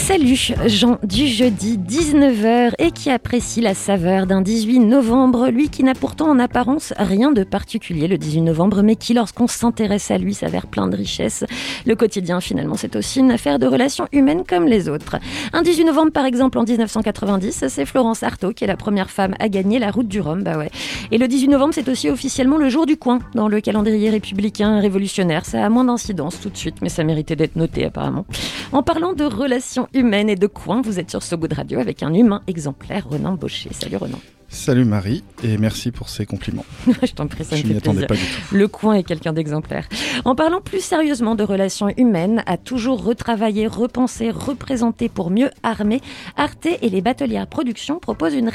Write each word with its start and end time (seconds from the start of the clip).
Salut, 0.00 0.54
Jean 0.66 0.98
du 1.04 1.26
jeudi 1.26 1.78
19h 1.78 2.72
et 2.78 2.90
qui 2.90 3.10
apprécie 3.10 3.60
la 3.60 3.74
saveur 3.74 4.26
d'un 4.26 4.40
18 4.40 4.80
novembre, 4.80 5.50
lui 5.50 5.68
qui 5.68 5.84
n'a 5.84 5.94
pourtant 5.94 6.30
en 6.30 6.38
apparence 6.38 6.94
rien 6.96 7.32
de 7.32 7.44
particulier 7.44 8.08
le 8.08 8.16
18 8.16 8.40
novembre, 8.40 8.82
mais 8.82 8.96
qui 8.96 9.12
lorsqu'on 9.12 9.46
s'intéresse 9.46 10.10
à 10.10 10.16
lui 10.16 10.32
s'avère 10.32 10.66
plein 10.66 10.88
de 10.88 10.96
richesses. 10.96 11.44
Le 11.86 11.94
quotidien 11.94 12.40
finalement 12.40 12.76
c'est 12.76 12.96
aussi 12.96 13.20
une 13.20 13.30
affaire 13.30 13.58
de 13.58 13.66
relations 13.66 14.06
humaines 14.10 14.42
comme 14.48 14.64
les 14.64 14.88
autres. 14.88 15.16
Un 15.52 15.62
18 15.62 15.84
novembre 15.84 16.12
par 16.12 16.24
exemple 16.24 16.58
en 16.58 16.64
1990, 16.64 17.66
c'est 17.68 17.86
Florence 17.86 18.22
Artaud 18.22 18.52
qui 18.52 18.64
est 18.64 18.68
la 18.68 18.78
première 18.78 19.10
femme 19.10 19.34
à 19.38 19.48
gagner 19.48 19.78
la 19.78 19.90
route 19.90 20.08
du 20.08 20.20
Rhum, 20.20 20.42
bah 20.42 20.56
ouais. 20.56 20.70
Et 21.12 21.18
le 21.18 21.28
18 21.28 21.48
novembre 21.48 21.74
c'est 21.74 21.88
aussi 21.88 22.08
officiellement 22.08 22.56
le 22.56 22.70
jour 22.70 22.86
du 22.86 22.96
coin 22.96 23.20
dans 23.34 23.48
le 23.48 23.60
calendrier 23.60 24.08
républicain 24.10 24.80
révolutionnaire. 24.80 25.44
Ça 25.44 25.64
a 25.64 25.68
moins 25.68 25.84
d'incidence 25.84 26.40
tout 26.40 26.48
de 26.48 26.56
suite, 26.56 26.76
mais 26.80 26.88
ça 26.88 27.04
méritait 27.04 27.36
d'être 27.36 27.56
noté 27.56 27.84
apparemment. 27.84 28.24
En 28.72 28.82
parlant 28.82 29.12
de 29.12 29.24
relations 29.24 29.88
humaine 29.94 30.28
et 30.28 30.36
de 30.36 30.46
coin. 30.46 30.82
Vous 30.82 30.98
êtes 30.98 31.10
sur 31.10 31.22
So 31.22 31.36
Good 31.36 31.52
Radio 31.52 31.78
avec 31.80 32.02
un 32.02 32.12
humain 32.14 32.42
exemplaire, 32.46 33.08
Renan 33.08 33.34
Baucher. 33.34 33.70
Salut 33.72 33.96
Renan. 33.96 34.18
Salut 34.52 34.84
Marie 34.84 35.22
et 35.44 35.56
merci 35.58 35.92
pour 35.92 36.08
ces 36.08 36.26
compliments. 36.26 36.64
je 37.04 37.12
t'en 37.12 37.28
prie, 37.28 37.44
ça 37.44 37.54
Je 37.54 37.62
me 37.62 37.68
m'y 37.68 37.74
fait 37.74 37.80
plaisir. 37.80 38.06
pas 38.08 38.14
du 38.16 38.20
tout. 38.20 38.54
Le 38.56 38.66
coin 38.66 38.94
est 38.94 39.04
quelqu'un 39.04 39.32
d'exemplaire. 39.32 39.88
En 40.24 40.34
parlant 40.34 40.60
plus 40.60 40.80
sérieusement 40.80 41.36
de 41.36 41.44
relations 41.44 41.88
humaines, 41.96 42.42
à 42.46 42.56
toujours 42.56 43.04
retravailler, 43.04 43.68
repenser, 43.68 44.30
représenter 44.30 45.08
pour 45.08 45.30
mieux 45.30 45.50
armer, 45.62 46.00
Arte 46.36 46.66
et 46.82 46.88
les 46.90 47.00
batelières 47.00 47.46
production 47.46 48.00
proposent 48.00 48.34
une 48.34 48.48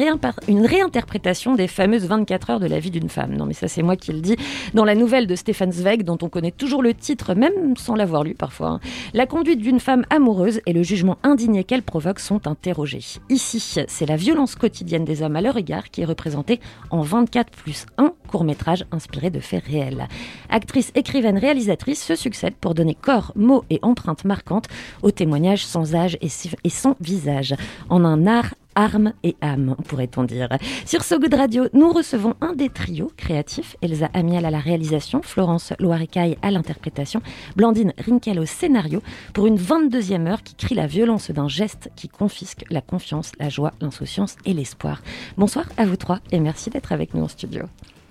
réinterprétation 0.66 1.56
des 1.56 1.68
fameuses 1.68 2.06
24 2.08 2.50
heures 2.50 2.60
de 2.60 2.68
la 2.68 2.80
vie 2.80 2.92
d'une 2.92 3.10
femme. 3.10 3.34
Non 3.34 3.46
mais 3.46 3.54
ça 3.54 3.70
c'est 3.70 3.82
moi 3.82 3.96
qui 3.96 4.12
le 4.12 4.20
dis. 4.20 4.36
Dans 4.74 4.84
la 4.84 4.96
nouvelle 4.96 5.28
de 5.28 5.36
Stéphane 5.36 5.72
Zweig, 5.72 6.04
dont 6.04 6.18
on 6.22 6.28
connaît 6.28 6.52
toujours 6.52 6.84
le 6.84 6.94
titre, 6.94 7.36
même 7.36 7.78
sans 7.78 7.96
l'avoir 7.96 8.26
lu 8.26 8.36
parfois, 8.36 8.68
hein, 8.68 8.80
la 9.14 9.26
conduite 9.26 9.62
d'une 9.62 9.80
femme 9.80 10.06
amoureuse 10.10 10.60
et 10.66 10.74
le 10.74 10.84
jugement 10.84 11.18
indigné 11.24 11.64
qu'elle 11.64 11.84
provoque 11.84 12.20
sont 12.20 12.48
interrogés. 12.48 13.20
Ici, 13.30 13.60
c'est 13.88 14.06
la 14.06 14.18
violence 14.18 14.56
quotidienne 14.56 15.06
des 15.06 15.22
hommes 15.22 15.38
à 15.38 15.42
leur 15.42 15.56
égard 15.56 15.85
qui 15.92 16.02
est 16.02 16.06
représentée 16.06 16.60
en 16.90 17.02
24 17.02 17.52
plus 17.52 17.86
1 17.98 18.14
court-métrage 18.28 18.86
inspiré 18.92 19.30
de 19.30 19.40
faits 19.40 19.64
réels. 19.64 20.08
Actrices, 20.50 20.92
écrivaines, 20.96 21.38
réalisatrices 21.38 22.04
se 22.04 22.16
succèdent 22.16 22.56
pour 22.56 22.74
donner 22.74 22.96
corps, 22.96 23.32
mots 23.36 23.64
et 23.70 23.80
empreintes 23.82 24.26
marquantes 24.26 24.68
aux 25.02 25.12
témoignages 25.12 25.66
sans 25.66 25.96
âge 25.96 26.18
et 26.22 26.70
sans 26.70 26.96
visage, 27.00 27.56
en 27.90 28.04
un 28.04 28.28
art 28.28 28.54
Armes 28.76 29.14
et 29.24 29.36
âme, 29.42 29.76
pourrait-on 29.88 30.24
dire. 30.24 30.50
Sur 30.86 31.04
So 31.04 31.20
Good 31.20 31.34
Radio, 31.34 31.66
nous 31.74 31.92
recevons 31.92 32.36
un 32.42 32.54
des 32.54 32.70
trios 32.70 33.12
créatifs, 33.18 33.76
Elsa 33.82 34.10
Amiel 34.14 34.46
à 34.46 34.52
la 34.52 34.60
réalisation, 34.60 35.22
Florence 35.22 35.74
Loirecaille 35.80 36.38
à 36.42 36.52
l'interprétation, 36.52 37.22
Blandine 37.56 37.94
Rinkel 38.06 38.40
au 38.40 38.46
scénario, 38.46 39.02
pour 39.34 39.48
une 39.48 39.58
22e 39.58 40.28
heure 40.28 40.44
qui 40.44 40.56
crie 40.56 40.76
la 40.76 40.88
violence 40.88 41.32
d'un 41.32 41.48
geste 41.48 41.90
qui 41.96 42.10
confisque 42.10 42.66
la 42.70 42.82
confiance, 42.82 43.32
la 43.40 43.50
joie, 43.50 43.72
l'insouciance 43.82 44.36
et 44.46 44.54
l'espoir. 44.54 45.02
Bonsoir 45.38 45.66
à 45.78 45.86
vous 45.86 45.98
trois 45.98 46.20
et 46.32 46.40
merci 46.40 46.70
d'être 46.70 46.92
avec 46.92 47.14
nous 47.14 47.24
en 47.24 47.28
studio. 47.28 47.64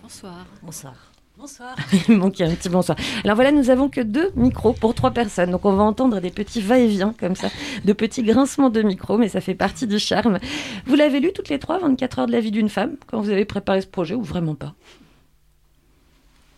Bonsoir. 0.03 0.47
Bonsoir. 0.63 1.14
Bonsoir. 1.45 1.77
Il 2.09 2.15
un 2.15 2.55
petit 2.55 2.71
bonsoir. 2.71 2.97
Alors 3.23 3.35
voilà, 3.35 3.53
nous 3.53 3.69
avons 3.69 3.91
que 3.91 4.01
deux 4.01 4.33
micros 4.35 4.73
pour 4.73 4.95
trois 4.95 5.11
personnes. 5.11 5.51
Donc 5.51 5.67
on 5.67 5.75
va 5.75 5.83
entendre 5.83 6.19
des 6.21 6.31
petits 6.31 6.63
va-et-vient 6.63 7.15
comme 7.21 7.37
ça, 7.37 7.49
de 7.85 7.93
petits 7.93 8.23
grincements 8.23 8.71
de 8.71 8.81
micro, 8.81 9.19
mais 9.19 9.29
ça 9.29 9.43
fait 9.43 9.55
partie 9.55 9.87
du 9.87 9.99
charme. 9.99 10.39
Vous 10.87 10.95
l'avez 10.95 11.21
lu 11.21 11.35
toutes 11.35 11.51
les 11.51 11.59
trois, 11.59 11.79
24 11.81 12.21
heures 12.21 12.27
de 12.29 12.33
la 12.33 12.41
vie 12.41 12.51
d'une 12.51 12.71
femme, 12.71 12.97
quand 13.09 13.21
vous 13.21 13.29
avez 13.29 13.45
préparé 13.45 13.83
ce 13.83 13.87
projet 13.87 14.15
ou 14.15 14.23
vraiment 14.23 14.55
pas? 14.55 14.73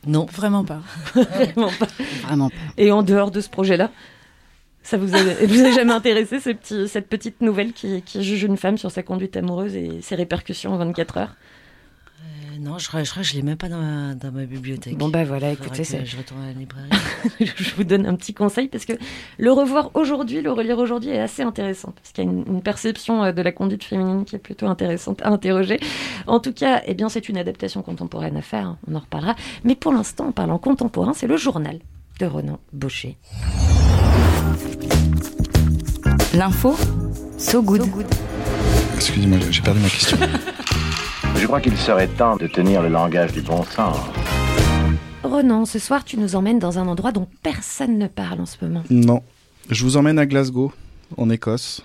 Non, 0.07 0.27
Vraiment 0.33 0.63
pas. 0.65 0.83
vraiment 1.15 1.73
pas. 1.81 1.89
Vraiment 2.23 2.49
pas. 2.49 2.57
Et 2.77 2.93
en 2.93 3.03
dehors 3.03 3.33
de 3.33 3.41
ce 3.41 3.49
projet-là 3.49 3.91
ça 4.85 4.99
vous 4.99 5.17
a, 5.17 5.19
vous 5.19 5.65
a 5.65 5.73
jamais 5.73 5.93
intéressé 5.95 6.39
ce 6.39 6.51
petit, 6.51 6.87
cette 6.87 7.09
petite 7.09 7.41
nouvelle 7.41 7.73
qui, 7.73 8.03
qui 8.03 8.23
juge 8.23 8.45
une 8.45 8.57
femme 8.57 8.79
sur 8.79 8.93
sa 8.93 9.03
conduite 9.03 9.37
amoureuse 9.37 9.75
et 9.75 10.01
ses 10.01 10.15
répercussions 10.15 10.75
en 10.75 10.77
24 10.77 11.17
heures? 11.17 11.35
Non, 12.61 12.79
je 12.79 12.89
crois, 12.89 13.03
je 13.03 13.11
crois 13.11 13.23
que 13.23 13.29
je 13.29 13.35
l'ai 13.35 13.43
même 13.43 13.57
pas 13.57 13.69
dans 13.69 13.81
ma, 13.81 14.15
dans 14.15 14.31
ma 14.31 14.45
bibliothèque. 14.45 14.97
Bon 14.97 15.09
bah 15.09 15.25
voilà, 15.25 15.53
écoutez, 15.53 15.85
je 15.85 16.17
retourne 16.17 16.43
à 16.43 16.47
la 16.47 16.53
librairie. 16.53 16.91
je 17.41 17.75
vous 17.75 17.85
donne 17.85 18.07
un 18.07 18.15
petit 18.15 18.35
conseil 18.35 18.69
parce 18.69 18.85
que 18.85 18.93
le 19.39 19.53
revoir 19.53 19.91
aujourd'hui, 19.95 20.41
le 20.43 20.53
relire 20.53 20.79
aujourd'hui 20.79 21.11
est 21.11 21.19
assez 21.19 21.43
intéressant 21.43 21.93
parce 21.93 22.13
qu'il 22.13 22.25
y 22.25 22.27
a 22.27 22.31
une, 22.31 22.45
une 22.47 22.63
perception 22.63 23.25
euh, 23.25 23.33
de 23.33 23.43
la 23.43 23.53
conduite 23.53 23.85
féminine 23.85 24.25
qui 24.25 24.37
est 24.37 24.41
plutôt 24.41 24.67
intéressante 24.67 25.23
à 25.23 25.29
interroger. 25.29 25.81
En 26.27 26.41
tout 26.41 26.53
cas, 26.53 26.83
eh 26.87 26.95
bien, 26.95 27.09
c'est 27.09 27.29
une 27.29 27.39
adaptation 27.39 27.83
contemporaine 27.83 28.37
à 28.37 28.43
faire, 28.43 28.67
hein, 28.67 28.79
on 28.89 28.95
en 28.95 29.01
reparlera. 29.01 29.35
Mais 29.65 29.75
pour 29.75 29.93
l'instant, 29.93 30.29
en 30.29 30.33
parlant 30.33 30.59
contemporain, 30.59 31.13
c'est 31.15 31.27
le 31.27 31.37
journal 31.37 31.79
de 32.21 32.27
Ronan 32.27 32.59
Baucher. 32.73 33.17
L'info, 36.35 36.77
so 37.39 37.63
good. 37.63 37.83
Excusez-moi, 38.95 39.39
j'ai 39.51 39.63
perdu 39.63 39.81
ma 39.81 39.89
question. 39.89 40.19
Je 41.35 41.47
crois 41.47 41.61
qu'il 41.61 41.77
serait 41.77 42.09
temps 42.09 42.37
de 42.37 42.47
tenir 42.47 42.83
le 42.83 42.89
langage 42.89 43.33
du 43.33 43.41
bon 43.43 43.63
sens. 43.65 43.97
Ronan, 45.23 45.65
ce 45.65 45.79
soir, 45.79 46.05
tu 46.05 46.17
nous 46.19 46.37
emmènes 46.37 46.59
dans 46.59 46.79
un 46.79 46.87
endroit 46.87 47.13
dont 47.13 47.27
personne 47.43 47.99
ne 47.99 48.07
parle 48.07 48.41
en 48.41 48.47
ce 48.47 48.57
moment. 48.63 48.83
non, 48.91 49.23
je 49.71 49.83
vous 49.85 49.97
emmène 49.97 50.19
à 50.19 50.27
Glasgow, 50.27 50.73
en 51.17 51.29
Écosse. 51.31 51.83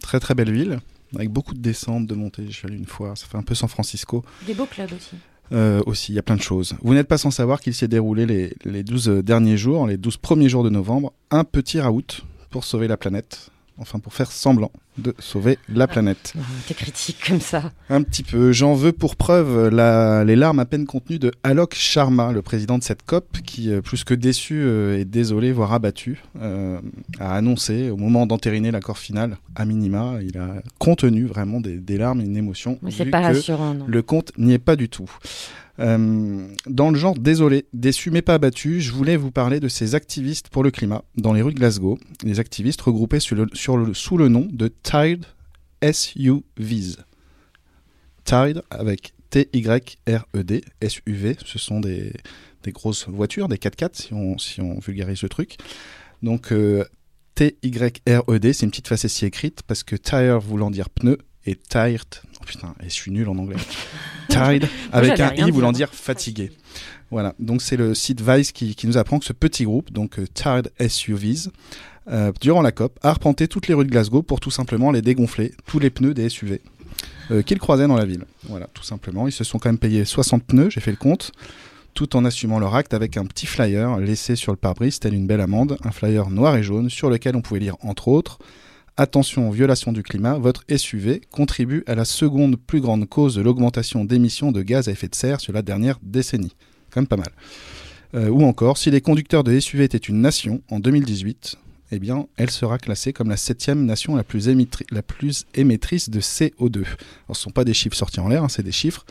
Très 0.00 0.20
très 0.20 0.34
belle 0.34 0.52
ville, 0.52 0.78
avec 1.14 1.30
beaucoup 1.30 1.54
de 1.54 1.60
descentes, 1.60 2.06
de 2.06 2.14
montées. 2.14 2.46
Je 2.48 2.52
suis 2.52 2.66
allé 2.66 2.76
une 2.76 2.86
fois, 2.86 3.14
ça 3.16 3.26
fait 3.26 3.36
un 3.36 3.42
peu 3.42 3.54
San 3.54 3.68
Francisco. 3.68 4.24
Des 4.46 4.54
beaux 4.54 4.66
clubs 4.66 4.92
aussi. 4.92 5.16
Euh, 5.52 5.80
aussi, 5.86 6.12
il 6.12 6.14
y 6.14 6.18
a 6.18 6.22
plein 6.22 6.36
de 6.36 6.42
choses. 6.42 6.74
Vous 6.82 6.94
n'êtes 6.94 7.08
pas 7.08 7.18
sans 7.18 7.30
savoir 7.30 7.60
qu'il 7.60 7.74
s'est 7.74 7.88
déroulé 7.88 8.26
les, 8.26 8.54
les 8.64 8.82
12 8.82 9.08
derniers 9.24 9.56
jours, 9.56 9.86
les 9.86 9.96
12 9.96 10.16
premiers 10.18 10.48
jours 10.48 10.62
de 10.64 10.70
novembre, 10.70 11.12
un 11.30 11.44
petit 11.44 11.80
raout 11.80 12.22
pour 12.50 12.64
sauver 12.64 12.86
la 12.88 12.96
planète. 12.96 13.50
Enfin, 13.80 14.00
pour 14.00 14.12
faire 14.12 14.32
semblant 14.32 14.72
de 14.98 15.14
sauver 15.20 15.58
la 15.68 15.86
planète. 15.86 16.32
Oh, 16.36 16.40
T'es 16.66 16.74
critique 16.74 17.18
comme 17.28 17.40
ça. 17.40 17.70
Un 17.88 18.02
petit 18.02 18.24
peu. 18.24 18.50
J'en 18.50 18.74
veux 18.74 18.90
pour 18.90 19.14
preuve 19.14 19.68
la- 19.68 20.24
les 20.24 20.34
larmes 20.34 20.58
à 20.58 20.64
peine 20.64 20.84
contenues 20.86 21.20
de 21.20 21.30
Alok 21.44 21.74
Sharma, 21.74 22.32
le 22.32 22.42
président 22.42 22.76
de 22.78 22.82
cette 22.82 23.04
COP, 23.04 23.38
qui, 23.44 23.70
euh, 23.70 23.80
plus 23.80 24.02
que 24.02 24.14
déçu 24.14 24.54
euh, 24.60 24.98
et 24.98 25.04
désolé, 25.04 25.52
voire 25.52 25.72
abattu, 25.72 26.22
euh, 26.40 26.80
a 27.20 27.34
annoncé, 27.36 27.90
au 27.90 27.96
moment 27.96 28.26
d'entériner 28.26 28.72
l'accord 28.72 28.98
final, 28.98 29.36
à 29.54 29.64
minima, 29.64 30.14
il 30.22 30.36
a 30.38 30.54
contenu 30.80 31.26
vraiment 31.26 31.60
des, 31.60 31.76
des 31.78 31.96
larmes 31.98 32.20
et 32.20 32.24
une 32.24 32.36
émotion. 32.36 32.78
Mais 32.82 32.90
c'est 32.90 33.06
pas 33.06 33.20
rassurant, 33.20 33.74
non. 33.74 33.84
Le 33.86 34.02
compte 34.02 34.32
n'y 34.38 34.52
est 34.54 34.58
pas 34.58 34.74
du 34.74 34.88
tout. 34.88 35.08
Euh, 35.80 36.48
dans 36.66 36.90
le 36.90 36.98
genre 36.98 37.14
désolé, 37.14 37.66
déçu 37.72 38.10
mais 38.10 38.22
pas 38.22 38.34
abattu, 38.34 38.80
je 38.80 38.92
voulais 38.92 39.16
vous 39.16 39.30
parler 39.30 39.60
de 39.60 39.68
ces 39.68 39.94
activistes 39.94 40.48
pour 40.48 40.62
le 40.62 40.70
climat 40.70 41.04
dans 41.16 41.32
les 41.32 41.42
rues 41.42 41.52
de 41.52 41.58
Glasgow. 41.58 41.98
Les 42.24 42.40
activistes 42.40 42.80
regroupés 42.80 43.20
sous 43.20 43.36
le 43.36 44.28
nom 44.28 44.48
de 44.50 44.68
Tide 44.82 45.24
SUVs. 45.82 46.96
Tide 48.24 48.62
avec 48.70 49.14
T-Y-R-E-D, 49.30 50.64
SUV, 50.86 51.36
ce 51.44 51.58
sont 51.58 51.80
des, 51.80 52.12
grosses 52.68 53.08
voitures, 53.08 53.48
des 53.48 53.56
4x4 53.56 54.38
si 54.38 54.60
on, 54.60 54.78
vulgarise 54.80 55.22
le 55.22 55.28
truc. 55.28 55.56
Donc 56.22 56.52
euh, 56.52 56.84
T-Y-R-E-D, 57.34 58.52
c'est 58.52 58.64
une 58.64 58.70
petite 58.70 58.88
facétie 58.88 59.26
écrite 59.26 59.62
parce 59.62 59.84
que 59.84 59.96
tire 59.96 60.40
voulant 60.40 60.70
dire 60.70 60.90
pneu 60.90 61.18
et 61.46 61.54
tired, 61.56 62.04
putain, 62.48 62.74
et 62.80 62.88
je 62.88 62.94
suis 62.94 63.10
nul 63.10 63.28
en 63.28 63.36
anglais. 63.36 63.56
Tired 64.28 64.66
avec 64.90 65.20
un 65.20 65.32
i 65.34 65.50
voulant 65.50 65.72
dire. 65.72 65.90
fatigué. 65.92 66.50
Voilà, 67.10 67.34
donc 67.38 67.62
c'est 67.62 67.76
le 67.76 67.94
site 67.94 68.20
Vice 68.20 68.52
qui, 68.52 68.74
qui 68.74 68.86
nous 68.86 68.98
apprend 68.98 69.18
que 69.18 69.24
ce 69.24 69.32
petit 69.32 69.64
groupe, 69.64 69.92
donc 69.92 70.18
euh, 70.18 70.26
Tired 70.34 70.70
SUVs, 70.80 71.50
euh, 72.10 72.32
durant 72.40 72.62
la 72.62 72.72
COP, 72.72 72.98
a 73.02 73.10
arpenté 73.10 73.48
toutes 73.48 73.68
les 73.68 73.74
rues 73.74 73.84
de 73.84 73.90
Glasgow 73.90 74.22
pour 74.22 74.40
tout 74.40 74.50
simplement 74.50 74.90
les 74.90 75.02
dégonfler, 75.02 75.52
tous 75.66 75.78
les 75.78 75.90
pneus 75.90 76.14
des 76.14 76.28
SUV 76.28 76.60
euh, 77.30 77.42
qu'ils 77.42 77.58
croisaient 77.58 77.86
dans 77.86 77.96
la 77.96 78.04
ville. 78.04 78.24
Voilà, 78.44 78.66
tout 78.74 78.82
simplement. 78.82 79.26
Ils 79.26 79.32
se 79.32 79.44
sont 79.44 79.58
quand 79.58 79.68
même 79.68 79.78
payés 79.78 80.04
60 80.04 80.44
pneus, 80.44 80.70
j'ai 80.70 80.80
fait 80.80 80.90
le 80.90 80.96
compte, 80.96 81.32
tout 81.94 82.16
en 82.16 82.24
assumant 82.24 82.58
leur 82.58 82.74
acte 82.74 82.92
avec 82.92 83.16
un 83.16 83.24
petit 83.24 83.46
flyer 83.46 83.98
laissé 83.98 84.36
sur 84.36 84.52
le 84.52 84.58
pare-brise, 84.58 85.00
tel 85.00 85.14
une 85.14 85.26
belle 85.26 85.40
amende, 85.40 85.78
un 85.84 85.90
flyer 85.90 86.28
noir 86.30 86.56
et 86.56 86.62
jaune 86.62 86.90
sur 86.90 87.08
lequel 87.08 87.36
on 87.36 87.40
pouvait 87.40 87.60
lire 87.60 87.76
entre 87.82 88.08
autres 88.08 88.38
Attention 89.00 89.48
aux 89.48 89.52
violations 89.52 89.92
du 89.92 90.02
climat, 90.02 90.38
votre 90.38 90.64
SUV 90.76 91.20
contribue 91.30 91.84
à 91.86 91.94
la 91.94 92.04
seconde 92.04 92.56
plus 92.56 92.80
grande 92.80 93.08
cause 93.08 93.36
de 93.36 93.40
l'augmentation 93.40 94.04
d'émissions 94.04 94.50
de 94.50 94.60
gaz 94.60 94.88
à 94.88 94.90
effet 94.90 95.06
de 95.06 95.14
serre 95.14 95.40
sur 95.40 95.52
la 95.52 95.62
dernière 95.62 96.00
décennie. 96.02 96.56
Quand 96.90 97.02
même 97.02 97.06
pas 97.06 97.16
mal. 97.16 97.30
Euh, 98.16 98.28
ou 98.28 98.42
encore, 98.42 98.76
si 98.76 98.90
les 98.90 99.00
conducteurs 99.00 99.44
de 99.44 99.56
SUV 99.56 99.84
étaient 99.84 99.98
une 99.98 100.20
nation, 100.20 100.62
en 100.68 100.80
2018, 100.80 101.58
eh 101.92 102.00
bien, 102.00 102.26
elle 102.38 102.50
sera 102.50 102.76
classée 102.76 103.12
comme 103.12 103.28
la 103.28 103.36
septième 103.36 103.84
nation 103.86 104.16
la 104.16 104.24
plus, 104.24 104.48
émettrice 105.54 106.10
de 106.10 106.18
CO2. 106.18 106.78
Alors, 106.78 106.88
ce 107.28 107.30
ne 107.30 107.34
sont 107.34 107.50
pas 107.50 107.64
des 107.64 107.74
chiffres 107.74 107.96
sortis 107.96 108.18
en 108.18 108.26
l'air, 108.26 108.42
hein, 108.42 108.48
c'est 108.48 108.64
des 108.64 108.72
chiffres 108.72 109.06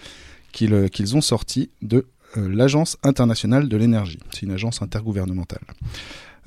qu'ils 0.51 0.73
euh, 0.73 0.89
ont 1.13 1.21
sortis 1.21 1.69
de 1.81 2.07
euh, 2.35 2.53
l'Agence 2.53 2.97
internationale 3.03 3.69
de 3.69 3.77
l'énergie. 3.77 4.19
C'est 4.31 4.41
une 4.41 4.51
agence 4.51 4.81
intergouvernementale. 4.81 5.61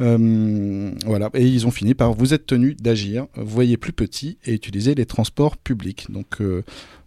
Euh, 0.00 0.92
voilà, 1.04 1.30
et 1.34 1.46
ils 1.46 1.66
ont 1.66 1.70
fini 1.70 1.94
par 1.94 2.14
vous 2.14 2.32
êtes 2.32 2.46
tenus 2.46 2.76
d'agir, 2.76 3.26
voyez 3.36 3.76
plus 3.76 3.92
petit 3.92 4.38
et 4.44 4.54
utilisez 4.54 4.94
les 4.94 5.06
transports 5.06 5.56
publics. 5.56 6.10
Donc 6.10 6.40
euh, 6.40 6.62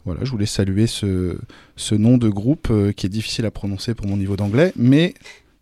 voilà, 0.05 0.23
je 0.23 0.31
voulais 0.31 0.45
saluer 0.45 0.87
ce, 0.87 1.37
ce 1.75 1.95
nom 1.95 2.17
de 2.17 2.29
groupe 2.29 2.67
euh, 2.69 2.91
qui 2.91 3.05
est 3.05 3.09
difficile 3.09 3.45
à 3.45 3.51
prononcer 3.51 3.95
pour 3.95 4.07
mon 4.07 4.17
niveau 4.17 4.35
d'anglais, 4.35 4.73
mais 4.75 5.13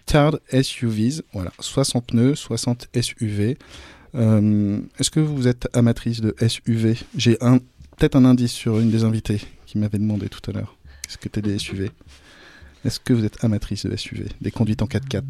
Tard 0.06 0.40
SUVs, 0.52 1.22
voilà, 1.32 1.52
60 1.60 2.08
pneus, 2.08 2.36
60 2.36 2.90
SUV. 3.00 3.58
Est-ce 4.14 5.10
que 5.10 5.22
vous 5.22 5.48
êtes 5.48 5.70
amatrice 5.74 6.20
de 6.20 6.36
SUV 6.46 6.98
J'ai 7.16 7.38
un 7.42 7.60
peut-être 8.02 8.16
un 8.16 8.26
indice 8.26 8.52
sur 8.52 8.80
une 8.80 8.90
des 8.90 9.04
invitées 9.04 9.40
qui 9.68 9.78
m'avait 9.78 10.00
demandé 10.00 10.28
tout 10.28 10.42
à 10.50 10.54
l'heure. 10.54 10.76
Est-ce 11.08 11.18
que 11.18 11.30
t'es 11.30 11.42
des 11.42 11.60
SUV 11.60 11.92
Est-ce 12.84 13.00
que 13.00 13.14
vous 13.14 13.24
êtes 13.24 13.44
amatrice 13.44 13.86
de 13.86 13.96
SUV 13.96 14.26
Des 14.42 14.50
conduites 14.50 14.82
en 14.82 14.88
4x4 14.88 15.22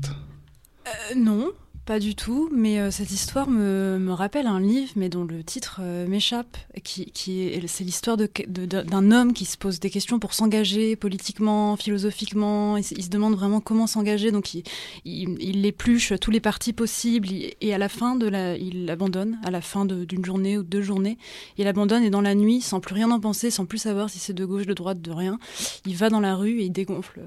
Euh, 0.88 1.15
non, 1.15 1.51
pas 1.86 2.00
du 2.00 2.16
tout, 2.16 2.48
mais 2.54 2.80
euh, 2.80 2.92
cette 2.92 3.10
histoire 3.12 3.50
me, 3.50 3.98
me 4.00 4.13
rappelle 4.13 4.45
un 4.45 4.60
livre, 4.60 4.92
mais 4.95 5.10
dont 5.10 5.24
le 5.24 5.44
titre 5.44 5.80
euh, 5.81 6.07
m'échappe, 6.07 6.56
qui, 6.83 7.06
qui 7.12 7.42
est, 7.42 7.68
c'est 7.68 7.83
l'histoire 7.83 8.18
de- 8.18 8.30
de- 8.48 8.66
d'un 8.66 9.12
homme 9.12 9.33
qui 9.33 9.45
se 9.45 9.57
pose 9.57 9.80
des 9.80 9.89
questions 9.89 10.19
pour 10.19 10.33
s'engager 10.33 10.95
politiquement, 10.95 11.75
philosophiquement, 11.75 12.78
il, 12.78 12.83
se- 12.83 13.10
demande 13.10 13.33
vraiment 13.36 13.62
comment 13.62 13.88
s'engager, 13.88 14.31
donc 14.31 14.54
il, 14.54 14.63
il, 15.06 15.36
il 15.42 15.66
épluche 15.66 16.13
tous 16.22 16.30
les 16.31 16.39
partis 16.39 16.72
possibles, 16.72 17.28
et 17.60 17.74
à 17.74 17.78
la 17.80 17.89
fin, 17.89 18.16
de 18.16 18.27
la, 18.27 18.56
il 18.57 18.89
abandonne, 18.89 19.39
à 19.44 19.50
la 19.51 19.62
fin 19.62 19.84
d'une 19.86 20.24
journée 20.24 20.57
ou 20.60 20.63
de 20.63 20.68
deux 20.69 20.84
journées, 20.84 21.18
il 21.57 21.68
abandonne, 21.68 22.04
et 22.04 22.10
dans 22.12 22.22
la 22.22 22.36
nuit, 22.36 22.62
sans 22.62 22.80
plus 22.80 22.94
rien 22.94 23.10
en 23.12 23.19
penser, 23.19 23.50
sans 23.50 23.66
plus 23.66 23.80
savoir 23.80 24.10
si 24.10 24.19
c'est 24.19 24.34
de 24.34 24.45
gauche, 24.45 24.68
de 24.68 24.74
droite, 24.75 25.01
de 25.01 25.12
rien, 25.12 25.39
il 25.88 25.95
va 25.95 26.10
dans 26.10 26.19
la 26.22 26.36
rue 26.36 26.60
et 26.62 26.66
il 26.66 26.72
dégonfle 26.72 27.22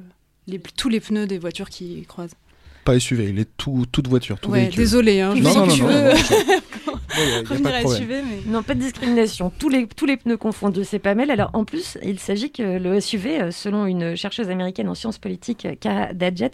les- 0.47 0.61
tous 0.61 0.89
les 0.89 1.01
pneus 1.01 1.27
des 1.27 1.39
voitures 1.39 1.69
qu'il 1.71 2.07
croise. 2.07 2.31
Pas 2.85 2.99
SUV, 3.01 3.31
il 3.31 3.39
est 3.39 3.49
tout, 3.57 3.87
toute 3.91 4.09
voiture, 4.09 4.39
tout 4.39 4.51
Ouais, 4.51 4.61
véhicule. 4.61 4.77
désolé, 4.79 5.21
hein, 5.21 5.35
je 5.37 5.43
Non, 5.43 5.51
sais 5.51 5.59
non, 5.59 5.65
que 5.65 5.69
non, 5.71 5.75
tu 5.77 5.83
non, 5.83 5.89
veux 5.89 5.95
non, 5.95 6.11
pas 6.11 7.43
de 7.43 7.49
revenir 7.49 7.75
à 7.75 7.79
problème. 7.81 8.03
SUV, 8.03 8.23
mais... 8.23 8.53
Non, 8.53 8.63
pas 8.63 8.75
de 8.75 8.81
discrimination. 8.81 9.53
Tous 9.59 9.69
les, 9.69 9.87
tous 9.87 10.05
les 10.07 10.17
pneus 10.17 10.37
confondus, 10.37 10.85
c'est 10.85 10.99
pas 10.99 11.15
mal. 11.15 11.31
Alors, 11.31 11.51
en 11.55 11.65
plus, 11.65 11.97
il 12.03 12.19
s'agit 12.19 12.51
que 12.53 12.79
le 12.79 13.01
SUV, 13.01 13.41
euh, 13.41 13.51
selon 13.51 13.87
une 13.87 14.17
chercheuse 14.17 14.51
américaine 14.51 14.89
en 14.89 14.95
sciences 14.95 15.19
politiques, 15.19 15.65
euh, 15.65 15.75
Cara 15.79 16.13
Dadget, 16.13 16.51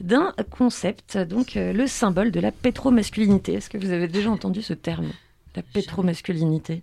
d'un 0.00 0.32
concept, 0.50 1.16
donc 1.16 1.56
euh, 1.56 1.72
le 1.72 1.86
symbole 1.86 2.30
de 2.32 2.40
la 2.40 2.50
pétromasculinité. 2.52 3.54
Est-ce 3.54 3.70
que 3.70 3.78
vous 3.78 3.90
avez 3.92 4.08
déjà 4.08 4.30
entendu 4.30 4.62
ce 4.62 4.72
terme 4.74 5.06
La 5.54 5.62
pétromasculinité 5.62 6.82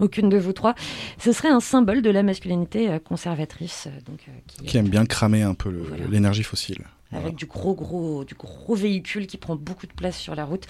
Aucune 0.00 0.28
de 0.28 0.38
vous 0.38 0.52
trois. 0.52 0.74
Ce 1.18 1.32
serait 1.32 1.50
un 1.50 1.60
symbole 1.60 2.02
de 2.02 2.10
la 2.10 2.22
masculinité 2.22 2.88
euh, 2.90 2.98
conservatrice, 2.98 3.86
euh, 3.88 4.00
donc, 4.10 4.20
euh, 4.28 4.32
qui, 4.48 4.64
Qui 4.64 4.78
aime 4.78 4.88
bien 4.88 5.04
cramer 5.06 5.42
un 5.42 5.54
peu 5.54 5.70
Voilà. 5.88 6.04
l'énergie 6.10 6.42
fossile. 6.42 6.78
Avec 7.12 7.34
du 7.34 7.46
gros, 7.46 7.74
gros, 7.74 8.24
du 8.24 8.34
gros 8.34 8.74
véhicule 8.74 9.26
qui 9.26 9.36
prend 9.36 9.56
beaucoup 9.56 9.86
de 9.86 9.92
place 9.92 10.18
sur 10.18 10.34
la 10.34 10.44
route. 10.44 10.66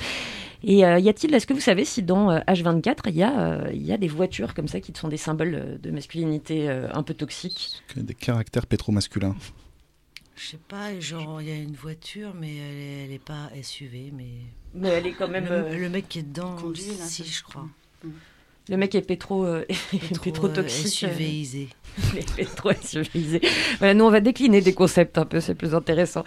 Et 0.65 0.85
euh, 0.85 0.99
y 0.99 1.09
a-t-il, 1.09 1.35
est-ce 1.35 1.47
que 1.47 1.55
vous 1.55 1.61
savez 1.61 1.85
si 1.85 2.03
dans 2.03 2.31
euh, 2.31 2.39
H24, 2.47 3.03
il 3.07 3.17
y, 3.17 3.23
a, 3.23 3.41
euh, 3.41 3.71
il 3.73 3.83
y 3.83 3.93
a 3.93 3.97
des 3.97 4.09
voitures 4.09 4.55
comme 4.55 4.69
ça 4.69 4.81
qui 4.81 4.93
sont 4.97 5.09
des 5.09 5.17
symboles 5.17 5.55
euh, 5.55 5.79
de 5.79 5.91
masculinité 5.91 6.69
euh, 6.69 6.89
un 6.93 7.03
peu 7.03 7.15
toxiques? 7.15 7.83
Des 7.97 8.15
caractères 8.15 8.67
pétromasculins. 8.67 9.35
Je 10.37 10.47
sais 10.49 10.61
pas, 10.69 10.99
genre, 10.99 11.43
il 11.43 11.49
y 11.49 11.53
a 11.53 11.57
une 11.57 11.75
voiture, 11.75 12.33
mais 12.35 12.57
elle 12.57 12.77
est, 12.77 13.05
elle 13.05 13.13
est 13.13 13.25
pas 13.25 13.51
SUV, 13.63 14.13
mais. 14.13 14.31
Mais 14.75 14.89
elle 14.89 15.07
est 15.07 15.13
quand 15.13 15.29
même. 15.29 15.45
Le, 15.45 15.51
euh, 15.53 15.77
le 15.79 15.89
mec 15.89 16.09
qui 16.09 16.21
est 16.21 16.23
dedans, 16.23 16.57
conduit, 16.57 16.97
là, 16.99 17.05
si, 17.05 17.25
je 17.25 17.43
crois. 17.43 17.67
Le 18.69 18.77
mec 18.77 18.95
est 18.95 19.03
pétro, 19.03 19.45
euh, 19.45 19.65
pétro 20.23 20.47
euh, 20.47 20.55
toxique. 20.55 21.05
euh, 22.67 22.73
SUVisé. 22.81 23.41
Voilà, 23.79 23.95
nous, 23.95 24.05
on 24.05 24.11
va 24.11 24.21
décliner 24.21 24.61
des 24.61 24.73
concepts 24.73 25.19
un 25.19 25.25
peu, 25.25 25.41
c'est 25.41 25.55
plus 25.55 25.75
intéressant. 25.75 26.25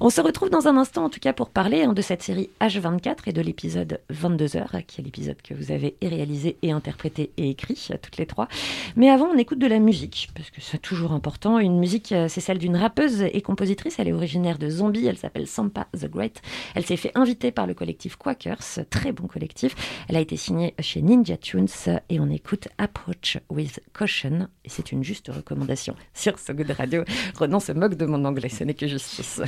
On 0.00 0.10
se 0.10 0.20
retrouve 0.20 0.50
dans 0.50 0.66
un 0.66 0.76
instant, 0.76 1.04
en 1.04 1.10
tout 1.10 1.20
cas, 1.20 1.32
pour 1.32 1.50
parler 1.50 1.82
hein, 1.82 1.92
de 1.92 2.02
cette 2.02 2.22
série 2.22 2.50
H24 2.60 3.16
et 3.26 3.32
de 3.32 3.40
l'épisode 3.40 4.00
22h, 4.12 4.84
qui 4.86 5.00
est 5.00 5.04
l'épisode 5.04 5.40
que 5.42 5.54
vous 5.54 5.70
avez 5.70 5.96
réalisé 6.02 6.56
et 6.62 6.72
interprété 6.72 7.30
et 7.36 7.50
écrit, 7.50 7.88
toutes 8.02 8.16
les 8.16 8.26
trois. 8.26 8.48
Mais 8.96 9.10
avant, 9.10 9.26
on 9.26 9.38
écoute 9.38 9.58
de 9.58 9.66
la 9.66 9.78
musique, 9.78 10.30
parce 10.34 10.50
que 10.50 10.60
c'est 10.60 10.78
toujours 10.78 11.12
important. 11.12 11.58
Une 11.58 11.78
musique, 11.78 12.12
euh, 12.12 12.28
c'est 12.28 12.40
celle 12.40 12.58
d'une 12.58 12.76
rappeuse 12.76 13.22
et 13.22 13.40
compositrice. 13.40 13.98
Elle 13.98 14.08
est 14.08 14.12
originaire 14.12 14.58
de 14.58 14.68
Zombie, 14.68 15.06
elle 15.06 15.18
s'appelle 15.18 15.46
Sampa 15.46 15.86
the 15.92 16.10
Great. 16.10 16.42
Elle 16.74 16.84
s'est 16.84 16.96
fait 16.96 17.12
inviter 17.14 17.52
par 17.52 17.66
le 17.66 17.74
collectif 17.74 18.16
Quakers, 18.16 18.80
très 18.90 19.12
bon 19.12 19.26
collectif. 19.26 19.76
Elle 20.08 20.16
a 20.16 20.20
été 20.20 20.36
signée 20.36 20.74
chez 20.80 21.02
Ninja 21.02 21.36
Tunes 21.36 21.68
et 22.08 22.20
on 22.20 22.30
écoute 22.30 22.68
Approach 22.78 23.38
with 23.50 23.80
Caution. 23.92 24.48
Et 24.64 24.68
c'est 24.68 24.92
une 24.92 25.04
juste 25.04 25.28
recommandation 25.28 25.94
sur 26.14 26.38
So 26.38 26.54
Good 26.54 26.70
Radio. 26.70 27.04
Renan 27.38 27.60
se 27.60 27.72
moque 27.72 27.94
de 27.94 28.06
mon 28.06 28.24
anglais, 28.24 28.48
ce 28.48 28.64
n'est 28.64 28.74
que 28.74 28.86
justice. 28.86 29.40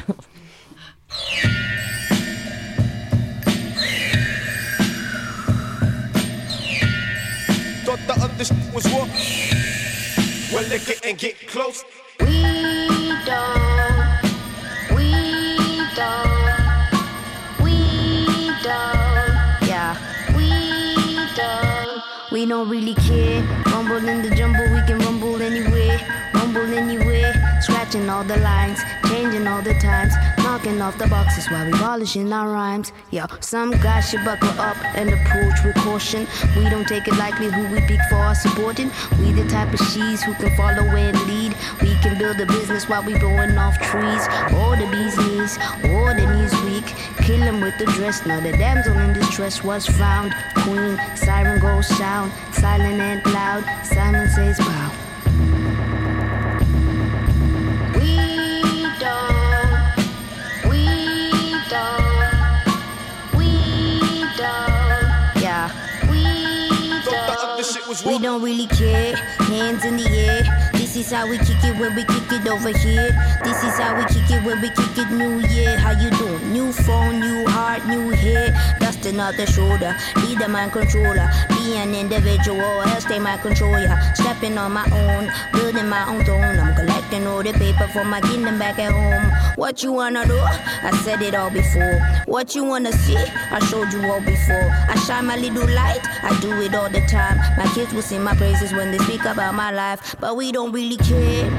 Thought 7.85 8.01
the 8.07 8.15
other 8.21 8.45
shit 8.45 8.57
was 8.75 8.85
what? 8.93 9.09
Well, 10.53 10.69
lick 10.69 10.89
it 10.89 11.05
and 11.07 11.19
get 11.19 11.37
close. 11.49 11.85
We 12.21 12.43
don't, 13.25 14.97
we 14.97 15.13
don't, 15.95 16.26
We 22.47 22.51
don't 22.51 22.69
really 22.69 22.95
care. 22.95 23.43
Rumble 23.73 24.07
in 24.07 24.23
the 24.23 24.33
jumble, 24.37 24.63
we 24.73 24.81
can 24.87 25.01
rumble 25.01 25.43
anywhere, 25.43 25.99
rumble 26.33 26.63
anywhere. 26.63 27.35
Scratching 27.61 28.09
all 28.09 28.23
the 28.23 28.37
lines, 28.37 28.79
changing 29.09 29.49
all 29.49 29.63
the 29.63 29.75
times, 29.81 30.15
knocking 30.39 30.81
off 30.81 30.97
the 30.97 31.09
boxes 31.09 31.51
while 31.51 31.67
we 31.67 31.73
polishing 31.73 32.33
our 32.33 32.49
rhymes. 32.49 32.93
Yo, 33.11 33.25
some 33.41 33.73
guys 33.73 34.09
should 34.09 34.25
buckle 34.25 34.61
up 34.61 34.77
and 34.95 35.11
approach 35.13 35.65
with 35.65 35.75
caution. 35.79 36.29
We 36.57 36.71
don't 36.71 36.87
take 36.87 37.09
it 37.09 37.17
lightly 37.17 37.51
who 37.51 37.67
we 37.67 37.81
pick 37.81 38.01
for 38.09 38.15
our 38.15 38.37
supporting. 38.37 38.93
We 39.19 39.33
the 39.33 39.49
type 39.49 39.75
of 39.75 39.81
she's 39.89 40.23
who 40.23 40.33
can 40.35 40.55
follow 40.57 40.87
and 40.87 41.19
lead. 41.27 41.53
We 41.83 41.99
can 41.99 42.17
build 42.17 42.39
a 42.39 42.47
business 42.47 42.89
while 42.89 43.03
we 43.03 43.19
blowing 43.19 43.59
off 43.59 43.77
trees. 43.81 44.23
Or 44.55 44.77
the 44.77 44.87
bee's 44.87 45.19
knees, 45.19 45.59
or 45.91 46.15
the 46.15 46.27
knees 46.31 46.55
weak. 46.63 46.95
Kill 47.27 47.43
'em 47.43 47.61
with 47.61 47.77
the 47.79 47.87
dress. 47.87 48.25
Now 48.25 48.39
the 48.39 48.53
damsel 48.53 48.97
in 48.99 49.13
distress 49.13 49.65
was 49.65 49.85
found. 49.85 50.33
Queen, 50.55 50.97
siren 51.17 51.59
goes 51.61 51.89
sound, 51.89 52.31
silent 52.53 53.01
and 53.01 53.21
loud. 53.35 53.65
Simon 53.85 54.29
says, 54.31 54.59
bow. 54.59 54.91
We 57.99 58.17
don't, 59.03 59.75
we 60.71 60.85
don't, 61.69 62.23
we 63.37 63.51
don't, 64.39 65.43
yeah, 65.43 65.67
we 66.09 66.23
Thought 67.03 67.11
the 67.11 67.47
other 67.49 67.63
don't. 67.65 68.07
We 68.07 68.19
don't 68.21 68.41
really 68.41 68.69
care. 68.69 69.17
Hands 69.51 69.85
in 69.85 69.97
the 69.97 70.09
air. 70.09 70.66
This 70.97 71.09
is 71.09 71.13
how 71.13 71.29
we 71.29 71.37
kick 71.37 71.63
it 71.63 71.79
when 71.79 71.95
we 71.95 72.05
kick 72.05 72.33
it 72.33 72.49
over 72.49 72.71
here. 72.71 73.13
This 73.45 73.63
is 73.63 73.79
how 73.79 73.99
we 73.99 74.05
kick 74.07 74.31
it 74.31 74.43
when 74.43 74.63
we 74.63 74.71
kick 74.71 74.97
it 74.97 75.11
new 75.11 75.41
year. 75.47 75.77
How 75.77 75.91
you 75.91 76.09
doing? 76.09 76.55
New 76.55 76.73
phone, 76.73 77.21
new 77.21 77.47
heart, 77.49 77.87
new 77.87 78.09
hair. 78.13 78.49
Dusting 78.81 79.21
off 79.21 79.37
the 79.37 79.45
shoulder. 79.45 79.95
Be 80.15 80.35
the 80.37 80.49
mind 80.49 80.73
controller. 80.73 81.29
Be 81.51 81.77
an 81.77 81.95
individual, 81.95 82.81
else 82.89 83.05
they 83.05 83.19
might 83.19 83.43
control 83.43 83.79
ya. 83.79 83.95
Stepping 84.15 84.57
on 84.57 84.73
my 84.73 84.89
own, 84.91 85.31
building 85.53 85.87
my 85.87 86.09
own 86.09 86.25
throne. 86.25 86.59
I'm 86.59 86.75
collecting 86.75 87.27
all 87.27 87.43
the 87.43 87.53
paper 87.53 87.89
for 87.89 88.05
my 88.07 88.23
kingdom 88.23 88.59
back 88.59 88.79
at 88.79 88.91
home. 88.91 89.31
What 89.57 89.83
you 89.83 89.93
wanna 89.93 90.27
do? 90.27 90.39
I 90.39 90.93
said 91.05 91.21
it 91.21 91.35
all 91.35 91.51
before. 91.51 92.01
What 92.25 92.55
you 92.55 92.65
wanna 92.65 92.93
see? 92.93 93.19
I 93.19 93.59
showed 93.69 93.93
you 93.93 94.03
all 94.11 94.21
before. 94.21 94.71
I 94.89 94.95
shine 95.07 95.27
my 95.27 95.37
little 95.37 95.69
light. 95.75 96.01
I 96.23 96.39
do 96.41 96.53
it 96.63 96.75
all 96.75 96.89
the 96.89 97.03
time. 97.03 97.37
My 97.59 97.67
kids 97.75 97.93
will 97.93 98.03
sing 98.03 98.23
my 98.23 98.35
praises 98.35 98.73
when 98.73 98.93
they 98.93 98.99
speak 98.99 99.25
about 99.27 99.55
my 99.55 99.71
life, 99.71 100.17
but 100.21 100.37
we 100.37 100.53
don't 100.53 100.73
really 100.73 100.86
care. 100.95 101.51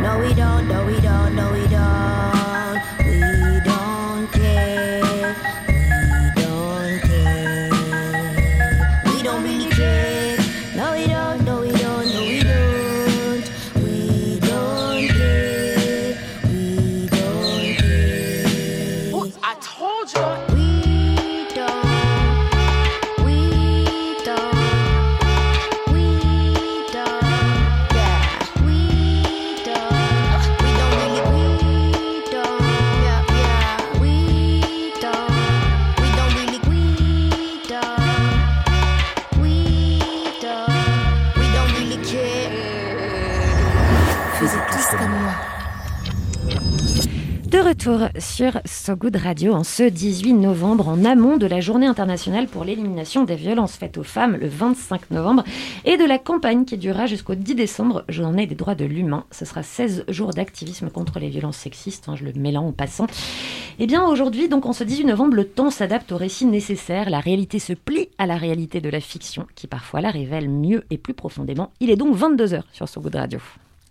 No, 0.00 0.18
we 0.18 0.34
don't. 0.34 0.66
No, 0.66 0.84
we 0.84 1.00
don't. 1.00 1.36
No, 1.36 1.52
we 1.52 1.68
don't. 1.68 2.31
Retour 47.84 48.08
sur 48.20 48.60
So 48.64 48.94
Good 48.94 49.16
Radio 49.16 49.54
en 49.54 49.64
ce 49.64 49.82
18 49.82 50.34
novembre, 50.34 50.86
en 50.86 51.04
amont 51.04 51.36
de 51.36 51.46
la 51.46 51.60
Journée 51.60 51.86
internationale 51.86 52.46
pour 52.46 52.62
l'élimination 52.62 53.24
des 53.24 53.34
violences 53.34 53.74
faites 53.74 53.98
aux 53.98 54.04
femmes 54.04 54.36
le 54.36 54.46
25 54.46 55.10
novembre 55.10 55.42
et 55.84 55.96
de 55.96 56.04
la 56.04 56.18
campagne 56.18 56.64
qui 56.64 56.78
durera 56.78 57.06
jusqu'au 57.06 57.34
10 57.34 57.56
décembre, 57.56 58.04
Journée 58.08 58.46
des 58.46 58.54
droits 58.54 58.76
de 58.76 58.84
l'humain. 58.84 59.24
Ce 59.32 59.44
sera 59.44 59.64
16 59.64 60.04
jours 60.08 60.30
d'activisme 60.30 60.90
contre 60.90 61.18
les 61.18 61.28
violences 61.28 61.56
sexistes, 61.56 62.08
hein, 62.08 62.14
je 62.14 62.24
le 62.24 62.32
là 62.52 62.60
en 62.60 62.70
passant. 62.70 63.06
Eh 63.80 63.86
bien 63.88 64.04
aujourd'hui, 64.04 64.48
donc 64.48 64.64
en 64.66 64.72
ce 64.72 64.84
18 64.84 65.06
novembre, 65.06 65.34
le 65.34 65.48
temps 65.48 65.70
s'adapte 65.70 66.12
au 66.12 66.16
récit 66.16 66.46
nécessaire, 66.46 67.10
la 67.10 67.20
réalité 67.20 67.58
se 67.58 67.72
plie 67.72 68.10
à 68.16 68.26
la 68.26 68.36
réalité 68.36 68.80
de 68.80 68.90
la 68.90 69.00
fiction 69.00 69.46
qui 69.56 69.66
parfois 69.66 70.00
la 70.00 70.10
révèle 70.10 70.48
mieux 70.48 70.84
et 70.90 70.98
plus 70.98 71.14
profondément. 71.14 71.72
Il 71.80 71.90
est 71.90 71.96
donc 71.96 72.16
22h 72.16 72.62
sur 72.72 72.88
So 72.88 73.00
Good 73.00 73.16
Radio. 73.16 73.40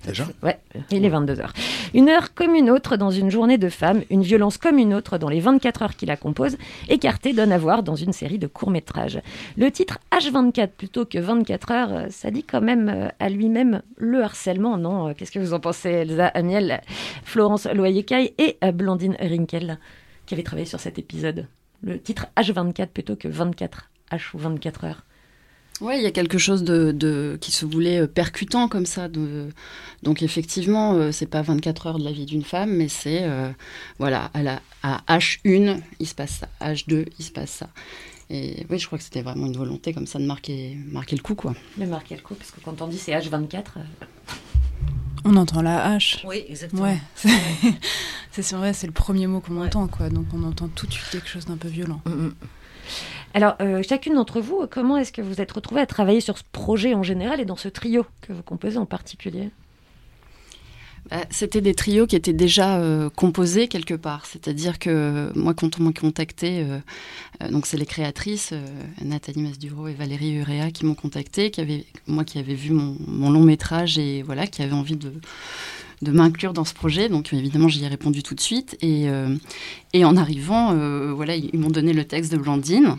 Déjà 0.05 0.25
Ouais, 0.41 0.57
il 0.89 1.05
est 1.05 1.09
22h. 1.09 1.49
Une 1.93 2.09
heure 2.09 2.33
comme 2.33 2.55
une 2.55 2.69
autre 2.69 2.97
dans 2.97 3.11
une 3.11 3.29
journée 3.29 3.57
de 3.57 3.69
femmes, 3.69 4.01
une 4.09 4.23
violence 4.23 4.57
comme 4.57 4.77
une 4.77 4.93
autre 4.93 5.17
dans 5.17 5.29
les 5.29 5.39
24 5.39 5.83
heures 5.83 5.95
qui 5.95 6.05
la 6.05 6.17
composent, 6.17 6.57
écartée 6.89 7.33
donne 7.33 7.51
à 7.51 7.57
voir 7.57 7.83
dans 7.83 7.95
une 7.95 8.13
série 8.13 8.39
de 8.39 8.47
courts-métrages. 8.47 9.21
Le 9.57 9.69
titre 9.69 9.99
H24 10.11 10.69
plutôt 10.69 11.05
que 11.05 11.19
24 11.19 11.71
heures, 11.71 11.93
euh, 11.93 12.05
ça 12.09 12.31
dit 12.31 12.43
quand 12.43 12.61
même 12.61 12.89
euh, 12.89 13.09
à 13.19 13.29
lui-même 13.29 13.81
le 13.97 14.23
harcèlement, 14.23 14.77
non 14.77 15.09
euh, 15.09 15.13
Qu'est-ce 15.13 15.31
que 15.31 15.39
vous 15.39 15.53
en 15.53 15.59
pensez, 15.59 15.89
Elsa 15.89 16.27
Amiel, 16.27 16.81
Florence 17.23 17.67
Loyer-Caille 17.67 18.33
et 18.39 18.57
Blandine 18.71 19.15
Rinkel, 19.19 19.77
qui 20.25 20.33
avaient 20.33 20.43
travaillé 20.43 20.65
sur 20.65 20.79
cet 20.79 20.97
épisode 20.97 21.47
Le 21.83 21.99
titre 21.99 22.27
H24 22.37 22.87
plutôt 22.87 23.15
que 23.15 23.27
24 23.27 23.89
H 24.11 24.21
ou 24.33 24.39
24 24.39 24.85
heures 24.85 25.03
oui, 25.81 25.95
il 25.97 26.03
y 26.03 26.05
a 26.05 26.11
quelque 26.11 26.37
chose 26.37 26.63
de, 26.63 27.37
qui 27.41 27.51
se 27.51 27.65
voulait 27.65 28.01
euh, 28.01 28.07
percutant 28.07 28.67
comme 28.67 28.85
ça. 28.85 29.07
donc 30.03 30.21
effectivement, 30.21 30.93
euh, 30.93 31.11
c'est 31.11 31.25
pas 31.25 31.41
24 31.41 31.87
heures 31.87 31.99
de 31.99 32.03
la 32.03 32.11
vie 32.11 32.25
d'une 32.25 32.43
femme, 32.43 32.71
mais 32.71 32.87
c'est 32.87 33.23
euh, 33.23 33.49
voilà, 33.97 34.29
à, 34.33 34.43
la, 34.43 34.61
à 34.83 35.01
H1, 35.07 35.81
il 35.99 36.07
se 36.07 36.15
passe 36.15 36.41
ça, 36.41 36.49
H2, 36.61 37.07
il 37.17 37.25
se 37.25 37.31
passe 37.31 37.49
ça. 37.51 37.69
Et 38.29 38.65
oui, 38.69 38.79
je 38.79 38.85
crois 38.85 38.97
que 38.97 39.03
c'était 39.03 39.23
vraiment 39.23 39.47
une 39.47 39.57
volonté 39.57 39.91
comme 39.93 40.07
ça 40.07 40.17
de 40.19 40.25
marquer, 40.25 40.77
marquer 40.87 41.17
le 41.17 41.21
coup, 41.21 41.35
quoi. 41.35 41.53
De 41.77 41.85
marquer 41.85 42.15
le 42.15 42.21
coup, 42.21 42.35
parce 42.35 42.51
que 42.51 42.61
quand 42.61 42.81
on 42.81 42.87
dit 42.87 42.97
c'est 42.97 43.11
H24. 43.11 43.63
On 45.25 45.35
entend 45.35 45.61
la 45.61 45.97
H. 45.97 46.25
Oui, 46.25 46.43
exactement. 46.47 46.83
Ouais, 46.83 46.97
c'est 48.31 48.51
vrai, 48.53 48.73
c'est 48.73 48.87
le 48.87 48.93
premier 48.93 49.27
mot 49.27 49.39
qu'on 49.39 49.61
entend, 49.61 49.87
quoi. 49.87 50.09
Donc 50.09 50.27
on 50.33 50.43
entend 50.43 50.67
tout 50.67 50.87
de 50.87 50.93
suite 50.93 51.09
quelque 51.11 51.27
chose 51.27 51.45
d'un 51.45 51.57
peu 51.57 51.67
violent. 51.67 52.01
Mm, 52.05 52.11
mm. 52.11 52.33
Alors, 53.33 53.55
euh, 53.61 53.81
chacune 53.87 54.15
d'entre 54.15 54.41
vous, 54.41 54.65
comment 54.69 54.97
est-ce 54.97 55.11
que 55.11 55.21
vous 55.21 55.39
êtes 55.39 55.51
retrouvée 55.51 55.81
à 55.81 55.85
travailler 55.85 56.21
sur 56.21 56.37
ce 56.37 56.43
projet 56.51 56.93
en 56.93 57.03
général 57.03 57.39
et 57.39 57.45
dans 57.45 57.55
ce 57.55 57.69
trio 57.69 58.05
que 58.21 58.33
vous 58.33 58.43
composez 58.43 58.77
en 58.77 58.85
particulier? 58.85 59.49
Bah, 61.09 61.25
c'était 61.31 61.61
des 61.61 61.73
trios 61.73 62.05
qui 62.05 62.15
étaient 62.15 62.33
déjà 62.33 62.77
euh, 62.77 63.09
composés 63.09 63.67
quelque 63.67 63.95
part. 63.95 64.25
C'est-à-dire 64.25 64.77
que 64.77 65.31
moi, 65.33 65.53
quand 65.53 65.79
on 65.79 65.83
m'a 65.83 65.93
contacté, 65.93 66.63
euh, 66.63 67.49
donc 67.49 67.65
c'est 67.65 67.77
les 67.77 67.85
créatrices, 67.85 68.53
Nathalie 69.01 69.41
Masduro 69.41 69.87
et 69.87 69.93
Valérie 69.93 70.33
Urea 70.33 70.69
qui 70.71 70.85
m'ont 70.85 70.93
contacté, 70.93 71.49
qui 71.51 71.61
avaient, 71.61 71.85
moi 72.05 72.23
qui 72.23 72.37
avais 72.37 72.53
vu 72.53 72.71
mon, 72.71 73.31
long 73.31 73.41
métrage 73.41 73.97
et 73.97 74.21
voilà, 74.21 74.45
qui 74.45 74.61
avaient 74.61 74.73
envie 74.73 74.97
de, 74.97 75.11
de 76.01 76.11
m'inclure 76.11 76.53
dans 76.53 76.65
ce 76.65 76.73
projet. 76.73 77.09
Donc 77.09 77.33
évidemment, 77.33 77.67
j'y 77.67 77.83
ai 77.83 77.87
répondu 77.87 78.23
tout 78.23 78.35
de 78.35 78.41
suite. 78.41 78.77
Et, 78.81 79.07
et 79.93 80.05
en 80.05 80.17
arrivant, 80.17 80.73
voilà, 81.13 81.35
ils 81.35 81.57
m'ont 81.59 81.69
donné 81.69 81.93
le 81.93 82.05
texte 82.05 82.31
de 82.31 82.37
Blandine. 82.37 82.97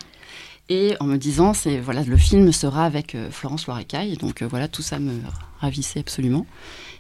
Et 0.69 0.95
en 1.01 1.07
me 1.07 1.17
disant 1.17 1.55
c'est 1.55 1.79
voilà 1.81 2.03
le 2.03 2.17
film 2.17 2.53
sera 2.53 2.87
avec 2.87 3.15
euh, 3.15 3.31
Florence 3.31 3.67
Loirecaille 3.67 4.17
donc 4.17 4.43
euh, 4.43 4.47
voilà 4.47 4.69
tout 4.69 4.83
ça 4.83 4.99
me 4.99 5.21
ravissait 5.61 6.01
absolument. 6.01 6.47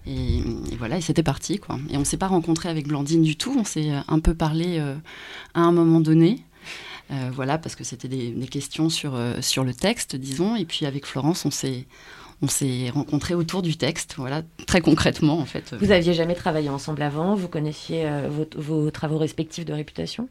Et, 0.04 0.42
voilà 0.78 0.98
et 0.98 1.00
c'était 1.00 1.22
parti 1.22 1.58
quoi. 1.58 1.78
Et 1.88 1.96
on 1.96 2.04
s'est 2.04 2.16
pas 2.16 2.26
rencontré 2.26 2.68
avec 2.68 2.88
Blandine 2.88 3.22
du 3.22 3.36
tout. 3.36 3.54
On 3.56 3.64
s'est 3.64 3.92
euh, 3.92 4.00
un 4.08 4.18
peu 4.18 4.34
parlé 4.34 4.78
à 5.54 5.60
un 5.60 5.72
moment 5.72 6.00
donné. 6.00 6.44
Voilà 7.32 7.58
parce 7.58 7.74
que 7.74 7.84
c'était 7.84 8.08
des, 8.08 8.32
questions 8.46 8.88
sur 8.88 9.18
sur 9.40 9.64
le 9.64 9.74
texte 9.74 10.16
disons. 10.16 10.56
Et 10.56 10.64
puis 10.64 10.86
avec 10.86 11.06
Florence 11.06 11.44
on 11.44 11.50
s'est 11.50 11.86
on 12.42 12.48
s'est 12.48 12.90
rencontrés 12.90 13.34
autour 13.34 13.62
du 13.62 13.76
texte, 13.76 14.14
voilà, 14.18 14.42
très 14.66 14.80
concrètement 14.80 15.38
en 15.38 15.46
fait. 15.46 15.74
Vous 15.80 15.92
aviez 15.92 16.12
jamais 16.12 16.34
travaillé 16.34 16.68
ensemble 16.68 17.02
avant 17.02 17.34
Vous 17.34 17.48
connaissiez 17.48 18.06
vos 18.56 18.90
travaux 18.90 19.18
respectifs 19.18 19.64
de 19.64 19.72
réputation? 19.72 20.28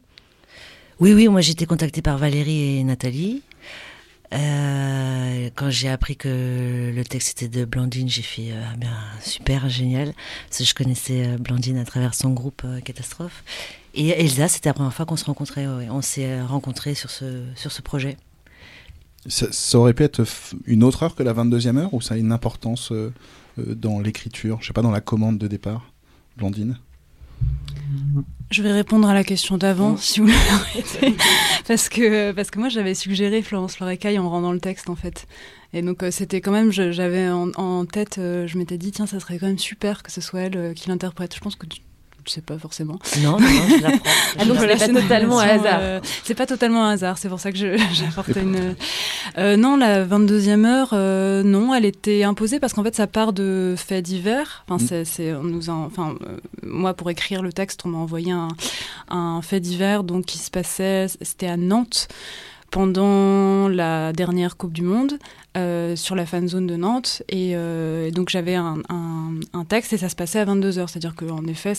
Oui, 1.00 1.14
oui, 1.14 1.26
moi 1.28 1.40
j'ai 1.40 1.52
été 1.52 1.66
contactée 1.66 2.02
par 2.02 2.18
Valérie 2.18 2.78
et 2.78 2.84
Nathalie. 2.84 3.42
Euh, 4.32 5.50
quand 5.54 5.68
j'ai 5.68 5.88
appris 5.88 6.16
que 6.16 6.92
le 6.94 7.04
texte 7.04 7.42
était 7.42 7.58
de 7.60 7.64
Blandine, 7.64 8.08
j'ai 8.08 8.22
fait 8.22 8.52
euh, 8.52 8.62
ah 8.72 8.76
bien 8.76 8.96
super 9.20 9.68
génial 9.68 10.12
parce 10.48 10.58
que 10.58 10.64
je 10.64 10.74
connaissais 10.74 11.26
euh, 11.26 11.36
Blandine 11.38 11.76
à 11.76 11.84
travers 11.84 12.14
son 12.14 12.30
groupe 12.30 12.62
Catastrophe. 12.84 13.44
Et 13.94 14.08
Elsa, 14.08 14.48
c'était 14.48 14.70
la 14.70 14.74
première 14.74 14.94
fois 14.94 15.04
qu'on 15.04 15.16
se 15.16 15.24
rencontrait. 15.26 15.66
On 15.66 16.00
s'est 16.00 16.40
rencontrés 16.40 16.94
sur 16.94 17.10
ce 17.10 17.42
sur 17.56 17.72
ce 17.72 17.82
projet. 17.82 18.16
Ça, 19.26 19.78
aurait 19.78 19.94
pu 19.94 20.02
être 20.02 20.24
une 20.66 20.82
autre 20.82 21.04
heure 21.04 21.14
que 21.14 21.22
la 21.22 21.32
22e 21.32 21.76
heure 21.76 21.94
ou 21.94 22.00
ça 22.00 22.14
a 22.14 22.16
une 22.16 22.32
importance 22.32 22.92
dans 23.56 24.00
l'écriture, 24.00 24.58
je 24.60 24.66
sais 24.66 24.72
pas, 24.72 24.82
dans 24.82 24.90
la 24.90 25.00
commande 25.00 25.38
de 25.38 25.46
départ, 25.46 25.92
Blandine? 26.36 26.78
Je 28.50 28.62
vais 28.62 28.72
répondre 28.72 29.08
à 29.08 29.14
la 29.14 29.24
question 29.24 29.56
d'avant, 29.56 29.96
si 29.96 30.20
vous 30.20 30.26
l'arrêtez. 30.26 31.14
parce, 31.66 31.88
que, 31.88 32.32
parce 32.32 32.50
que 32.50 32.58
moi, 32.58 32.68
j'avais 32.68 32.94
suggéré 32.94 33.40
Florence 33.42 33.76
Florecaille 33.76 34.18
en 34.18 34.28
rendant 34.28 34.52
le 34.52 34.60
texte, 34.60 34.90
en 34.90 34.96
fait. 34.96 35.26
Et 35.72 35.80
donc, 35.80 36.02
euh, 36.02 36.10
c'était 36.10 36.42
quand 36.42 36.52
même, 36.52 36.70
j'avais 36.70 37.30
en, 37.30 37.86
tête, 37.86 38.18
euh, 38.18 38.46
je 38.46 38.58
m'étais 38.58 38.76
dit, 38.76 38.92
tiens, 38.92 39.06
ça 39.06 39.20
serait 39.20 39.38
quand 39.38 39.46
même 39.46 39.58
super 39.58 40.02
que 40.02 40.12
ce 40.12 40.20
soit 40.20 40.40
elle 40.40 40.56
euh, 40.56 40.74
qui 40.74 40.90
l'interprète. 40.90 41.34
Je 41.34 41.40
pense 41.40 41.56
que 41.56 41.66
tu 41.66 41.80
je 42.26 42.32
sais 42.32 42.40
pas 42.40 42.58
forcément. 42.58 42.98
Non, 43.22 43.32
non, 43.32 43.40
non 43.40 43.46
je 43.68 43.82
l'apprends. 43.82 44.10
ah, 44.38 44.44
donc 44.44 44.58
c'est 44.58 44.78
pas 44.78 45.00
totalement 45.00 45.40
un 45.40 45.48
hasard. 45.48 45.78
Euh, 45.80 46.00
c'est 46.24 46.34
pas 46.34 46.46
totalement 46.46 46.84
un 46.84 46.90
hasard, 46.92 47.18
c'est 47.18 47.28
pour 47.28 47.40
ça 47.40 47.52
que 47.52 47.76
j'apporte 47.92 48.36
une. 48.36 48.74
Euh, 49.38 49.56
non, 49.56 49.76
la 49.76 50.04
22e 50.04 50.64
heure, 50.64 50.90
euh, 50.92 51.42
non, 51.42 51.74
elle 51.74 51.84
était 51.84 52.24
imposée 52.24 52.60
parce 52.60 52.72
qu'en 52.72 52.82
fait, 52.82 52.94
ça 52.94 53.06
part 53.06 53.32
de 53.32 53.74
faits 53.76 54.04
divers. 54.04 54.64
Enfin, 54.68 54.82
mm. 54.82 55.04
c'est, 55.04 55.32
on 55.34 55.44
nous 55.44 55.70
enfin, 55.70 56.14
moi, 56.62 56.94
pour 56.94 57.10
écrire 57.10 57.42
le 57.42 57.52
texte, 57.52 57.82
on 57.84 57.88
m'a 57.88 57.98
envoyé 57.98 58.32
un, 58.32 58.48
un 59.08 59.40
fait 59.42 59.60
divers 59.60 60.04
donc 60.04 60.26
qui 60.26 60.38
se 60.38 60.50
passait, 60.50 61.06
c'était 61.20 61.48
à 61.48 61.56
Nantes 61.56 62.08
pendant 62.72 63.68
la 63.68 64.12
dernière 64.12 64.56
Coupe 64.56 64.72
du 64.72 64.82
Monde 64.82 65.18
euh, 65.54 65.96
sur 65.96 66.14
la 66.14 66.24
fan 66.24 66.48
zone 66.48 66.66
de 66.66 66.76
Nantes. 66.76 67.22
Et, 67.28 67.52
euh, 67.54 68.10
donc 68.10 68.30
j'avais 68.30 68.54
un, 68.54 68.78
texte 69.68 69.92
et 69.92 69.98
ça 69.98 70.08
se 70.08 70.16
passait 70.16 70.38
à 70.38 70.46
22h. 70.46 70.88
C'est-à-dire 70.88 71.14
qu'en 71.14 71.46
effet, 71.46 71.74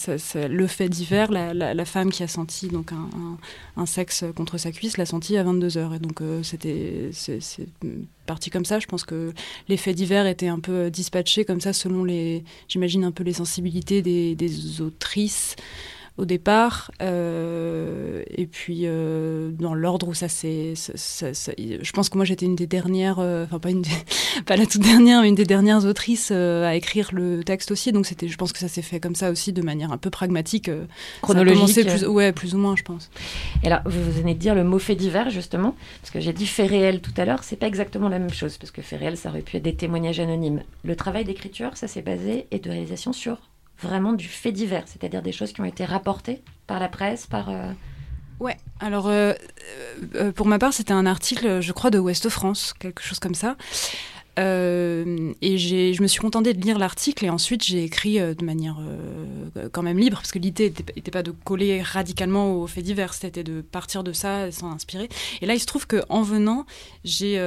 le 0.48 0.68
fait 0.68 0.90
divers, 0.90 1.32
la, 1.32 1.86
femme 1.86 2.12
qui 2.12 2.22
a 2.22 2.28
senti 2.28 2.68
donc 2.68 2.92
un, 3.76 3.86
sexe 3.88 4.26
contre 4.36 4.60
sa 4.60 4.72
cuisse 4.72 4.98
l'a 4.98 5.08
senti 5.08 5.38
à 5.38 5.44
22h. 5.44 5.96
Et 5.96 6.00
donc 6.00 6.22
euh, 6.22 6.44
c'était 6.44 7.10
c'est 7.14 7.40
parti 8.28 8.52
comme 8.52 8.66
ça. 8.66 8.80
Je 8.80 8.86
pense 8.86 9.06
que 9.06 9.34
les 9.68 9.78
faits 9.78 9.96
divers 9.96 10.28
étaient 10.28 10.48
un 10.48 10.60
peu 10.60 10.92
dispatchés 10.92 11.44
comme 11.44 11.60
ça 11.60 11.74
selon 11.74 12.04
les, 12.04 12.44
j'imagine 12.68 13.04
un 13.04 13.12
peu 13.12 13.24
les 13.24 13.34
sensibilités 13.34 14.04
des, 14.04 14.36
des 14.36 14.82
autrices 14.82 15.56
au 16.18 16.26
départ. 16.26 16.92
Euh, 17.02 18.24
et 18.30 18.46
puis, 18.46 18.82
euh, 18.84 19.52
dans 19.52 19.74
l'ordre 19.74 20.08
où 20.08 20.14
ça 20.14 20.28
s'est. 20.28 20.74
Je 20.76 21.92
pense 21.92 22.10
que 22.10 22.18
moi, 22.18 22.26
j'étais 22.26 22.46
une 22.46 22.56
des 22.56 22.68
dernières, 22.68 23.20
euh, 23.20 23.46
enfin, 23.46 23.60
pas, 23.60 23.72
une 23.72 23.84
pas 24.46 24.56
la 24.56 24.66
toute 24.66 24.82
dernière, 24.82 25.22
mais 25.22 25.30
une 25.30 25.36
des 25.36 25.46
dernières 25.46 25.86
autrices 25.86 26.32
à 26.32 26.76
écrire 26.76 27.10
le 27.14 27.44
texte 27.44 27.72
aussi. 27.72 27.92
Donc, 27.92 28.06
c'était, 28.06 28.28
je 28.28 28.38
pense 28.38 28.54
que 28.54 28.60
ça 28.60 28.68
s'est 28.68 28.82
fait 28.82 29.00
comme 29.00 29.16
ça 29.16 29.32
aussi, 29.32 29.54
de 29.54 29.62
manière 29.62 29.92
un 29.92 29.98
peu 29.98 30.10
pragmatique. 30.10 30.70
Chronologique. 31.22 31.88
Plus, 31.88 32.06
ouais, 32.06 32.32
plus 32.32 32.54
ou 32.56 32.58
moins, 32.58 32.76
je 32.76 32.84
pense. 32.84 33.10
Et 33.64 33.68
alors, 33.68 33.82
vous 33.86 34.12
venez 34.12 34.36
de 34.36 34.40
dire 34.40 34.56
le 34.56 34.64
mot 34.64 34.80
fait 34.80 34.96
divers, 34.96 35.30
justement, 35.30 35.76
parce 36.02 36.12
que 36.12 36.20
j'ai 36.20 36.34
dit 36.34 36.46
fait 36.46 36.68
réel 36.68 37.02
tout 37.02 37.14
à 37.18 37.26
l'heure, 37.26 37.44
c'est 37.44 37.56
pas 37.56 37.68
exactement 37.68 38.10
la 38.10 38.20
même 38.20 38.34
chose, 38.34 38.58
parce 38.58 38.72
que 38.72 38.82
fait 38.82 38.98
réel, 38.98 39.18
ça 39.18 39.30
aurait 39.30 39.42
pu 39.42 39.58
être 39.58 39.64
des 39.64 39.76
témoignages 39.76 40.20
anonymes. 40.20 40.62
Le 40.84 40.96
travail 40.96 41.26
d'écriture, 41.26 41.76
ça 41.76 41.88
s'est 41.88 42.02
basé, 42.02 42.46
et 42.52 42.60
de 42.60 42.70
réalisation 42.70 43.14
sur 43.14 43.38
vraiment 43.84 44.14
du 44.14 44.28
fait 44.28 44.52
divers, 44.52 44.86
c'est-à-dire 44.88 45.22
des 45.22 45.32
choses 45.32 45.54
qui 45.54 45.62
ont 45.62 45.66
été 45.66 45.86
rapportées 45.86 46.42
par 46.66 46.80
la 46.80 46.90
presse, 46.90 47.28
par... 47.28 47.50
Euh, 47.50 47.72
ouais, 48.40 48.58
alors 48.80 49.08
euh, 49.08 49.34
euh, 50.16 50.32
pour 50.32 50.48
ma 50.48 50.58
part, 50.58 50.74
c'était 50.74 50.94
un 50.94 51.06
article, 51.06 51.62
je 51.62 51.72
crois, 51.72 51.92
de 51.92 52.00
Ouest 52.00 52.30
France, 52.30 52.74
quelque 52.80 53.04
chose 53.04 53.20
comme 53.20 53.36
ça. 53.36 53.56
et 54.38 55.58
je 55.58 56.02
me 56.02 56.08
suis 56.08 56.20
contentée 56.20 56.54
de 56.54 56.62
lire 56.62 56.80
l'article 56.80 57.26
et 57.26 57.30
ensuite 57.30 57.64
j'ai 57.64 57.84
écrit 57.84 58.18
de 58.18 58.44
manière 58.44 58.78
quand 59.72 59.84
même 59.84 60.00
libre 60.00 60.18
parce 60.18 60.32
que 60.32 60.40
l'idée 60.40 60.74
n'était 60.96 61.12
pas 61.12 61.22
de 61.22 61.30
coller 61.30 61.84
radicalement 61.84 62.56
aux 62.56 62.66
faits 62.66 62.84
divers, 62.84 63.14
c'était 63.14 63.44
de 63.44 63.62
partir 63.62 64.04
de 64.04 64.12
ça 64.12 64.52
sans 64.52 64.72
inspirer. 64.72 65.10
Et 65.42 65.46
là, 65.46 65.54
il 65.54 65.60
se 65.60 65.68
trouve 65.68 65.86
qu'en 65.86 66.24
venant, 66.24 66.66
j'ai 67.04 67.38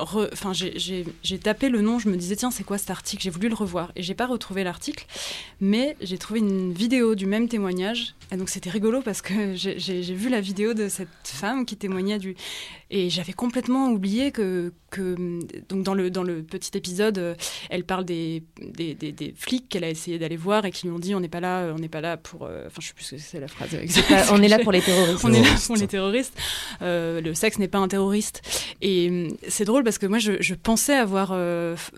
enfin, 0.00 0.52
j'ai 0.52 1.38
tapé 1.38 1.68
le 1.68 1.80
nom, 1.80 1.98
je 1.98 2.08
me 2.08 2.16
disais, 2.16 2.36
tiens, 2.36 2.50
c'est 2.50 2.64
quoi 2.64 2.78
cet 2.78 2.90
article? 2.90 3.22
J'ai 3.22 3.30
voulu 3.30 3.48
le 3.48 3.54
revoir 3.54 3.92
et 3.96 4.02
j'ai 4.02 4.14
pas 4.14 4.26
retrouvé 4.26 4.64
l'article, 4.64 5.06
mais 5.60 5.96
j'ai 6.00 6.18
trouvé 6.18 6.40
une 6.40 6.72
vidéo 6.72 7.14
du 7.14 7.26
même 7.26 7.48
témoignage. 7.48 8.14
Et 8.32 8.36
donc 8.36 8.48
c'était 8.48 8.70
rigolo 8.70 9.02
parce 9.02 9.22
que 9.22 9.54
j'ai 9.54 10.02
vu 10.14 10.28
la 10.28 10.40
vidéo 10.40 10.74
de 10.74 10.88
cette 10.88 11.08
femme 11.24 11.64
qui 11.64 11.76
témoignait 11.76 12.18
du. 12.18 12.36
Et 12.88 13.10
j'avais 13.10 13.32
complètement 13.32 13.90
oublié 13.90 14.30
que, 14.30 14.72
que 14.90 15.16
donc 15.68 15.82
dans 15.82 15.94
le, 15.94 16.08
dans 16.08 16.22
le 16.22 16.44
petit 16.44 16.70
épisode, 16.78 17.18
euh, 17.18 17.34
elle 17.68 17.82
parle 17.82 18.04
des, 18.04 18.44
des, 18.60 18.94
des, 18.94 19.34
flics 19.36 19.68
qu'elle 19.68 19.82
a 19.82 19.90
essayé 19.90 20.20
d'aller 20.20 20.36
voir 20.36 20.64
et 20.64 20.70
qui 20.70 20.86
lui 20.86 20.94
ont 20.94 21.00
dit 21.00 21.12
on 21.12 21.18
n'est 21.18 21.28
pas 21.28 21.40
là, 21.40 21.72
on 21.74 21.80
n'est 21.80 21.88
pas 21.88 22.00
là 22.00 22.16
pour. 22.16 22.44
Euh, 22.44 22.64
enfin, 22.68 22.76
je 22.80 22.86
sais 22.86 22.94
plus 22.94 23.04
ce 23.04 23.16
que 23.16 23.20
c'est 23.20 23.40
la 23.40 23.48
phrase. 23.48 23.70
Pas, 24.08 24.32
on 24.32 24.40
est 24.40 24.46
là 24.46 24.60
pour 24.60 24.70
les 24.70 24.80
terroristes. 24.80 25.24
on 25.24 25.32
est 25.32 25.42
là 25.42 25.56
pour 25.66 25.74
les 25.74 25.88
terroristes. 25.88 26.38
Euh, 26.82 27.20
le 27.20 27.34
sexe 27.34 27.58
n'est 27.58 27.66
pas 27.66 27.78
un 27.78 27.88
terroriste. 27.88 28.42
Et 28.80 29.28
c'est 29.48 29.64
drôle 29.64 29.82
parce 29.82 29.98
que 29.98 30.06
moi, 30.06 30.18
je, 30.18 30.40
je 30.40 30.54
pensais 30.54 30.94
avoir 30.94 31.36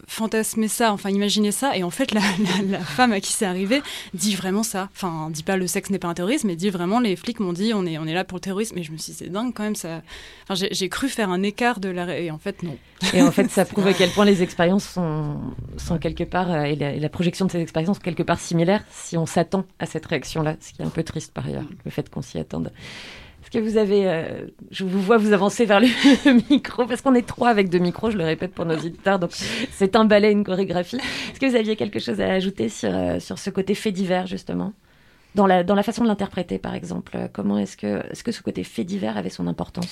fantasmé 0.06 0.68
ça, 0.68 0.92
enfin 0.92 1.10
imaginé 1.10 1.52
ça, 1.52 1.76
et 1.76 1.82
en 1.82 1.90
fait, 1.90 2.12
la, 2.12 2.22
la, 2.66 2.78
femme 2.78 3.12
à 3.12 3.20
qui 3.20 3.32
c'est 3.32 3.44
arrivé 3.44 3.82
dit 4.14 4.34
vraiment 4.34 4.62
ça. 4.62 4.88
Enfin, 4.94 5.28
dit 5.30 5.42
pas 5.42 5.58
le 5.58 5.66
sexe 5.66 5.90
n'est 5.90 5.98
pas 5.98 6.08
un 6.08 6.14
terroriste, 6.14 6.44
mais 6.44 6.56
dit 6.56 6.70
vraiment 6.70 6.98
les 6.98 7.14
flics 7.16 7.40
m'ont 7.40 7.52
dit 7.52 7.72
on 7.74 7.84
est, 7.84 7.98
on 7.98 8.06
est 8.06 8.14
là 8.14 8.24
pour 8.24 8.36
le 8.36 8.40
terrorisme. 8.42 8.78
Et 8.78 8.82
je 8.82 8.90
me 8.90 8.96
suis 8.96 9.12
dit 9.12 9.18
c'est 9.18 9.28
dingue 9.28 9.52
quand 9.52 9.64
même 9.64 9.76
ça. 9.76 10.00
Enfin, 10.48 10.54
j'ai 10.78 10.88
cru 10.88 11.08
faire 11.08 11.30
un 11.30 11.42
écart 11.42 11.80
de 11.80 11.88
la. 11.88 12.18
Et 12.18 12.30
en 12.30 12.38
fait, 12.38 12.62
non. 12.62 12.76
Et 13.12 13.22
en 13.22 13.30
fait, 13.30 13.50
ça 13.50 13.64
prouve 13.66 13.86
à 13.86 13.92
quel 13.92 14.10
point 14.10 14.24
les 14.24 14.42
expériences 14.42 14.88
sont, 14.88 15.36
sont 15.76 15.98
quelque 15.98 16.24
part, 16.24 16.50
euh, 16.50 16.62
et, 16.62 16.76
la, 16.76 17.08
projection 17.08 17.46
de 17.46 17.50
ces 17.50 17.60
expériences 17.60 17.96
sont 17.96 18.02
quelque 18.02 18.22
part 18.22 18.38
similaires 18.38 18.84
si 18.90 19.16
on 19.16 19.26
s'attend 19.26 19.64
à 19.78 19.86
cette 19.86 20.06
réaction-là, 20.06 20.56
ce 20.60 20.72
qui 20.72 20.82
est 20.82 20.84
un 20.84 20.90
peu 20.90 21.02
triste 21.02 21.32
par 21.32 21.46
ailleurs, 21.46 21.64
le 21.84 21.90
fait 21.90 22.08
qu'on 22.08 22.22
s'y 22.22 22.38
attende. 22.38 22.72
Est-ce 23.42 23.50
que 23.50 23.64
vous 23.64 23.76
avez. 23.76 24.08
Euh, 24.08 24.46
je 24.70 24.84
vous 24.84 25.00
vois 25.00 25.16
vous 25.16 25.32
avancer 25.32 25.64
vers 25.64 25.80
le 25.80 26.50
micro, 26.50 26.86
parce 26.86 27.02
qu'on 27.02 27.14
est 27.14 27.26
trois 27.26 27.48
avec 27.48 27.68
deux 27.68 27.78
micros, 27.78 28.10
je 28.10 28.18
le 28.18 28.24
répète 28.24 28.52
pour 28.52 28.66
nos 28.66 28.76
auditeurs, 28.76 29.18
donc 29.18 29.30
c'est 29.32 29.96
un 29.96 30.04
ballet, 30.04 30.32
une 30.32 30.44
chorégraphie. 30.44 30.96
Est-ce 30.96 31.40
que 31.40 31.46
vous 31.46 31.56
aviez 31.56 31.76
quelque 31.76 31.98
chose 31.98 32.20
à 32.20 32.30
ajouter 32.30 32.68
sur, 32.68 32.94
euh, 32.94 33.20
sur 33.20 33.38
ce 33.38 33.50
côté 33.50 33.74
fait 33.74 33.92
divers, 33.92 34.26
justement? 34.26 34.72
Dans 35.34 35.46
la, 35.46 35.62
dans 35.62 35.74
la 35.74 35.82
façon 35.82 36.02
de 36.02 36.08
l'interpréter, 36.08 36.58
par 36.58 36.74
exemple 36.74 37.28
Comment 37.32 37.58
est-ce 37.58 37.76
que, 37.76 37.86
est 37.86 38.14
-ce 38.14 38.22
que 38.24 38.32
ce 38.32 38.42
côté 38.42 38.64
fait 38.64 38.84
divers 38.84 39.16
avait 39.16 39.30
son 39.30 39.46
importance? 39.46 39.88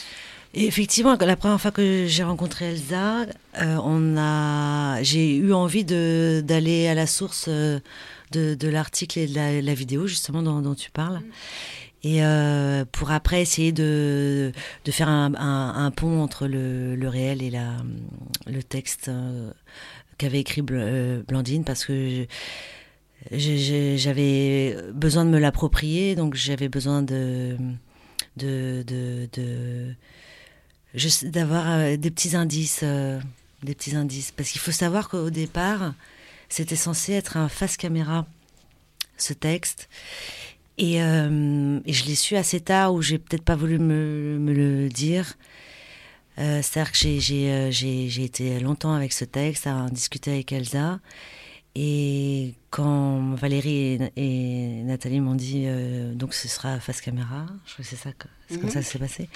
Effectivement, 0.54 1.16
la 1.20 1.36
première 1.36 1.60
fois 1.60 1.70
que 1.70 2.06
j'ai 2.06 2.22
rencontré 2.22 2.70
Elsa, 2.70 3.26
euh, 3.60 3.76
on 3.84 4.16
a, 4.16 5.02
j'ai 5.02 5.36
eu 5.36 5.52
envie 5.52 5.84
de, 5.84 6.42
d'aller 6.42 6.88
à 6.88 6.94
la 6.94 7.06
source 7.06 7.46
euh, 7.48 7.78
de, 8.32 8.54
de 8.54 8.68
l'article 8.68 9.18
et 9.18 9.26
de 9.26 9.34
la, 9.34 9.74
vidéo, 9.74 10.06
justement, 10.06 10.42
dont, 10.42 10.62
dont 10.62 10.74
tu 10.74 10.90
parles. 10.90 11.20
Et 12.02 12.24
euh, 12.24 12.86
pour 12.90 13.10
après 13.10 13.42
essayer 13.42 13.72
de, 13.72 14.52
de 14.86 14.90
faire 14.92 15.08
un, 15.10 15.34
un, 15.34 15.90
pont 15.90 16.22
entre 16.22 16.46
le, 16.46 16.96
le, 16.96 17.08
réel 17.08 17.42
et 17.42 17.50
la, 17.50 17.72
le 18.46 18.62
texte 18.62 19.10
qu'avait 20.16 20.40
écrit 20.40 20.62
Blandine, 20.62 21.64
parce 21.64 21.84
que 21.84 22.26
j'avais 23.32 24.76
besoin 24.92 25.24
de 25.24 25.30
me 25.30 25.38
l'approprier, 25.38 26.14
donc 26.14 26.34
j'avais 26.34 26.68
besoin 26.68 27.02
de, 27.02 27.56
d'avoir 31.24 31.70
euh, 31.70 31.96
des 31.96 32.10
petits 32.10 32.36
indices, 32.36 32.80
euh, 32.82 33.20
des 33.62 33.74
petits 33.74 33.96
indices. 33.96 34.32
Parce 34.32 34.50
qu'il 34.50 34.60
faut 34.60 34.72
savoir 34.72 35.08
qu'au 35.08 35.30
départ, 35.30 35.94
c'était 36.48 36.76
censé 36.76 37.12
être 37.12 37.36
un 37.36 37.48
face 37.48 37.76
caméra, 37.76 38.26
ce 39.16 39.32
texte. 39.32 39.88
Et, 40.78 41.02
euh, 41.02 41.80
je 41.86 42.04
l'ai 42.04 42.14
su 42.14 42.36
assez 42.36 42.60
tard, 42.60 42.94
où 42.94 43.02
j'ai 43.02 43.18
peut-être 43.18 43.44
pas 43.44 43.56
voulu 43.56 43.78
me, 43.78 44.38
le 44.52 44.88
dire. 44.88 45.34
C'est-à-dire 46.38 46.92
que 46.92 46.98
j'ai 46.98 48.22
été 48.22 48.60
longtemps 48.60 48.92
avec 48.92 49.14
ce 49.14 49.24
texte, 49.24 49.66
à 49.66 49.74
en 49.74 49.88
discuter 49.88 50.32
avec 50.32 50.52
Elsa. 50.52 51.00
Et 51.78 52.54
quand 52.70 53.34
Valérie 53.34 53.98
et, 54.16 54.82
Nathalie 54.84 55.20
m'ont 55.20 55.34
dit 55.34 55.64
euh, 55.66 56.14
donc 56.14 56.32
ce 56.32 56.48
sera 56.48 56.80
face 56.80 57.02
caméra, 57.02 57.44
je 57.66 57.74
crois 57.74 57.82
que 57.84 57.90
c'est 57.90 57.96
ça, 57.96 58.10
c'est 58.48 58.58
comme 58.58 58.70
ça 58.70 58.80
que 58.80 58.86
c'est 58.86 58.98
passé. 58.98 59.28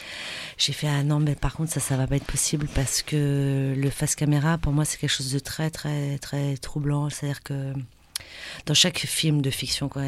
J'ai 0.56 0.72
fait 0.72 0.88
ah 0.88 1.02
non 1.02 1.20
mais 1.20 1.34
par 1.34 1.52
contre 1.52 1.70
ça 1.70 1.80
ça 1.80 1.98
va 1.98 2.06
pas 2.06 2.16
être 2.16 2.24
possible 2.24 2.66
parce 2.74 3.02
que 3.02 3.74
le 3.76 3.90
face 3.90 4.14
caméra 4.14 4.56
pour 4.56 4.72
moi 4.72 4.86
c'est 4.86 4.96
quelque 4.96 5.10
chose 5.10 5.30
de 5.30 5.38
très 5.38 5.68
très 5.68 6.16
très 6.16 6.56
troublant. 6.56 7.10
C'est-à-dire 7.10 7.42
que 7.42 7.74
dans 8.64 8.74
chaque 8.74 9.00
film 9.00 9.42
de 9.42 9.50
fiction 9.50 9.90
quoi, 9.90 10.04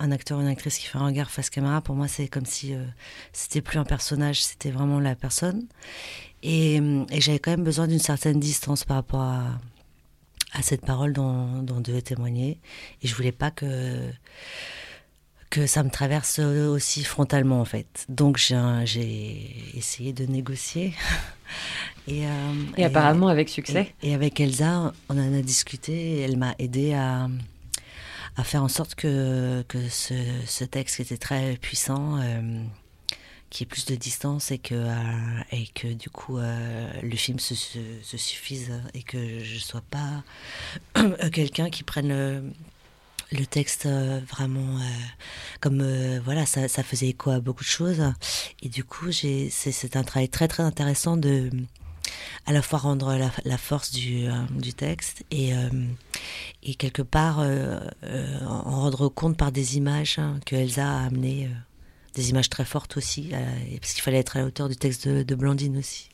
un 0.00 0.12
acteur 0.12 0.36
ou 0.36 0.42
une 0.42 0.48
actrice 0.48 0.76
qui 0.76 0.86
fait 0.86 0.98
un 0.98 1.06
regard 1.06 1.30
face 1.30 1.48
caméra 1.48 1.80
pour 1.80 1.94
moi 1.94 2.08
c'est 2.08 2.28
comme 2.28 2.44
si 2.44 2.74
euh, 2.74 2.84
c'était 3.32 3.62
plus 3.62 3.78
un 3.78 3.84
personnage, 3.84 4.44
c'était 4.44 4.70
vraiment 4.70 5.00
la 5.00 5.14
personne. 5.14 5.64
Et, 6.42 6.76
et 6.76 7.22
j'avais 7.22 7.38
quand 7.38 7.52
même 7.52 7.64
besoin 7.64 7.86
d'une 7.86 7.98
certaine 7.98 8.38
distance 8.38 8.84
par 8.84 8.98
rapport 8.98 9.22
à 9.22 9.58
à 10.52 10.62
cette 10.62 10.84
parole 10.84 11.12
dont, 11.12 11.62
dont 11.62 11.80
devait 11.80 12.02
témoigner. 12.02 12.60
Et 13.02 13.08
je 13.08 13.14
voulais 13.14 13.32
pas 13.32 13.50
que 13.50 14.10
que 15.50 15.66
ça 15.66 15.82
me 15.82 15.90
traverse 15.90 16.38
aussi 16.38 17.02
frontalement 17.02 17.60
en 17.60 17.64
fait. 17.64 18.06
Donc 18.08 18.38
j'ai 18.38 19.76
essayé 19.76 20.12
de 20.12 20.24
négocier. 20.24 20.94
et, 22.08 22.24
euh, 22.26 22.52
et, 22.76 22.84
apparemment 22.84 23.26
avec 23.26 23.48
succès. 23.48 23.92
Et, 24.02 24.14
avec 24.14 24.38
Elsa, 24.38 24.92
on 25.08 25.18
en 25.18 25.34
a 25.34 25.42
discuté 25.42 25.92
et 25.92 26.20
elle 26.20 26.36
m'a 26.36 26.54
aidé 26.60 26.94
à, 26.94 27.28
à 28.36 28.44
faire 28.44 28.62
en 28.62 28.68
sorte 28.68 28.94
que, 28.94 29.62
que 29.66 29.88
ce, 29.88 30.14
ce 30.46 30.62
texte 30.62 30.96
qui 30.96 31.02
était 31.02 31.18
très 31.18 31.56
puissant 31.56 32.20
euh, 32.20 32.62
qui 33.50 33.64
ait 33.64 33.66
plus 33.66 33.84
de 33.84 33.96
distance 33.96 34.52
et 34.52 34.58
que, 34.58 34.74
euh, 34.74 35.42
et 35.50 35.66
que 35.66 35.88
du 35.88 36.08
coup 36.08 36.38
euh, 36.38 36.88
le 37.02 37.16
film 37.16 37.40
se, 37.40 37.54
se, 37.54 38.16
suffise 38.16 38.72
et 38.94 39.02
que 39.02 39.40
je 39.42 39.58
sois 39.58 39.82
pas 39.90 40.22
quelqu'un 41.32 41.68
qui 41.68 41.82
prenne 41.82 42.52
le, 43.32 43.46
texte 43.46 43.86
euh, 43.86 44.20
vraiment 44.28 44.78
comme 45.60 45.82
voilà 46.24 46.46
ça, 46.46 46.68
faisait 46.68 47.08
écho 47.08 47.30
à 47.30 47.40
beaucoup 47.40 47.64
de 47.64 47.68
choses. 47.68 48.02
Et 48.62 48.68
du 48.68 48.84
coup 48.84 49.10
c'est 49.12 49.96
un 49.96 50.04
travail 50.04 50.28
très 50.28 50.46
très 50.46 50.62
intéressant 50.62 51.16
de 51.16 51.50
à 52.46 52.52
la 52.52 52.62
fois 52.62 52.78
rendre 52.78 53.16
la, 53.44 53.58
force 53.58 53.90
du, 53.90 54.26
du 54.50 54.74
texte 54.74 55.24
et, 55.30 55.52
et 56.62 56.74
quelque 56.76 57.02
part 57.02 57.40
en 57.40 58.80
rendre 58.80 59.08
compte 59.08 59.36
par 59.36 59.52
des 59.52 59.76
images 59.76 60.18
hein, 60.18 60.38
que 60.46 60.56
Elsa 60.56 60.88
a 60.88 61.06
amenées 61.06 61.50
des 62.14 62.30
images 62.30 62.50
très 62.50 62.64
fortes 62.64 62.96
aussi, 62.96 63.30
euh, 63.32 63.36
parce 63.80 63.92
qu'il 63.92 64.02
fallait 64.02 64.18
être 64.18 64.36
à 64.36 64.40
la 64.40 64.46
hauteur 64.46 64.68
du 64.68 64.76
texte 64.76 65.08
de 65.08 65.34
Blandine 65.34 65.78
aussi. 65.78 66.10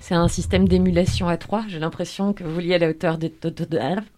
C'est 0.00 0.14
un 0.14 0.28
système 0.28 0.68
d'émulation 0.68 1.28
à 1.28 1.36
trois. 1.36 1.64
J'ai 1.68 1.80
l'impression 1.80 2.32
que 2.32 2.44
vous 2.44 2.54
vouliez 2.54 2.74
à 2.74 2.78
la 2.78 2.90
hauteur 2.90 3.18
de, 3.18 3.28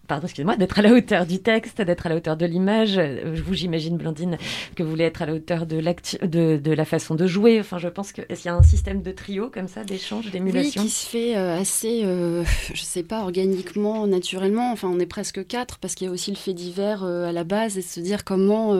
pardon, 0.09 0.25
excusez-moi, 0.25 0.57
d'être 0.57 0.79
à 0.79 0.81
la 0.81 0.91
hauteur 0.91 1.25
du 1.25 1.39
texte, 1.39 1.81
d'être 1.81 2.07
à 2.07 2.09
la 2.09 2.15
hauteur 2.15 2.35
de 2.35 2.45
l'image. 2.45 2.99
Vous, 2.99 3.53
j'imagine, 3.53 3.95
Blandine, 3.95 4.37
que 4.75 4.83
vous 4.83 4.89
voulez 4.89 5.05
être 5.05 5.21
à 5.21 5.27
la 5.27 5.35
hauteur 5.35 5.65
de, 5.65 5.79
de, 6.25 6.57
de 6.57 6.71
la 6.71 6.83
façon 6.83 7.15
de 7.15 7.27
jouer. 7.27 7.59
Enfin, 7.59 7.77
je 7.77 7.87
pense 7.87 8.11
qu'il 8.11 8.25
y 8.43 8.47
a 8.49 8.55
un 8.55 8.63
système 8.63 9.01
de 9.01 9.11
trio 9.11 9.49
comme 9.49 9.67
ça, 9.67 9.83
d'échange, 9.83 10.31
d'émulation. 10.31 10.81
Oui, 10.81 10.87
qui 10.87 10.93
se 10.93 11.07
fait 11.07 11.37
euh, 11.37 11.57
assez, 11.57 12.01
euh, 12.03 12.43
je 12.73 12.81
sais 12.81 13.03
pas, 13.03 13.21
organiquement, 13.21 14.07
naturellement. 14.07 14.71
Enfin, 14.71 14.89
on 14.91 14.99
est 14.99 15.05
presque 15.05 15.45
quatre 15.45 15.77
parce 15.77 15.93
qu'il 15.93 16.07
y 16.07 16.09
a 16.09 16.13
aussi 16.13 16.31
le 16.31 16.37
fait 16.37 16.53
divers 16.53 17.03
euh, 17.03 17.29
à 17.29 17.31
la 17.31 17.43
base 17.43 17.77
et 17.77 17.83
se 17.83 17.99
dire 17.99 18.23
comment. 18.25 18.71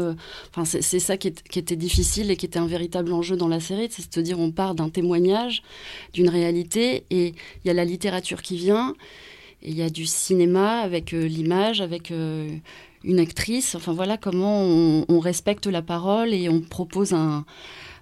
enfin, 0.49 0.65
c'est 0.65 0.99
ça 0.99 1.15
qui, 1.15 1.31
qui, 1.31 1.59
était 1.59 1.75
difficile 1.75 2.31
et 2.31 2.37
qui 2.37 2.47
était 2.47 2.59
un 2.59 2.67
véritable 2.67 3.13
enjeu 3.13 3.37
dans 3.37 3.47
la 3.47 3.59
série, 3.59 3.87
c'est 3.91 4.09
de 4.09 4.13
se 4.13 4.19
dire 4.19 4.39
on 4.39 4.51
part 4.51 4.73
d'un 4.73 4.89
témoignage, 4.89 5.61
d'une 6.13 6.29
réalité 6.29 7.03
et 7.11 7.35
il 7.63 7.67
y 7.67 7.69
a 7.69 7.73
la 7.73 7.85
littérature 7.85 8.41
qui 8.41 8.57
vient, 8.57 8.95
il 9.61 9.75
y 9.75 9.81
a 9.81 9.89
du 9.89 10.05
cinéma 10.05 10.79
avec 10.79 11.13
euh, 11.13 11.27
l'image, 11.27 11.81
avec 11.81 12.11
euh, 12.11 12.49
une 13.03 13.19
actrice. 13.19 13.75
Enfin 13.75 13.93
voilà 13.93 14.17
comment 14.17 14.63
on, 14.63 15.19
respecte 15.19 15.67
la 15.67 15.81
parole 15.81 16.33
et 16.33 16.49
on 16.49 16.61
propose 16.61 17.13
un 17.13 17.45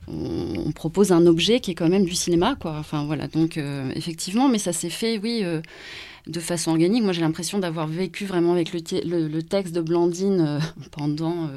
on, 0.07 0.71
propose 0.71 1.11
un 1.11 1.25
objet 1.25 1.59
qui 1.59 1.71
est 1.71 1.75
quand 1.75 1.89
même 1.89 2.05
du 2.05 2.15
cinéma 2.15 2.55
quoi. 2.59 2.75
Enfin 2.77 3.05
voilà 3.05 3.27
donc 3.27 3.57
euh, 3.57 3.91
effectivement, 3.95 4.47
mais 4.49 4.59
ça 4.59 4.73
s'est 4.73 4.89
fait 4.89 5.19
oui 5.21 5.43
de 6.27 6.39
façon 6.39 6.71
organique. 6.71 7.03
Moi 7.03 7.13
j'ai 7.13 7.21
l'impression 7.21 7.57
d'avoir 7.57 7.87
vécu 7.87 8.25
vraiment 8.25 8.53
avec 8.53 8.71
le, 8.73 9.27
le, 9.27 9.43
texte 9.43 9.73
de 9.73 9.81
Blandine 9.81 10.59
pendant 10.91 11.49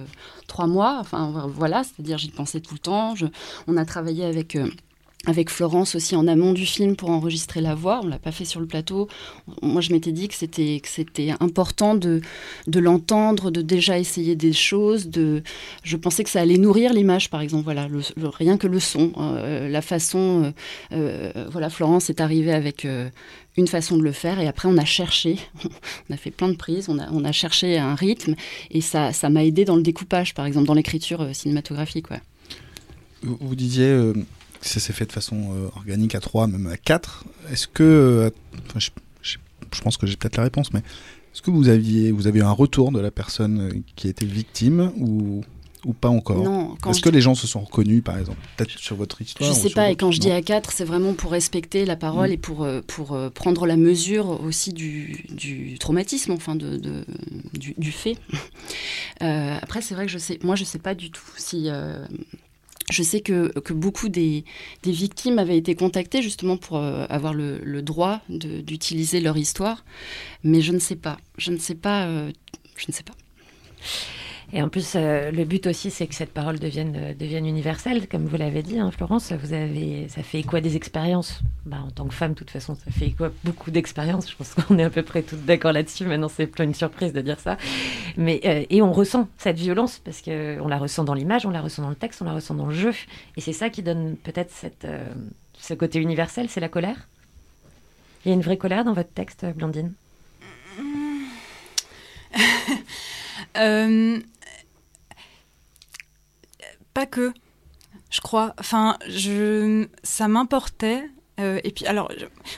trois 0.46 0.66
mois. 0.66 0.98
Enfin 1.00 1.46
voilà, 1.54 1.84
c'est-à-dire 1.84 2.18
j'y 2.18 2.30
pensais 2.30 2.60
tout 2.60 2.74
le 2.74 2.80
temps. 2.80 3.14
On 3.66 3.76
a 3.76 3.84
travaillé 3.84 4.24
avec 4.24 4.56
avec 5.26 5.50
Florence 5.50 5.94
aussi 5.94 6.16
en 6.16 6.26
amont 6.26 6.54
du 6.54 6.64
film 6.64 6.96
pour 6.96 7.10
enregistrer 7.10 7.60
la 7.60 7.74
voix. 7.74 8.00
On 8.02 8.06
l'a 8.06 8.18
pas 8.18 8.32
fait 8.32 8.46
sur 8.46 8.58
le 8.58 8.66
plateau. 8.66 9.06
Moi, 9.60 9.82
je 9.82 9.92
m'étais 9.92 10.12
dit 10.12 10.28
que 10.28 10.34
c'était 10.34 11.34
important 11.40 11.94
de 11.94 12.22
de 12.66 12.80
l'entendre, 12.80 13.50
de 13.50 13.60
déjà 13.60 13.98
essayer 13.98 14.34
des 14.34 14.54
choses. 14.54 15.08
De, 15.08 15.42
je 15.82 15.96
pensais 15.98 16.24
que 16.24 16.30
ça 16.30 16.40
allait 16.40 16.56
nourrir 16.56 16.94
l'image, 16.94 17.28
par 17.28 17.42
exemple. 17.42 17.64
Voilà, 17.64 17.86
rien 18.16 18.56
que 18.56 18.66
le 18.66 18.80
son, 18.80 19.12
euh, 19.18 19.68
la 19.68 19.82
façon. 19.82 20.52
Euh, 20.92 21.32
euh, 21.36 21.48
voilà, 21.50 21.68
Florence 21.68 22.08
est 22.08 22.22
arrivée 22.22 22.52
avec 22.52 22.86
une 23.56 23.68
façon 23.68 23.98
de 23.98 24.02
le 24.02 24.12
faire 24.12 24.40
et 24.40 24.48
après 24.48 24.68
on 24.68 24.78
a 24.78 24.84
cherché, 24.84 25.36
on 26.08 26.14
a 26.14 26.16
fait 26.16 26.30
plein 26.30 26.48
de 26.48 26.56
prises, 26.56 26.88
on 26.88 26.98
a, 26.98 27.10
on 27.10 27.24
a 27.24 27.32
cherché 27.32 27.78
un 27.78 27.94
rythme 27.94 28.36
et 28.70 28.80
ça 28.80 29.12
ça 29.12 29.28
m'a 29.28 29.44
aidé 29.44 29.66
dans 29.66 29.76
le 29.76 29.82
découpage, 29.82 30.32
par 30.32 30.46
exemple, 30.46 30.66
dans 30.66 30.74
l'écriture 30.74 31.28
cinématographique. 31.34 32.10
Ouais. 32.10 32.20
Vous 33.22 33.54
disiez 33.54 34.14
ça 34.60 34.80
s'est 34.80 34.92
fait 34.92 35.06
de 35.06 35.12
façon 35.12 35.54
euh, 35.54 35.68
organique 35.76 36.14
à 36.14 36.20
3, 36.20 36.46
même 36.46 36.66
à 36.66 36.76
4. 36.76 37.24
Est-ce 37.50 37.66
que, 37.68 37.82
euh, 37.82 38.30
je, 38.76 38.90
pense 39.82 39.96
que 39.96 40.06
j'ai 40.06 40.16
peut-être 40.16 40.36
la 40.36 40.42
réponse, 40.44 40.72
mais 40.72 40.80
est-ce 40.80 41.42
que 41.42 41.50
vous 41.50 41.68
aviez, 41.68 42.12
vous 42.12 42.26
avez 42.26 42.40
eu 42.40 42.42
un 42.44 42.50
retour 42.52 42.92
de 42.92 43.00
la 43.00 43.10
personne 43.10 43.60
euh, 43.60 43.80
qui 43.96 44.08
était 44.08 44.26
victime 44.26 44.92
ou 44.96 45.42
ou 45.86 45.94
pas 45.94 46.10
encore 46.10 46.44
Non. 46.44 46.76
Est-ce 46.86 46.98
je 46.98 47.02
que 47.04 47.08
les 47.08 47.22
gens 47.22 47.34
se 47.34 47.46
sont 47.46 47.60
reconnus, 47.60 48.04
par 48.04 48.18
exemple 48.18 48.36
Peut-être 48.58 48.72
sur 48.78 48.96
votre 48.96 49.22
histoire 49.22 49.50
Je 49.50 49.58
sais 49.58 49.70
pas, 49.70 49.90
et 49.90 49.96
quand 49.96 50.10
je 50.10 50.20
dis 50.20 50.30
à 50.30 50.42
4, 50.42 50.72
c'est 50.72 50.84
vraiment 50.84 51.14
pour 51.14 51.30
respecter 51.30 51.86
la 51.86 51.96
parole 51.96 52.28
Mm. 52.28 52.32
et 52.32 52.36
pour, 52.36 52.68
pour 52.86 53.30
prendre 53.32 53.64
la 53.66 53.78
mesure 53.78 54.42
aussi 54.44 54.74
du, 54.74 55.24
du 55.30 55.78
traumatisme, 55.78 56.32
enfin 56.32 56.54
de, 56.54 56.76
de- 56.76 57.06
du, 57.54 57.72
du 57.78 57.92
fait. 57.92 58.16
Euh, 59.22 59.58
après, 59.60 59.82
c'est 59.82 59.94
vrai 59.94 60.06
que 60.06 60.12
je 60.12 60.16
sais, 60.18 60.38
moi 60.42 60.54
je 60.56 60.64
sais 60.64 60.78
pas 60.78 60.94
du 60.94 61.10
tout 61.10 61.20
si. 61.36 61.64
euh, 61.68 62.06
je 62.90 63.02
sais 63.02 63.20
que, 63.20 63.48
que 63.60 63.72
beaucoup 63.72 64.08
des, 64.08 64.44
des 64.82 64.92
victimes 64.92 65.38
avaient 65.38 65.56
été 65.56 65.74
contactées 65.74 66.22
justement 66.22 66.56
pour 66.56 66.76
euh, 66.78 67.06
avoir 67.08 67.34
le, 67.34 67.58
le 67.58 67.82
droit 67.82 68.20
d'utiliser 68.28 69.20
leur 69.20 69.36
histoire, 69.36 69.84
mais 70.44 70.60
je 70.60 70.72
ne 70.72 70.78
sais 70.78 70.96
pas. 70.96 71.18
Je 71.38 71.50
ne 71.52 71.58
sais 71.58 71.74
pas. 71.74 72.06
euh, 72.06 72.30
je 72.76 72.86
ne 72.88 72.92
sais 72.92 73.02
pas. 73.02 73.14
Et 74.52 74.62
en 74.62 74.68
plus, 74.68 74.94
euh, 74.96 75.30
le 75.30 75.44
but 75.44 75.66
aussi, 75.68 75.90
c'est 75.90 76.08
que 76.08 76.14
cette 76.14 76.32
parole 76.32 76.58
devienne, 76.58 76.96
euh, 76.96 77.38
universelle, 77.38 78.08
comme 78.08 78.26
vous 78.26 78.36
l'avez 78.36 78.62
dit, 78.62 78.80
hein, 78.80 78.90
Florence. 78.90 79.32
Vous 79.32 79.52
avez, 79.52 80.08
ça 80.08 80.22
fait 80.22 80.40
écho 80.40 80.58
des 80.58 80.74
expériences. 80.74 81.40
Bah, 81.66 81.78
en 81.86 81.90
tant 81.90 82.06
que 82.06 82.14
femme, 82.14 82.32
de 82.32 82.38
toute 82.38 82.50
façon, 82.50 82.74
ça 82.74 82.90
fait 82.90 83.06
écho 83.06 83.26
beaucoup 83.44 83.70
d'expériences. 83.70 84.28
Je 84.28 84.36
pense 84.36 84.54
qu'on 84.54 84.78
est 84.78 84.82
à 84.82 84.90
peu 84.90 85.02
près 85.02 85.22
toutes 85.22 85.44
d'accord 85.44 85.72
là-dessus. 85.72 86.04
Maintenant, 86.04 86.28
c'est 86.28 86.48
pas 86.48 86.64
une 86.64 86.74
surprise 86.74 87.12
de 87.12 87.20
dire 87.20 87.38
ça. 87.38 87.58
Mais 88.16 88.40
euh, 88.44 88.64
et 88.70 88.82
on 88.82 88.92
ressent 88.92 89.28
cette 89.38 89.58
violence 89.58 90.00
parce 90.04 90.20
que 90.20 90.60
on 90.60 90.66
la 90.66 90.78
ressent 90.78 91.04
dans 91.04 91.14
l'image, 91.14 91.46
on 91.46 91.50
la 91.50 91.60
ressent 91.60 91.82
dans 91.82 91.90
le 91.90 91.94
texte, 91.94 92.20
on 92.22 92.24
la 92.24 92.32
ressent 92.32 92.54
dans 92.54 92.66
le 92.66 92.74
jeu. 92.74 92.92
Et 93.36 93.40
c'est 93.40 93.52
ça 93.52 93.70
qui 93.70 93.82
donne 93.82 94.16
peut-être 94.16 94.50
ce 95.58 95.74
côté 95.74 96.00
universel, 96.00 96.48
c'est 96.48 96.60
la 96.60 96.68
colère. 96.68 97.08
Il 98.24 98.30
y 98.30 98.32
a 98.32 98.34
une 98.34 98.42
vraie 98.42 98.58
colère 98.58 98.84
dans 98.84 98.94
votre 98.94 99.12
texte, 99.12 99.46
Blandine? 99.54 99.92
pas 106.94 107.06
que, 107.06 107.32
je 108.10 108.20
crois. 108.20 108.54
Enfin, 108.58 108.96
je, 109.08 109.86
ça 110.02 110.28
m'importait. 110.28 111.04
euh, 111.38 111.60
et 111.64 111.70
puis, 111.70 111.86
alors, 111.86 112.10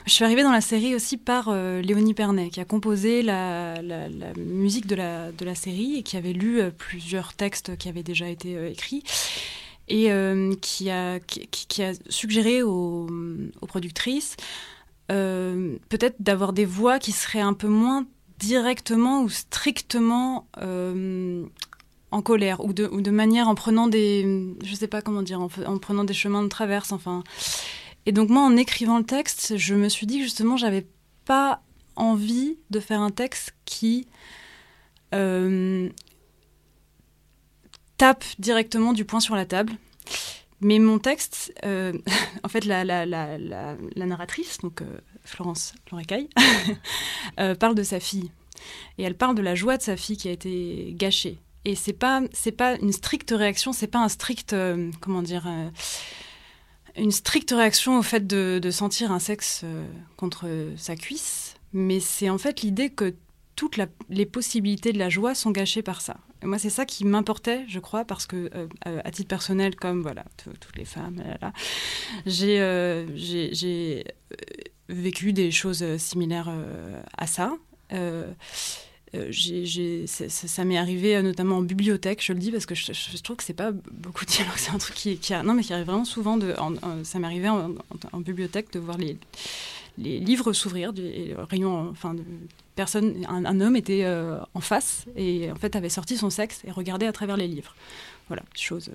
je, 0.07 0.13
suis 0.13 0.25
arrivée 0.25 0.43
dans 0.43 0.53
la 0.53 0.61
série 0.61 0.95
aussi 0.95 1.17
par 1.17 1.49
euh, 1.49 1.81
Léonie 1.81 2.15
Pernet, 2.15 2.49
qui 2.51 2.61
a 2.61 2.65
composé 2.65 3.23
la, 3.23 3.81
musique 4.37 4.87
de 4.87 4.95
la, 4.97 5.55
série 5.55 5.97
et 5.97 6.03
qui 6.03 6.17
avait 6.17 6.33
lu 6.33 6.61
euh, 6.61 6.71
plusieurs 6.71 7.35
textes 7.35 7.77
qui 7.77 7.89
avaient 7.89 8.03
déjà 8.03 8.29
été 8.29 8.71
écrits 8.71 9.03
et 9.89 10.11
qui, 10.61 10.91
a, 10.91 11.19
suggéré 12.09 12.63
aux, 12.63 13.09
productrices 13.69 14.37
peut-être 15.09 16.17
d'avoir 16.21 16.55
des 16.55 16.65
voix 16.65 16.99
qui 16.99 17.13
seraient 17.13 17.41
un 17.41 17.53
peu 17.53 17.69
moins 17.69 18.07
directement 18.39 19.23
ou 19.23 19.29
strictement 19.29 20.47
en 22.13 22.23
colère 22.23 22.65
ou 22.65 22.73
de, 22.73 23.11
manière 23.11 23.49
en 23.49 23.55
prenant 23.55 23.89
des 23.89 24.55
je 24.63 24.75
sais 24.75 24.87
pas 24.87 25.03
comment 25.03 25.23
dire 25.23 25.41
en, 25.41 25.79
prenant 25.79 26.05
des 26.05 26.15
chemins 26.15 26.43
de 26.43 26.49
traverse 26.49 26.93
enfin 26.93 27.25
et 28.07 28.13
donc 28.13 28.29
moi 28.29 28.43
en 28.43 28.57
écrivant 28.57 28.99
le 28.99 29.05
texte 29.05 29.57
je 29.57 29.75
me 29.75 29.89
suis 29.89 30.07
dit 30.07 30.19
que 30.19 30.25
justement 30.25 30.57
j'avais 30.57 30.87
pas 31.25 31.63
envie 31.97 32.59
de 32.71 32.81
faire 32.81 33.01
un 33.01 33.11
texte 33.11 33.55
qui 33.65 34.07
euh, 35.15 35.89
tape 37.97 38.25
directement 38.39 38.93
du 38.93 39.05
poing 39.05 39.21
sur 39.21 39.35
la 39.35 39.47
table 39.47 39.73
mais 40.65 40.79
mon 40.79 41.01
texte, 41.01 41.53
euh, 41.65 41.93
en 42.45 42.49
fait, 42.49 42.65
la, 42.65 42.85
narratrice, 43.97 44.59
donc 44.59 44.81
euh, 44.81 44.99
Florence 45.25 45.75
Lorecaille, 45.91 46.29
parle 47.59 47.75
de 47.75 47.83
sa 47.83 47.99
fille. 47.99 48.31
Et 48.97 49.03
elle 49.03 49.17
parle 49.17 49.35
de 49.35 49.43
la 49.43 49.57
joie 49.57 49.77
de 49.77 49.83
sa 49.83 49.97
fille 49.97 50.17
qui 50.17 50.29
a 50.29 50.31
été 50.31 50.95
gâchée. 50.97 51.41
Et 51.65 51.75
c'est 51.77 51.93
pas, 51.93 52.23
c'est 52.33 52.53
pas 52.53 52.77
une 52.77 52.93
stricte 52.93 53.31
réaction, 53.31 53.73
c'est 53.73 53.87
pas 53.87 54.01
un 54.01 54.09
strict, 54.09 54.53
euh, 54.53 54.91
comment 55.01 55.23
dire, 55.23 55.47
euh, 55.47 55.71
une 56.97 57.13
stricte 57.13 57.53
réaction 57.53 57.99
au 57.99 58.03
fait 58.03 58.27
de, 58.27 58.71
sentir 58.71 59.13
un 59.13 59.21
sexe 59.21 59.63
euh, 59.65 59.87
contre 60.17 60.49
sa 60.77 60.97
cuisse, 60.97 61.55
mais 61.73 62.01
c'est 62.01 62.29
en 62.31 62.39
fait 62.39 62.63
l'idée 62.63 62.91
que 62.91 63.15
toutes 63.55 63.79
les 64.09 64.27
possibilités 64.27 64.93
de 64.93 64.99
la 64.99 65.09
joie 65.09 65.35
sont 65.35 65.53
gâchées 65.53 65.83
par 65.83 66.01
ça. 66.01 66.17
Et 66.43 66.47
moi, 66.47 66.59
c'est 66.59 66.71
ça 66.71 66.85
qui 66.85 67.05
m'importait, 67.05 67.65
je 67.69 67.79
crois, 67.79 68.05
parce 68.05 68.27
que, 68.27 68.51
à 68.85 69.11
titre 69.13 69.29
personnel, 69.29 69.77
comme 69.77 70.03
voilà, 70.03 70.25
toutes 70.43 70.77
les 70.77 70.85
femmes, 70.85 71.19
là, 71.19 71.39
là, 71.41 71.53
j'ai 72.27 74.05
vécu 74.89 75.33
des 75.33 75.53
choses 75.53 75.85
similaires 75.99 76.51
à 77.17 77.27
ça. 77.29 77.57
Euh, 79.15 80.07
ça, 80.07 80.65
m'est 80.65 80.79
arrivé 80.79 81.17
euh, 81.17 81.23
notamment 81.23 81.59
en 81.59 81.63
bibliothèque, 81.63 82.25
je 82.25 82.33
le 82.33 82.39
dis 82.39 82.51
parce 82.51 82.65
que 82.65 82.75
je, 82.75 83.23
trouve 83.23 83.37
que 83.37 83.45
c'est 83.45 83.53
pas 83.53 83.71
beaucoup 83.91 84.25
de 84.25 84.31
dialogue, 84.31 84.55
c'est 84.57 84.71
un 84.71 84.79
truc 84.79 84.95
qui, 84.95 85.35
arrive 85.35 85.87
vraiment 85.87 86.05
souvent. 86.05 86.39
De, 86.39 86.55
en- 86.59 87.05
ça 87.05 87.19
m'est 87.19 87.27
arrivé 87.27 87.49
en, 87.49 88.21
bibliothèque 88.21 88.73
de 88.73 88.79
voir 88.79 88.97
les, 88.97 89.19
livres 89.99 90.55
s'ouvrir, 90.55 90.93
rayon, 91.51 91.91
enfin, 91.91 92.17
personne, 92.75 93.27
un, 93.29 93.61
homme 93.61 93.77
était 93.77 94.05
euh, 94.05 94.39
en 94.55 94.61
face 94.61 95.05
et 95.15 95.53
en 95.53 95.57
fait 95.57 95.77
avait 95.77 95.91
sorti 95.91 96.17
son 96.17 96.31
sexe 96.31 96.63
et 96.67 96.71
regardait 96.71 97.07
à 97.07 97.13
travers 97.13 97.37
les 97.37 97.49
livres. 97.49 97.75
Voilà, 98.29 98.43
chose. 98.55 98.91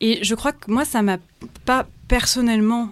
Et 0.00 0.22
je 0.22 0.34
crois 0.34 0.52
que 0.52 0.70
moi, 0.70 0.84
ça 0.84 1.00
m'a 1.00 1.16
pas 1.64 1.86
personnellement 2.06 2.90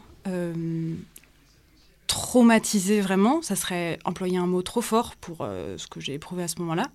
traumatisé 2.14 3.00
vraiment. 3.00 3.42
Ça 3.42 3.56
serait 3.56 3.98
employer 4.04 4.38
un 4.38 4.46
mot 4.46 4.62
trop 4.62 4.80
fort 4.82 5.16
pour 5.16 5.38
euh, 5.40 5.76
ce 5.76 5.88
que 5.88 6.00
j'ai 6.00 6.14
éprouvé 6.14 6.44
à 6.44 6.48
ce 6.48 6.60
moment-là. 6.60 6.86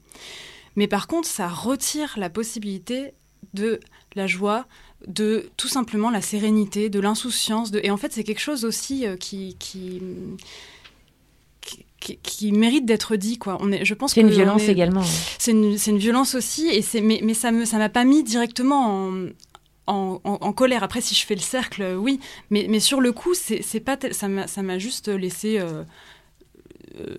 Mais 0.77 0.87
par 0.87 1.07
contre, 1.07 1.27
ça 1.27 1.49
retire 1.49 2.13
la 2.17 2.29
possibilité 2.29 3.13
de 3.53 3.81
la 4.15 4.27
joie, 4.27 4.65
de 5.07 5.49
tout 5.57 5.67
simplement 5.67 6.09
la 6.09 6.21
sérénité, 6.21 6.89
de 6.89 6.99
l'insouciance. 7.01 7.69
De... 7.71 7.81
Et 7.83 7.91
en 7.91 7.97
fait, 7.97 8.13
c'est 8.13 8.23
quelque 8.23 8.39
chose 8.39 8.63
aussi 8.63 9.05
euh, 9.05 9.17
qui, 9.17 9.57
qui, 9.59 10.01
qui, 11.61 11.85
qui- 11.99 12.17
qui 12.23 12.51
mérite 12.53 12.85
d'être 12.85 13.15
dit. 13.17 13.37
Quoi. 13.37 13.57
On 13.59 13.71
est, 13.73 13.83
je 13.83 13.93
pense 13.93 14.13
C'est 14.13 14.21
une 14.21 14.29
violence 14.29 14.63
est- 14.63 14.71
également. 14.71 15.03
C'est 15.37 15.51
une, 15.51 15.77
c'est 15.77 15.91
une 15.91 15.97
violence 15.97 16.33
aussi, 16.35 16.67
et 16.67 16.81
c'est, 16.81 17.01
mais, 17.01 17.19
mais 17.23 17.33
ça 17.33 17.51
ne 17.51 17.65
ça 17.65 17.77
m'a 17.77 17.89
pas 17.89 18.05
mis 18.05 18.23
directement 18.23 18.85
en, 19.07 19.25
en, 19.89 20.21
en- 20.23 20.37
en 20.41 20.53
colère. 20.53 20.83
Après, 20.83 21.01
si 21.01 21.15
je 21.15 21.25
fais 21.25 21.35
le 21.35 21.41
cercle, 21.41 21.81
euh, 21.81 21.95
oui. 21.95 22.19
Mais, 22.49 22.67
mais 22.69 22.79
sur 22.79 23.01
le 23.01 23.11
coup, 23.11 23.33
c'est, 23.33 23.79
pas 23.79 23.97
tel- 23.97 24.13
ça, 24.13 24.27
m'a, 24.27 24.77
juste 24.79 25.07
laissé 25.07 25.59
euh, 25.59 25.83
euh, 26.99 27.15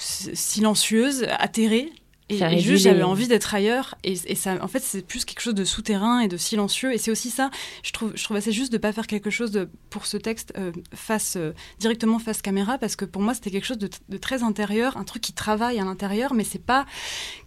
silencieuse, 0.00 1.26
atterrée. 1.38 1.92
Et, 2.28 2.58
juste, 2.58 2.82
j'avais 2.82 3.04
envie 3.04 3.28
d'être 3.28 3.54
ailleurs. 3.54 3.94
Et, 4.02 4.14
et 4.26 4.34
ça, 4.34 4.56
en 4.60 4.66
fait, 4.66 4.82
c'est 4.82 5.02
plus 5.06 5.24
quelque 5.24 5.38
chose 5.40 5.54
de 5.54 5.64
souterrain 5.64 6.18
et 6.18 6.26
de 6.26 6.36
silencieux. 6.36 6.92
Et 6.92 6.98
c'est 6.98 7.12
aussi 7.12 7.30
ça, 7.30 7.52
je 7.84 7.92
trouve, 7.92 8.10
je 8.16 8.24
trouve 8.24 8.36
assez 8.36 8.50
juste 8.50 8.72
de 8.72 8.78
pas 8.78 8.92
faire 8.92 9.06
quelque 9.06 9.30
chose 9.30 9.52
de, 9.52 9.68
pour 9.90 10.06
ce 10.06 10.16
texte 10.16 10.52
euh, 10.58 10.72
face, 10.92 11.36
euh, 11.36 11.52
directement 11.78 12.18
face 12.18 12.42
caméra, 12.42 12.78
parce 12.78 12.96
que 12.96 13.04
pour 13.04 13.22
moi, 13.22 13.32
c'était 13.32 13.52
quelque 13.52 13.64
chose 13.66 13.78
de, 13.78 13.88
de 14.08 14.16
très 14.16 14.42
intérieur, 14.42 14.96
un 14.96 15.04
truc 15.04 15.22
qui 15.22 15.34
travaille 15.34 15.78
à 15.78 15.84
l'intérieur, 15.84 16.34
mais 16.34 16.42
c'est 16.42 16.58
pas 16.64 16.84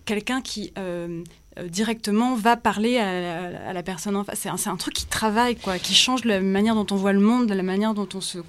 quelqu'un 0.06 0.42
qui 0.42 0.72
euh, 0.78 1.24
directement 1.68 2.36
va 2.36 2.56
parler 2.56 2.98
à, 2.98 3.74
la 3.74 3.84
personne 3.84 4.16
en 4.16 4.24
face. 4.24 4.40
C'est 4.40 4.70
un, 4.70 4.76
truc 4.78 4.94
qui 4.94 5.06
travaille, 5.06 5.56
quoi, 5.56 5.78
qui 5.78 5.94
change 5.94 6.26
la 6.26 6.40
manière 6.42 6.76
dont 6.76 6.86
on 6.92 6.96
voit 6.96 7.14
le 7.14 7.20
monde, 7.20 7.52
la 7.52 7.64
manière 7.64 7.94
dont 7.94 8.08
on 8.14 8.22
se 8.22 8.40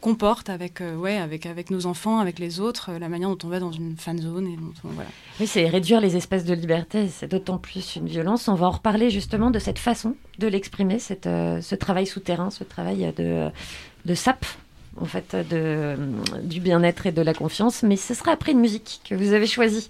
comporte 0.00 0.50
avec, 0.50 0.80
euh, 0.80 0.96
ouais, 0.96 1.16
avec, 1.16 1.46
avec 1.46 1.70
nos 1.70 1.86
enfants, 1.86 2.18
avec 2.18 2.38
les 2.38 2.60
autres, 2.60 2.90
euh, 2.90 2.98
la 2.98 3.08
manière 3.08 3.28
dont 3.28 3.38
on 3.44 3.48
va 3.48 3.60
dans 3.60 3.72
une 3.72 3.96
fan 3.96 4.20
zone. 4.20 4.46
Et 4.46 4.56
dont 4.56 4.72
on- 4.84 4.88
voilà. 4.88 5.10
Oui, 5.38 5.46
c'est 5.46 5.66
réduire 5.68 6.00
les 6.00 6.16
espaces 6.16 6.44
de 6.44 6.54
liberté, 6.54 7.08
c'est 7.08 7.28
d'autant 7.28 7.58
plus 7.58 7.96
une 7.96 8.06
violence. 8.06 8.48
On 8.48 8.54
va 8.54 8.66
en 8.66 8.72
reparler 8.72 9.10
justement 9.10 9.50
de 9.50 9.58
cette 9.58 9.78
façon 9.78 10.14
de 10.38 10.46
l'exprimer, 10.46 10.98
euh, 11.26 11.60
ce 11.60 11.74
travail 11.74 12.06
souterrain, 12.06 12.50
ce 12.50 12.64
travail 12.64 13.12
de, 13.16 13.48
de 14.04 14.14
sape, 14.14 14.46
en 14.96 15.04
fait, 15.04 15.36
de, 15.48 15.96
du 16.42 16.60
bien-être 16.60 17.06
et 17.06 17.12
de 17.12 17.22
la 17.22 17.34
confiance. 17.34 17.82
Mais 17.82 17.96
ce 17.96 18.14
sera 18.14 18.32
après 18.32 18.52
une 18.52 18.60
musique 18.60 19.00
que 19.08 19.14
vous 19.14 19.32
avez 19.32 19.46
choisie 19.46 19.88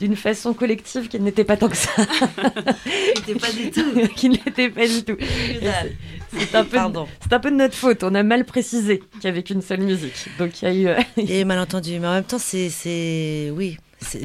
d'une 0.00 0.14
façon 0.16 0.54
collective 0.54 1.08
qui 1.08 1.18
n'était 1.18 1.42
pas 1.44 1.56
tant 1.56 1.68
que 1.68 1.76
ça. 1.76 1.90
Qui 1.96 3.32
n'était 3.32 3.34
pas 3.40 3.52
du 3.52 3.70
tout. 3.70 4.08
qui 4.16 4.28
n'était 4.28 4.70
pas 4.70 4.86
du 4.86 5.04
tout. 5.04 5.16
C'est- 5.18 6.54
un, 6.54 6.62
peu 6.64 6.70
de- 6.70 6.74
Pardon. 6.76 7.08
c'est 7.22 7.32
un 7.32 7.40
peu 7.40 7.50
de 7.50 7.56
notre 7.56 7.74
faute. 7.74 8.02
On 8.04 8.14
a 8.14 8.22
mal 8.22 8.44
précisé 8.44 8.98
qu'il 8.98 9.20
n'y 9.24 9.30
avait 9.30 9.42
qu'une 9.42 9.62
seule 9.62 9.80
musique. 9.80 10.28
Donc 10.38 10.62
il 10.62 10.64
y 10.64 10.68
a 10.68 10.74
eu. 10.74 10.86
euh, 10.88 11.02
Et 11.16 11.44
malentendu. 11.44 11.98
Mais 11.98 12.06
en 12.06 12.12
même 12.12 12.24
temps, 12.24 12.38
c'est. 12.38 12.68
c'est- 12.70 13.50
Oui. 13.54 13.76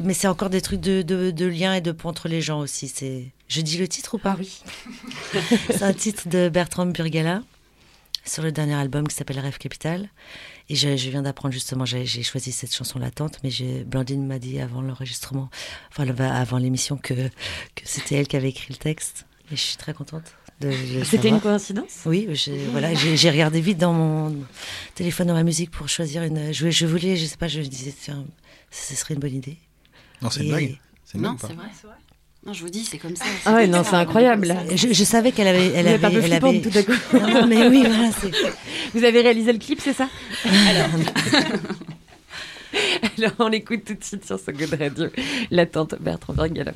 Mais 0.04 0.14
c'est 0.14 0.28
encore 0.28 0.50
des 0.50 0.60
trucs 0.60 0.80
de, 0.80 1.02
de, 1.02 1.32
de 1.32 1.46
lien 1.46 1.74
et 1.74 1.80
de 1.80 1.90
pont 1.90 2.08
entre 2.10 2.28
les 2.28 2.40
gens 2.40 2.60
aussi. 2.60 2.86
C'est. 2.86 3.32
Je 3.48 3.60
dis 3.60 3.76
le 3.76 3.88
titre 3.88 4.14
ou 4.14 4.18
pas? 4.18 4.36
Oui. 4.38 4.62
c'est 5.70 5.82
un 5.82 5.92
titre 5.92 6.28
de 6.28 6.48
Bertrand 6.48 6.86
Burgala 6.86 7.42
sur 8.24 8.42
le 8.42 8.52
dernier 8.52 8.74
album 8.74 9.06
qui 9.06 9.14
s'appelle 9.14 9.38
Rêve 9.38 9.58
Capital. 9.58 10.08
Et 10.68 10.74
je, 10.76 10.96
je 10.96 11.10
viens 11.10 11.22
d'apprendre 11.22 11.52
justement, 11.52 11.84
j'ai 11.84 12.06
choisi 12.22 12.50
cette 12.52 12.74
chanson 12.74 12.98
latente, 12.98 13.38
mais 13.44 13.50
j'ai- 13.50 13.84
Blandine 13.84 14.26
m'a 14.26 14.38
dit 14.38 14.60
avant 14.60 14.80
l'enregistrement, 14.80 15.50
enfin 15.90 16.04
le- 16.06 16.18
avant 16.20 16.56
l'émission, 16.58 16.96
que, 16.96 17.12
que 17.14 17.82
c'était 17.84 18.14
elle 18.16 18.26
qui 18.28 18.36
avait 18.36 18.48
écrit 18.48 18.68
le 18.72 18.78
texte. 18.78 19.26
Et 19.52 19.56
je 19.56 19.60
suis 19.60 19.76
très 19.76 19.92
contente. 19.92 20.24
C'était 21.04 21.28
une 21.28 21.40
coïncidence? 21.40 22.02
Oui, 22.06 22.26
j'ai 22.32 22.64
voilà, 22.66 22.94
j'ai 22.94 23.30
regardé 23.30 23.60
vite 23.60 23.76
dans 23.76 23.92
mon 23.92 24.34
téléphone 24.94 25.26
dans 25.26 25.34
ma 25.34 25.42
musique 25.42 25.70
pour 25.70 25.88
choisir 25.88 26.22
une. 26.22 26.52
Je, 26.52 26.70
je 26.70 26.86
voulais, 26.86 27.16
je 27.16 27.26
sais 27.26 27.36
pas, 27.36 27.48
je 27.48 27.60
me 27.60 27.64
disais, 27.66 27.92
tiens, 27.92 28.24
ce 28.70 28.94
serait 28.94 29.14
une 29.14 29.20
bonne 29.20 29.34
idée. 29.34 29.58
Non, 30.22 30.30
c'est 30.30 30.40
une 30.40 30.48
blague. 30.48 30.78
C'est 31.04 31.18
une 31.18 31.24
Non, 31.24 31.36
c'est 31.38 31.52
vrai. 31.54 31.66
Non, 32.46 32.52
je 32.52 32.60
vous 32.62 32.68
dis, 32.68 32.84
c'est 32.84 32.98
comme 32.98 33.16
ça. 33.16 33.24
Ah 33.46 33.54
ouais, 33.54 33.66
non, 33.66 33.82
c'est 33.84 33.96
incroyable. 33.96 34.54
Je, 34.74 34.92
je 34.92 35.04
savais 35.04 35.32
qu'elle 35.32 35.46
avait, 35.48 35.68
elle 35.74 35.88
avait, 35.88 36.14
elle 36.22 36.32
avait. 36.34 36.60
tout 36.60 36.76
à 36.78 36.82
coup. 36.82 36.92
Non, 37.18 37.46
mais 37.46 37.66
oui, 37.68 37.84
voilà, 37.86 38.10
c'est. 38.20 38.30
Vous 38.92 39.02
avez 39.04 39.22
réalisé 39.22 39.52
le 39.52 39.58
clip, 39.58 39.80
c'est 39.82 39.94
ça 39.94 40.08
Alors. 40.44 40.88
Alors, 43.18 43.32
on 43.38 43.48
l'écoute 43.48 43.84
tout 43.84 43.94
de 43.94 44.04
suite 44.04 44.26
sur 44.26 44.38
ce 44.38 44.50
Good 44.50 44.74
Radio. 44.78 45.06
L'attente 45.50 45.94
Bertrand 46.00 46.32
Vergala. 46.34 46.72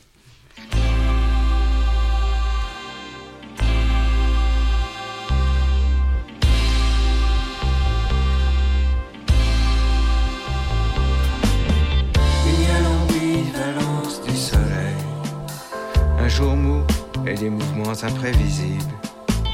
Imprévisibles, 18.04 18.94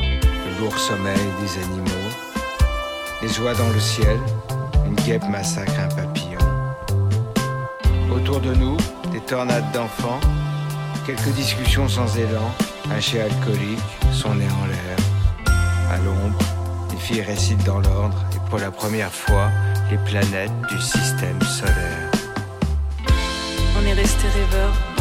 le 0.00 0.61
lourd 0.61 0.78
sommeil 0.78 1.14
des 1.40 1.62
animaux, 1.62 2.11
les 3.22 3.28
joies 3.28 3.54
dans 3.54 3.68
le 3.68 3.80
ciel, 3.80 4.18
une 4.87 4.94
guêpe 5.04 5.26
massacre 5.28 5.72
un 5.78 5.88
papillon. 5.88 6.38
Autour 8.14 8.40
de 8.40 8.54
nous, 8.54 8.76
des 9.12 9.20
tornades 9.20 9.70
d'enfants, 9.72 10.20
quelques 11.07 11.35
discussions 11.35 11.88
sans 11.88 12.16
élan, 12.18 12.50
un 12.90 13.00
chien 13.00 13.24
alcoolique, 13.24 13.78
son 14.12 14.35
nez 14.35 14.48
en 14.62 14.66
l'air. 14.66 14.98
À 15.90 15.96
l'ombre, 15.98 16.38
les 16.90 16.98
filles 16.98 17.22
récitent 17.22 17.64
dans 17.64 17.80
l'ordre. 17.80 18.24
Et 18.35 18.50
pour 18.50 18.59
la 18.59 18.70
première 18.70 19.12
fois, 19.12 19.50
les 19.90 19.98
planètes 19.98 20.52
du 20.70 20.80
système 20.80 21.40
solaire. 21.42 22.11
On 23.78 23.87
est 23.87 23.94
resté 23.94 24.26
rêveurs 24.28 24.93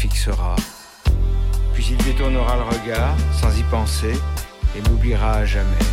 fixera. 0.00 0.56
Puis 1.74 1.88
il 1.90 1.98
détournera 1.98 2.56
le 2.56 2.62
regard 2.62 3.14
sans 3.38 3.54
y 3.58 3.62
penser 3.64 4.14
et 4.74 4.88
m'oubliera 4.88 5.32
à 5.32 5.44
jamais. 5.44 5.84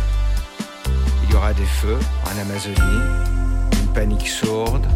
Il 1.22 1.30
y 1.30 1.34
aura 1.34 1.52
des 1.52 1.70
feux 1.80 1.98
en 2.24 2.40
Amazonie, 2.40 3.04
une 3.80 3.92
panique 3.92 4.26
sourde, 4.26 4.86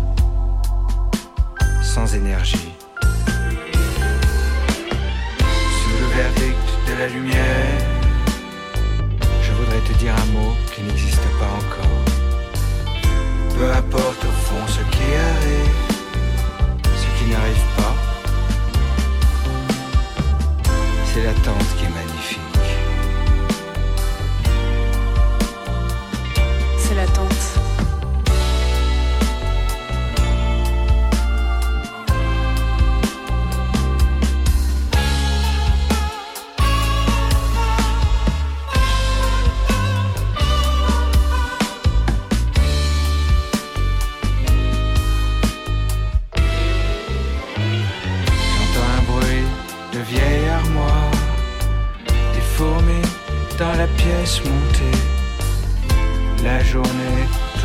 sans 1.83 2.14
énergie. 2.14 2.72
Sous 5.79 5.96
le 6.01 6.09
verdict 6.16 6.68
de 6.88 6.94
la 6.98 7.09
lumière, 7.09 7.81
je 9.42 9.53
voudrais 9.53 9.83
te 9.88 9.92
dire 9.98 10.14
un 10.25 10.29
mot 10.33 10.53
qui 10.75 10.81
n'existe 10.85 11.29
pas 11.38 11.53
encore. 11.62 12.01
Peu 13.59 13.70
importe 13.72 14.25
au 14.25 14.35
fond 14.46 14.66
ce 14.68 14.81
qui 14.94 15.07
arrive, 15.31 15.81
ce 17.03 17.09
qui 17.18 17.31
n'arrive 17.31 17.62
pas, 21.23 21.62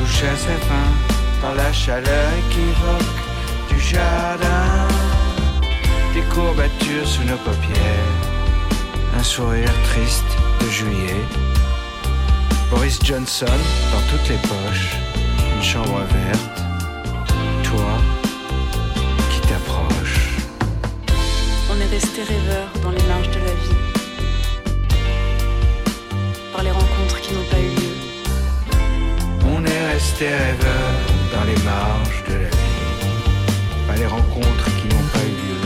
touche 0.08 0.24
à 0.24 0.36
sa 0.36 0.58
fin 0.68 0.90
dans 1.42 1.54
la 1.54 1.72
chaleur 1.74 2.30
équivoque 2.40 3.20
du 3.70 3.80
jardin. 3.80 4.88
Des 6.14 6.22
courbatures 6.34 7.08
sous 7.08 7.24
nos 7.24 7.38
paupières, 7.38 8.14
un 9.18 9.24
sourire 9.24 9.74
triste 9.90 10.32
de 10.62 10.70
juillet. 10.70 11.24
Boris 12.72 13.00
Johnson 13.04 13.60
dans 13.92 14.04
toutes 14.10 14.30
les 14.30 14.38
poches, 14.38 14.96
une 15.56 15.64
chambre 15.64 16.02
verte. 16.14 16.60
Toi 17.64 17.94
qui 19.32 19.42
t'approches. 19.42 20.38
On 21.72 21.80
est 21.80 21.92
resté 21.92 22.24
rêveurs 22.24 22.72
dans 22.84 22.92
les 22.92 23.04
marges 23.04 23.30
de 23.30 23.40
la 23.40 23.54
vie. 23.54 23.77
Resté 30.20 30.36
rêveurs 30.36 31.00
dans 31.32 31.44
les 31.44 31.64
marges 31.64 32.24
de 32.28 32.34
la 32.34 32.50
vie, 32.50 33.86
par 33.86 33.96
les 33.98 34.08
rencontres 34.08 34.66
qui 34.66 34.88
n'ont 34.88 35.08
pas 35.14 35.20
eu 35.20 35.36
lieu, 35.46 35.62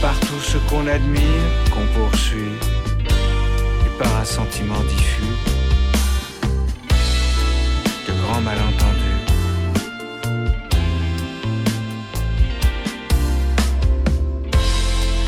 par 0.00 0.18
tout 0.20 0.40
ce 0.40 0.56
qu'on 0.56 0.86
admire, 0.86 1.44
qu'on 1.70 1.86
poursuit, 1.98 2.56
et 3.04 4.02
par 4.02 4.16
un 4.16 4.24
sentiment 4.24 4.80
diffus 4.88 5.34
de 8.08 8.12
grands 8.22 8.40
malentendus. 8.40 9.20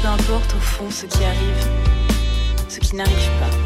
Peu 0.01 0.09
importe 0.09 0.55
au 0.55 0.61
fond 0.61 0.91
ce 0.91 1.05
qui 1.05 1.23
arrive, 1.23 1.69
ce 2.67 2.81
qui 2.81 2.97
n'arrive 2.97 3.31
pas. 3.41 3.64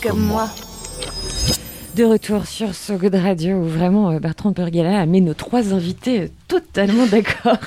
Comme 0.00 0.20
moi. 0.20 0.48
De 1.96 2.04
retour 2.04 2.46
sur 2.46 2.74
So 2.74 2.96
Good 2.96 3.14
Radio 3.14 3.56
où 3.56 3.64
vraiment 3.64 4.10
euh, 4.10 4.20
Bertrand 4.20 4.52
Pergala 4.52 5.00
a 5.00 5.06
mis 5.06 5.20
nos 5.20 5.34
trois 5.34 5.72
invités 5.72 6.30
totalement 6.46 7.06
d'accord 7.10 7.58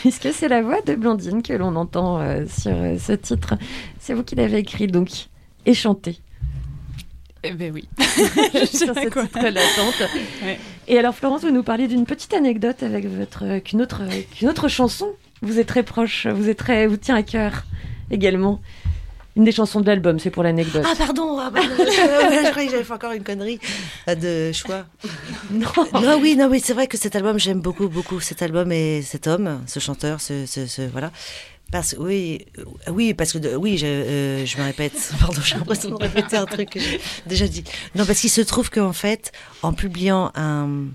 puisque 0.00 0.32
c'est 0.32 0.48
la 0.48 0.62
voix 0.62 0.80
de 0.82 0.94
Blandine 0.94 1.42
que 1.42 1.52
l'on 1.52 1.76
entend 1.76 2.18
euh, 2.20 2.44
sur 2.48 2.72
euh, 2.72 2.96
ce 2.98 3.12
titre. 3.12 3.54
C'est 4.00 4.14
vous 4.14 4.24
qui 4.24 4.34
l'avez 4.34 4.58
écrit 4.58 4.86
donc 4.86 5.10
et 5.66 5.74
chanté. 5.74 6.18
Eh 7.44 7.52
ben 7.52 7.72
oui. 7.72 7.88
sur 7.98 8.94
ce 8.94 9.08
titre 9.08 9.48
l'attente. 9.48 10.10
Ouais. 10.42 10.58
Et 10.88 10.98
alors 10.98 11.14
Florence, 11.14 11.42
vous 11.42 11.52
nous 11.52 11.62
parliez 11.62 11.88
d'une 11.88 12.04
petite 12.04 12.34
anecdote 12.34 12.82
avec 12.82 13.06
votre 13.06 13.58
qu'une 13.60 13.82
autre 13.82 14.02
qu'une 14.32 14.48
autre 14.48 14.68
chanson. 14.68 15.10
Vous 15.42 15.58
êtes 15.58 15.68
très 15.68 15.82
proche, 15.82 16.26
vous 16.26 16.48
êtes 16.48 16.58
très 16.58 16.86
vous 16.86 16.96
tient 16.96 17.16
à 17.16 17.22
cœur 17.22 17.64
également. 18.10 18.60
Une 19.36 19.44
des 19.44 19.52
chansons 19.52 19.80
de 19.80 19.86
l'album, 19.86 20.18
c'est 20.18 20.30
pour 20.30 20.42
l'anecdote. 20.42 20.84
Ah 20.84 20.94
pardon, 20.98 21.38
ah, 21.38 21.50
pardon. 21.54 21.68
je 21.78 22.50
croyais 22.50 22.66
que 22.66 22.72
j'avais 22.72 22.84
fait 22.84 22.92
encore 22.92 23.12
une 23.12 23.22
connerie 23.22 23.60
euh, 24.08 24.14
de 24.16 24.52
choix. 24.52 24.84
Non. 25.50 25.68
Non, 26.00 26.18
oui, 26.20 26.36
non, 26.36 26.48
oui, 26.48 26.60
c'est 26.62 26.72
vrai 26.72 26.86
que 26.88 26.96
cet 26.98 27.14
album, 27.14 27.38
j'aime 27.38 27.60
beaucoup, 27.60 27.88
beaucoup 27.88 28.18
cet 28.20 28.42
album 28.42 28.72
et 28.72 29.02
cet 29.02 29.26
homme, 29.28 29.62
ce 29.66 29.78
chanteur, 29.78 30.20
ce, 30.20 30.46
ce, 30.46 30.66
ce- 30.66 30.82
voilà. 30.82 31.12
Parce 31.70 31.94
oui, 31.98 32.46
oui, 32.88 33.14
parce 33.14 33.32
que 33.32 33.54
oui, 33.54 33.78
je, 33.78 33.86
euh, 33.86 34.44
je 34.46 34.58
me 34.58 34.64
répète. 34.64 35.12
Pardon, 35.20 35.40
j'ai 35.44 35.54
l'impression 35.54 35.90
de 35.90 35.94
répéter 35.94 36.36
un 36.36 36.46
truc 36.46 36.70
que 36.70 36.80
j'ai 36.80 37.00
déjà 37.26 37.46
dit. 37.46 37.62
Non, 37.94 38.04
parce 38.06 38.20
qu'il 38.20 38.30
se 38.30 38.40
trouve 38.40 38.70
qu'en 38.70 38.92
fait, 38.92 39.30
en 39.62 39.72
publiant 39.72 40.32
un 40.34 40.86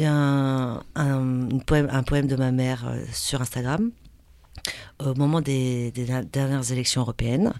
un, 0.00 0.82
un, 0.96 1.48
poème, 1.66 1.88
un 1.92 2.02
poème 2.02 2.26
de 2.26 2.36
ma 2.36 2.50
mère 2.50 2.84
euh, 2.88 3.02
sur 3.12 3.40
Instagram, 3.40 3.90
au 4.98 5.14
moment 5.14 5.40
des, 5.40 5.90
dernières 5.90 6.72
élections 6.72 7.00
européennes, 7.02 7.52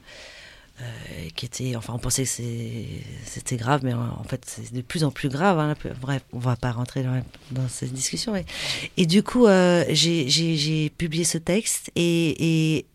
euh, 0.80 0.84
qui 1.36 1.46
était, 1.46 1.76
enfin, 1.76 1.92
on 1.94 1.98
pensait 1.98 2.24
que 2.24 2.28
c'était 2.28 3.56
grave, 3.56 3.82
mais 3.84 3.94
en, 3.94 4.24
fait, 4.24 4.44
c'est 4.44 4.72
de 4.72 4.80
plus 4.80 5.04
en 5.04 5.10
plus 5.10 5.28
grave. 5.28 5.58
hein. 5.58 5.74
Bref, 6.00 6.22
on 6.32 6.38
va 6.38 6.56
pas 6.56 6.72
rentrer 6.72 7.04
dans, 7.04 7.68
cette 7.68 7.92
discussion. 7.92 8.34
Et 8.96 9.06
du 9.06 9.22
coup, 9.22 9.46
euh, 9.46 9.84
j'ai- 9.90 10.90
publié 10.98 11.24
ce 11.24 11.38
texte 11.38 11.92
et, 11.94 12.86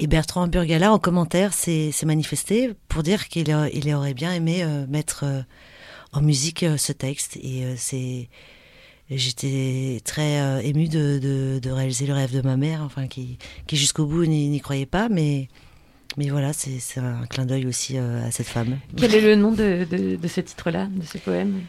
Bertrand 0.00 0.48
Burgala, 0.48 0.92
en 0.92 0.98
commentaire, 0.98 1.52
s'est 1.52 1.92
manifesté 2.04 2.72
pour 2.88 3.02
dire 3.02 3.28
qu'il 3.28 3.48
il 3.74 3.94
aurait 3.94 4.14
bien 4.14 4.32
aimé 4.32 4.64
euh, 4.64 4.86
mettre 4.88 5.24
euh, 5.24 5.42
en 6.12 6.22
musique 6.22 6.62
euh, 6.62 6.76
ce 6.76 6.92
texte. 6.92 7.36
Et 7.36 7.64
euh, 7.64 7.74
c'est. 7.76 8.28
J'étais 9.10 10.00
très 10.04 10.40
euh, 10.40 10.60
émue 10.60 10.88
de, 10.88 11.18
de, 11.18 11.58
de 11.60 11.70
réaliser 11.70 12.06
le 12.06 12.14
rêve 12.14 12.32
de 12.32 12.42
ma 12.42 12.56
mère, 12.56 12.82
enfin, 12.82 13.08
qui, 13.08 13.38
qui 13.66 13.76
jusqu'au 13.76 14.06
bout 14.06 14.24
n'y 14.26 14.60
croyait 14.60 14.86
pas, 14.86 15.08
mais. 15.08 15.48
Mais 16.16 16.28
voilà, 16.28 16.52
c'est 16.52 16.80
un 16.98 17.24
clin 17.26 17.46
d'œil 17.46 17.66
aussi 17.66 17.96
euh, 17.96 18.26
à 18.26 18.32
cette 18.32 18.48
femme. 18.48 18.78
Quel 18.96 19.14
est 19.14 19.20
le 19.20 19.36
nom 19.36 19.52
de, 19.52 19.86
de- 20.20 20.28
ce 20.28 20.40
titre-là, 20.40 20.86
de 20.86 21.06
ce 21.06 21.18
poème? 21.18 21.60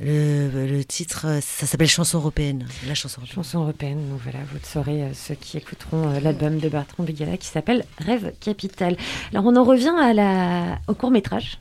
Le, 0.00 0.66
le 0.68 0.84
titre, 0.84 1.26
ça 1.42 1.66
s'appelle 1.66 1.88
Chanson 1.88 2.18
européenne. 2.18 2.68
La 2.86 2.94
chanson 2.94 3.20
européenne. 3.20 3.34
Chanson 3.34 3.60
européenne. 3.62 3.98
Donc 4.08 4.20
voilà, 4.22 4.38
vous 4.48 4.54
le 4.54 4.64
saurez, 4.64 5.02
euh, 5.02 5.12
ceux 5.12 5.34
qui 5.34 5.56
écouteront 5.56 6.08
euh, 6.08 6.20
l'album 6.20 6.58
de 6.58 6.68
Bertrand 6.68 7.02
Bigala 7.02 7.36
qui 7.36 7.48
s'appelle 7.48 7.84
Rêve 7.98 8.32
Capital. 8.38 8.96
Alors 9.32 9.44
on 9.44 9.56
en 9.56 9.64
revient 9.64 9.92
à 10.00 10.14
la, 10.14 10.78
au 10.86 10.94
court 10.94 11.10
métrage 11.10 11.58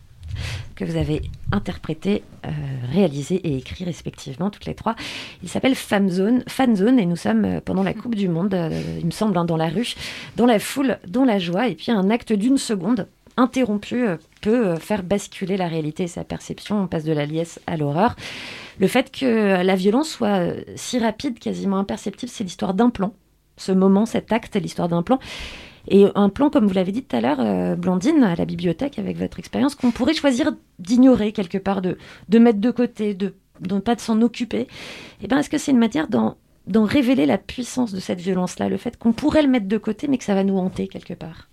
que 0.75 0.85
vous 0.85 0.95
avez 0.95 1.21
interprété, 1.51 2.23
euh, 2.45 2.49
réalisé 2.91 3.35
et 3.35 3.57
écrit 3.57 3.83
respectivement, 3.83 4.49
toutes 4.49 4.65
les 4.65 4.75
trois. 4.75 4.95
Il 5.43 5.49
s'appelle 5.49 5.75
Fan 5.75 6.09
Zone, 6.09 6.43
Fan 6.47 6.75
Zone 6.75 6.99
et 6.99 7.05
nous 7.05 7.15
sommes 7.15 7.45
euh, 7.45 7.59
pendant 7.63 7.83
la 7.83 7.93
Coupe 7.99 8.15
du 8.15 8.29
Monde, 8.29 8.53
euh, 8.53 8.69
il 8.99 9.05
me 9.05 9.11
semble, 9.11 9.37
hein, 9.37 9.45
dans 9.45 9.57
la 9.57 9.67
rue, 9.67 9.93
dans 10.37 10.45
la 10.45 10.59
foule, 10.59 10.97
dans 11.07 11.25
la 11.25 11.39
joie, 11.39 11.67
et 11.67 11.75
puis 11.75 11.91
un 11.91 12.09
acte 12.09 12.33
d'une 12.33 12.57
seconde 12.57 13.07
interrompu 13.37 14.05
peut 14.41 14.75
faire 14.75 15.01
basculer 15.01 15.55
la 15.55 15.67
réalité 15.67 16.03
et 16.03 16.07
sa 16.07 16.25
perception. 16.25 16.81
On 16.81 16.87
passe 16.87 17.05
de 17.05 17.13
la 17.13 17.25
liesse 17.25 17.59
à 17.67 17.77
l'horreur. 17.77 18.17
Le 18.79 18.87
fait 18.87 19.11
que 19.11 19.63
la 19.63 19.75
violence 19.75 20.09
soit 20.09 20.55
si 20.75 20.99
rapide, 20.99 21.39
quasiment 21.39 21.77
imperceptible, 21.77 22.29
c'est 22.29 22.43
l'histoire 22.43 22.73
d'un 22.73 22.89
plan. 22.89 23.13
Ce 23.55 23.71
moment, 23.71 24.05
cet 24.05 24.33
acte, 24.33 24.57
l'histoire 24.57 24.89
d'un 24.89 25.03
plan. 25.03 25.19
Et 25.89 26.05
un 26.13 26.29
plan, 26.29 26.49
comme 26.49 26.67
vous 26.67 26.73
l'avez 26.73 26.91
dit 26.91 27.03
tout 27.03 27.15
à 27.15 27.21
l'heure, 27.21 27.39
euh, 27.39 27.75
Blandine, 27.75 28.23
à 28.23 28.35
la 28.35 28.45
bibliothèque, 28.45 28.99
avec 28.99 29.17
votre 29.17 29.39
expérience, 29.39 29.73
qu'on 29.73 29.91
pourrait 29.91 30.13
choisir 30.13 30.51
d'ignorer 30.77 31.31
quelque 31.31 31.57
part, 31.57 31.81
de, 31.81 31.97
de 32.29 32.39
mettre 32.39 32.59
de 32.59 32.71
côté, 32.71 33.15
de, 33.15 33.33
ne 33.67 33.79
pas 33.79 33.95
de 33.95 33.99
s'en 33.99 34.21
occuper. 34.21 34.67
Et 35.21 35.27
ben, 35.27 35.39
est-ce 35.39 35.49
que 35.49 35.57
c'est 35.57 35.71
une 35.71 35.79
manière 35.79 36.07
d'en, 36.07 36.37
d'en 36.67 36.85
révéler 36.85 37.25
la 37.25 37.39
puissance 37.39 37.91
de 37.91 37.99
cette 37.99 38.21
violence-là, 38.21 38.69
le 38.69 38.77
fait 38.77 38.97
qu'on 38.97 39.13
pourrait 39.13 39.41
le 39.41 39.49
mettre 39.49 39.67
de 39.67 39.77
côté, 39.79 40.07
mais 40.07 40.19
que 40.19 40.23
ça 40.23 40.35
va 40.35 40.43
nous 40.43 40.57
hanter 40.57 40.87
quelque 40.87 41.15
part? 41.15 41.49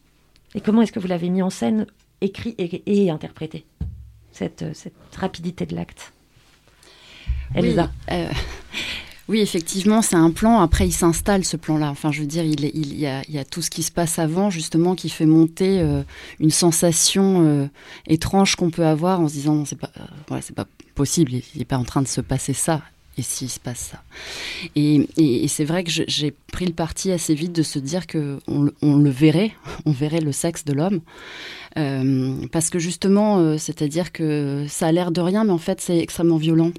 Et 0.55 0.61
comment 0.61 0.83
est-ce 0.83 0.92
que 0.92 1.01
vous 1.01 1.09
l'avez 1.09 1.31
mis 1.31 1.42
en 1.42 1.51
scène, 1.51 1.87
écrit 2.20 2.55
et, 2.59 2.83
et 2.87 3.11
interprété, 3.11 3.64
cette, 4.33 4.64
cette 4.75 5.16
rapidité 5.16 5.64
de 5.64 5.75
l'acte? 5.75 6.12
Oui, 7.55 7.68
Elsa 7.68 7.90
euh, 8.11 8.29
oui, 9.29 9.41
effectivement, 9.41 10.03
c'est 10.03 10.15
un 10.17 10.31
plan. 10.31 10.61
Après, 10.61 10.87
il 10.87 10.93
s'installe 10.93 11.45
ce 11.45 11.57
plan-là. 11.57 11.91
Enfin, 11.91 12.12
je 12.12 12.21
veux 12.21 12.27
dire, 12.27 12.45
il, 12.45 12.61
y 12.97 13.07
a, 13.07 13.23
il 13.29 13.35
y 13.35 13.39
a 13.39 13.45
tout 13.45 13.61
ce 13.61 13.71
qui 13.71 13.83
se 13.83 13.91
passe 13.91 14.21
avant, 14.21 14.51
justement, 14.51 14.95
qui 14.95 15.09
fait 15.09 15.27
monter 15.27 15.81
euh, 15.81 16.03
une 16.39 16.51
sensation 16.51 17.45
euh, 17.45 17.67
étrange 18.07 18.55
qu'on 18.55 18.71
peut 18.71 18.87
avoir 18.87 19.21
en 19.21 19.27
se 19.29 19.33
disant, 19.33 19.65
c'est 19.65 19.79
pas, 19.79 19.91
euh, 20.31 20.39
c'est 20.43 20.55
pas 20.55 20.67
possible. 20.95 21.33
Il 21.33 21.59
n'est 21.59 21.65
pas 21.65 21.77
en 21.79 21.85
train 21.85 22.03
de 22.03 22.09
se 22.09 22.21
passer 22.21 22.53
ça. 22.53 22.83
Et 23.19 23.23
s'il 23.23 23.49
se 23.49 23.59
passe 23.59 23.93
ça? 23.93 24.03
Et, 24.77 25.09
c'est 25.49 25.65
vrai 25.65 25.83
que 25.85 25.91
j'ai 25.91 26.35
pris 26.53 26.67
le 26.67 26.75
parti 26.75 27.11
assez 27.11 27.35
vite 27.35 27.53
de 27.53 27.62
se 27.62 27.79
dire 27.79 28.07
que 28.07 28.39
on, 28.47 28.62
le- 28.65 28.75
on 28.83 28.97
le 28.97 29.09
verrait, 29.11 29.53
on 29.87 29.91
verrait 29.91 30.21
le 30.21 30.33
sexe 30.33 30.65
de 30.67 30.73
l'homme. 30.75 31.01
Parce 32.53 32.71
que 32.71 32.79
justement, 32.79 33.57
c'est-à-dire 33.59 34.12
que 34.12 34.67
ça 34.69 34.87
a 34.89 34.93
l'air 34.93 35.11
de 35.11 35.21
rien, 35.21 35.45
mais 35.45 35.53
en 35.53 35.59
fait, 35.59 35.81
c'est 35.81 35.99
extrêmement 35.99 36.37
violent. 36.37 36.73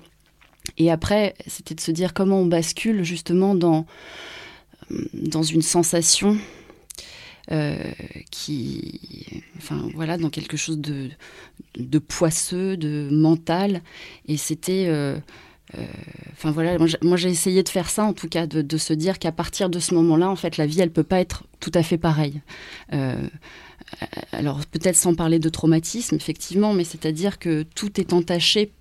Et 0.78 0.92
après, 0.92 1.36
c'était 1.48 1.76
de 1.76 1.82
se 1.82 1.92
dire 1.92 2.14
comment 2.14 2.40
on 2.42 2.46
bascule 2.46 3.04
justement 3.04 3.56
dans, 3.56 3.86
dans 5.14 5.44
une 5.44 5.62
sensation 5.62 6.38
euh, 7.52 7.78
qui, 8.30 9.44
enfin 9.58 9.90
voilà, 9.96 10.18
dans 10.18 10.30
quelque 10.30 10.58
chose 10.58 10.80
de, 10.80 11.10
de 11.78 12.00
poisseux, 12.00 12.76
de 12.76 13.08
mental. 13.10 13.82
Et 14.28 14.36
c'était, 14.36 14.88
euh, 14.90 15.18
euh, 15.78 15.86
enfin 16.34 16.52
voilà, 16.52 16.78
moi 17.02 17.18
j'ai- 17.18 17.30
essayé 17.30 17.64
de 17.64 17.70
faire 17.70 17.90
ça 17.90 18.04
en 18.04 18.14
tout 18.14 18.28
cas, 18.28 18.48
de, 18.48 18.78
se 18.78 18.94
dire 18.94 19.18
qu'à 19.18 19.32
partir 19.32 19.70
de 19.70 19.80
ce 19.80 19.94
moment-là, 19.94 20.30
en 20.30 20.36
fait, 20.36 20.58
la 20.58 20.66
vie, 20.66 20.82
elle 20.82 20.92
peut 20.92 21.04
pas 21.04 21.22
être 21.22 21.46
tout 21.62 21.72
à 21.74 21.84
fait 21.84 21.98
pareille. 21.98 22.42
Alors 24.34 24.66
peut-être 24.66 24.98
sans 24.98 25.16
parler 25.16 25.40
de 25.40 25.48
traumatisme, 25.50 26.16
effectivement, 26.16 26.74
mais 26.74 26.84
c'est-à-dire 26.84 27.40
que 27.40 27.64
tout 27.64 28.00
est 28.02 28.12
entaché 28.12 28.72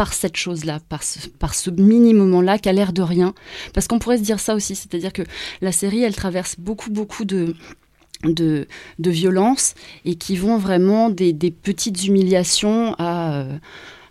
par 0.00 0.14
cette 0.14 0.38
chose-là, 0.38 0.78
par 0.88 1.02
ce, 1.02 1.28
par 1.28 1.54
ce 1.54 1.68
mini-moment-là 1.68 2.56
qui 2.56 2.70
a 2.70 2.72
l'air 2.72 2.94
de 2.94 3.02
rien. 3.02 3.34
Parce 3.74 3.86
qu'on 3.86 3.98
pourrait 3.98 4.16
se 4.16 4.22
dire 4.22 4.40
ça 4.40 4.54
aussi, 4.54 4.74
c'est-à-dire 4.74 5.12
que 5.12 5.20
la 5.60 5.72
série, 5.72 6.02
elle 6.02 6.16
traverse 6.16 6.56
beaucoup, 6.58 6.88
beaucoup 6.88 7.26
de, 7.26 7.54
violences 8.98 9.74
et 10.06 10.14
qui 10.14 10.36
vont 10.36 10.56
vraiment 10.56 11.10
des, 11.10 11.34
petites 11.50 12.02
humiliations 12.06 12.94
à, 12.98 13.42
euh, 13.42 13.58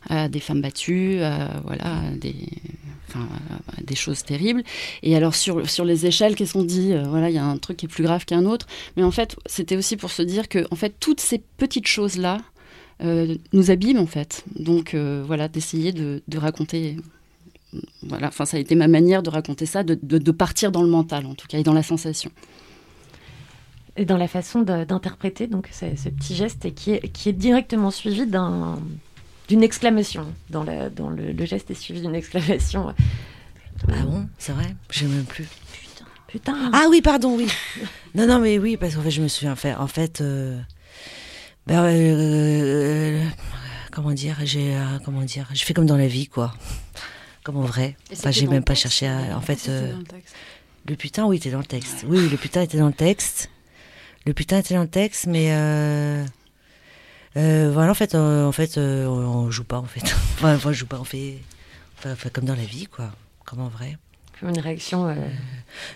à 0.09 0.29
des 0.29 0.39
femmes 0.39 0.61
battues, 0.61 1.21
voilà, 1.65 2.03
des, 2.21 3.95
choses 3.95 4.21
terribles. 4.23 4.61
Et 5.01 5.15
alors 5.15 5.33
sur, 5.33 5.67
sur 5.67 5.85
les 5.85 6.05
échelles, 6.05 6.35
qu'est-ce 6.35 6.53
qu'on 6.53 6.63
dit? 6.63 6.93
Euh, 6.93 7.05
Voilà, 7.09 7.31
il 7.31 7.35
y 7.35 7.39
a 7.39 7.45
un 7.45 7.57
truc 7.57 7.77
qui 7.77 7.87
est 7.87 7.89
plus 7.89 8.03
grave 8.03 8.25
qu'un 8.25 8.45
autre. 8.45 8.67
Mais 8.95 9.01
en 9.01 9.09
fait, 9.09 9.37
c'était 9.47 9.75
aussi 9.75 9.97
pour 9.97 10.11
se 10.11 10.21
dire 10.21 10.49
que 10.49 10.67
en 10.69 10.75
fait, 10.75 10.93
toutes 10.99 11.19
ces 11.19 11.39
petites 11.57 11.87
choses-là, 11.87 12.37
nous 13.01 13.71
abîme 13.71 13.97
en 13.99 14.05
fait. 14.07 14.43
Donc 14.57 14.93
euh, 14.93 15.23
voilà, 15.25 15.47
d'essayer 15.47 15.91
de, 15.91 16.21
de 16.27 16.37
raconter. 16.37 16.97
Voilà, 18.01 18.27
enfin 18.29 18.45
ça 18.45 18.57
a 18.57 18.59
été 18.59 18.73
ma 18.75 18.87
manière 18.87 19.21
de 19.23 19.29
raconter 19.29 19.65
ça, 19.65 19.83
de, 19.83 19.97
de- 20.01 20.17
de 20.17 20.31
partir 20.31 20.71
dans 20.71 20.81
le 20.81 20.89
mental 20.89 21.25
en 21.27 21.35
tout 21.35 21.47
cas 21.47 21.59
et 21.59 21.63
dans 21.63 21.73
la 21.73 21.83
sensation. 21.83 22.31
et 23.95 24.05
dans 24.05 24.17
la 24.17 24.27
façon 24.27 24.61
d'interpréter 24.61 25.45
donc 25.47 25.69
ce, 25.71 25.85
ce 25.95 26.09
petit 26.09 26.33
geste 26.35 26.65
et 26.65 26.71
qui 26.71 26.91
est, 26.91 27.09
qui 27.09 27.29
est 27.29 27.33
directement 27.33 27.91
suivi 27.91 28.25
d'un 28.25 28.79
d'une 29.49 29.61
exclamation 29.63 30.25
dans, 30.51 30.63
la, 30.63 30.89
dans 30.89 31.09
le, 31.09 31.31
le 31.31 31.45
geste 31.45 31.69
est 31.71 31.75
suivi 31.75 32.01
d'une 32.01 32.15
exclamation 32.15 32.93
Ah 33.87 34.03
bon? 34.05 34.27
C'est 34.37 34.51
vrai? 34.51 34.75
Je 34.91 34.99
sais 34.99 35.05
même 35.05 35.25
plus. 35.25 35.47
putain 36.27 36.71
Ah 36.73 36.85
oui, 36.89 37.01
pardon, 37.01 37.35
oui. 37.35 37.47
non, 38.15 38.27
non, 38.27 38.39
mais 38.39 38.59
oui, 38.59 38.77
parce 38.77 38.93
qu'en 38.95 39.01
fait, 39.01 39.09
je 39.11 39.21
me 39.23 39.27
souviens 39.27 39.55
faire. 39.55 39.81
En 39.81 39.87
fait, 39.87 40.21
euh, 40.21 40.59
ben, 41.69 41.83
euh, 41.83 43.21
euh, 43.21 43.25
comment 43.91 44.11
dire 44.11 44.37
J'ai 44.43 44.75
euh, 44.75 44.99
comment 45.05 45.21
dire 45.21 45.47
J'ai 45.53 45.65
fait 45.65 45.73
comme 45.73 45.85
dans 45.85 45.97
la 45.97 46.07
vie, 46.07 46.27
quoi. 46.27 46.53
Comme 47.43 47.57
en 47.57 47.61
vrai. 47.61 47.95
Enfin, 48.11 48.31
j'ai 48.31 48.47
même 48.47 48.63
pas 48.63 48.73
texte, 48.73 48.83
cherché 48.83 49.07
à. 49.07 49.37
En 49.37 49.41
fait, 49.41 49.69
euh, 49.69 49.93
le 50.87 50.95
putain, 50.95 51.25
oui, 51.25 51.37
était 51.37 51.51
dans 51.51 51.59
le 51.59 51.65
texte. 51.65 52.05
Oui, 52.07 52.17
oui, 52.19 52.29
le 52.29 52.37
putain 52.37 52.63
était 52.63 52.79
dans 52.79 52.87
le 52.87 52.93
texte. 52.93 53.51
Le 54.25 54.33
putain 54.33 54.57
était 54.57 54.73
dans 54.73 54.81
le 54.81 54.89
texte, 54.89 55.27
mais 55.27 55.49
euh, 55.51 56.25
voilà, 57.71 57.91
en 57.91 57.95
fait, 57.95 58.15
en 58.15 58.51
fait, 58.51 58.77
euh, 58.77 59.05
on, 59.05 59.45
on 59.45 59.51
joue 59.51 59.63
pas, 59.63 59.77
en 59.77 59.85
fait. 59.85 60.01
enfin, 60.33 60.55
enfin, 60.55 60.69
on 60.71 60.73
joue 60.73 60.87
pas, 60.87 60.99
on 60.99 61.03
fait, 61.03 61.37
enfin, 61.99 62.13
enfin, 62.13 62.29
comme 62.29 62.45
dans 62.45 62.55
la 62.55 62.65
vie, 62.65 62.87
quoi, 62.87 63.11
comme 63.45 63.61
en 63.61 63.69
vrai. 63.69 63.97
Une 64.41 64.59
réaction. 64.59 65.07
euh, 65.07 65.15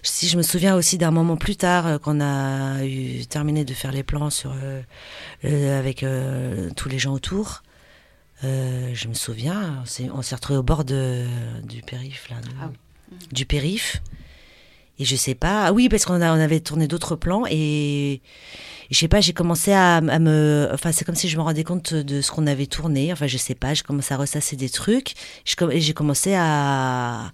Si 0.01 0.27
je 0.27 0.37
me 0.37 0.41
souviens 0.43 0.75
aussi 0.75 0.97
d'un 0.97 1.11
moment 1.11 1.37
plus 1.37 1.55
tard 1.55 1.87
euh, 1.87 1.97
qu'on 1.97 2.19
a 2.21 2.83
eu 2.85 3.25
terminé 3.25 3.63
de 3.65 3.73
faire 3.73 3.91
les 3.91 4.03
plans 4.03 4.29
sur 4.29 4.53
euh, 4.53 5.79
avec 5.79 6.05
tous 6.75 6.89
les 6.89 6.99
gens 6.99 7.13
autour. 7.13 7.63
je 8.43 9.07
me 9.07 9.13
souviens, 9.13 9.81
on 10.13 10.21
s'est- 10.21 10.35
retrouvés 10.35 10.59
au 10.59 10.63
bord 10.63 10.83
de, 10.83 11.25
du 11.63 11.81
périph, 11.81 12.29
là, 12.29 12.35
de- 12.41 13.25
du 13.35 13.45
périph. 13.45 14.01
Et 14.99 15.05
je 15.05 15.15
sais 15.15 15.33
pas, 15.33 15.65
ah 15.67 15.73
oui, 15.73 15.89
parce 15.89 16.05
qu'on 16.05 16.15
on 16.21 16.21
avait 16.21 16.59
tourné 16.59 16.87
d'autres 16.87 17.15
plans 17.15 17.45
et, 17.49 18.13
et 18.13 18.21
je 18.91 18.97
sais 18.99 19.07
pas, 19.07 19.21
j'ai 19.21 19.33
commencé 19.33 19.71
à, 19.73 19.95
à 19.97 20.19
me, 20.19 20.69
enfin 20.71 20.91
c'est 20.91 21.03
comme 21.03 21.15
si 21.15 21.27
je 21.29 21.35
me 21.37 21.41
rendais 21.41 21.63
compte 21.63 21.95
de 21.95 22.21
ce 22.21 22.31
qu'on 22.31 22.45
avait 22.45 22.67
tourné. 22.67 23.11
Enfin 23.11 23.25
je 23.25 23.37
sais 23.37 23.55
pas, 23.55 23.73
j'ai 23.73 23.81
commencé 23.81 24.13
à 24.13 24.17
ressasser 24.17 24.55
des 24.55 24.69
trucs. 24.69 25.13
Je 25.45 25.55
j'ai 25.79 25.93
commencé 25.93 26.35
à 26.35 27.31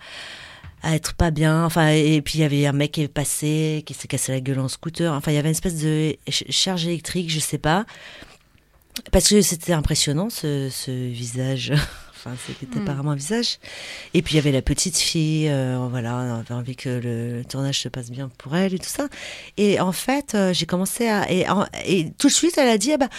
à 0.83 0.95
être 0.95 1.13
pas 1.13 1.31
bien. 1.31 1.65
Enfin, 1.65 1.89
et 1.89 2.21
puis 2.21 2.39
il 2.39 2.41
y 2.41 2.43
avait 2.45 2.65
un 2.65 2.71
mec 2.73 2.91
qui 2.93 3.01
est 3.01 3.07
passé, 3.07 3.83
qui 3.85 3.93
s'est 3.93 4.07
cassé 4.07 4.31
la 4.31 4.39
gueule 4.41 4.59
en 4.59 4.67
scooter. 4.67 5.13
Enfin, 5.13 5.31
il 5.31 5.35
y 5.35 5.37
avait 5.37 5.49
une 5.49 5.51
espèce 5.55 5.75
de 5.81 6.15
ch- 6.27 6.43
charge 6.49 6.85
électrique, 6.87 7.29
je 7.29 7.39
sais 7.39 7.57
pas. 7.57 7.85
Parce 9.11 9.29
que 9.29 9.41
c'était 9.41 9.73
impressionnant 9.73 10.29
ce, 10.29 10.69
ce 10.69 10.91
visage. 10.91 11.71
enfin, 12.15 12.31
c'était 12.45 12.79
Mm. 12.79 12.85
pas 12.85 12.93
vraiment 12.93 13.11
un 13.11 13.15
visage. 13.15 13.59
Et 14.13 14.21
puis 14.21 14.33
il 14.33 14.35
y 14.37 14.39
avait 14.39 14.51
la 14.51 14.61
petite 14.61 14.97
fille, 14.97 15.47
euh, 15.49 15.77
voilà, 15.89 16.15
on 16.15 16.39
avait 16.39 16.53
envie 16.53 16.75
que 16.75 16.89
le 16.89 17.43
tournage 17.45 17.79
se 17.79 17.87
passe 17.87 18.11
bien 18.11 18.29
pour 18.37 18.55
elle 18.57 18.73
et 18.73 18.79
tout 18.79 18.89
ça. 18.89 19.07
Et 19.57 19.79
en 19.79 19.93
fait, 19.93 20.35
euh, 20.35 20.53
j'ai 20.53 20.65
commencé 20.65 21.07
à 21.07 21.31
et, 21.31 21.45
et 21.85 22.11
tout 22.17 22.27
de 22.27 22.33
suite, 22.33 22.57
elle 22.57 22.67
a 22.67 22.77
dit, 22.77 22.91
ah 22.91 22.97
bah, 22.97 23.09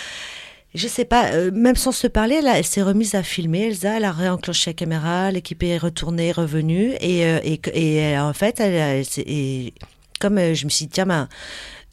je 0.74 0.86
sais 0.86 1.04
pas, 1.04 1.32
euh, 1.32 1.50
même 1.52 1.76
sans 1.76 1.92
se 1.92 2.06
parler, 2.06 2.40
elle, 2.44 2.64
s'est 2.64 2.82
remise 2.82 3.14
à 3.14 3.22
filmer. 3.22 3.68
Elsa, 3.68 3.96
elle 3.96 4.04
a 4.04 4.12
réenclenché 4.12 4.70
la 4.70 4.74
caméra, 4.74 5.30
l'équipe 5.32 5.62
est 5.62 5.78
retournée, 5.78 6.30
revenue, 6.32 6.94
et 7.00 7.26
euh, 7.26 7.40
et, 7.42 7.60
et, 7.74 8.16
euh, 8.16 8.22
en 8.22 8.32
fait, 8.32 8.60
elle, 8.60 9.04
et 9.18 9.74
comme 10.20 10.38
je 10.54 10.64
me 10.64 10.70
suis 10.70 10.86
dit, 10.86 10.92
tiens, 10.92 11.06
ben, 11.06 11.28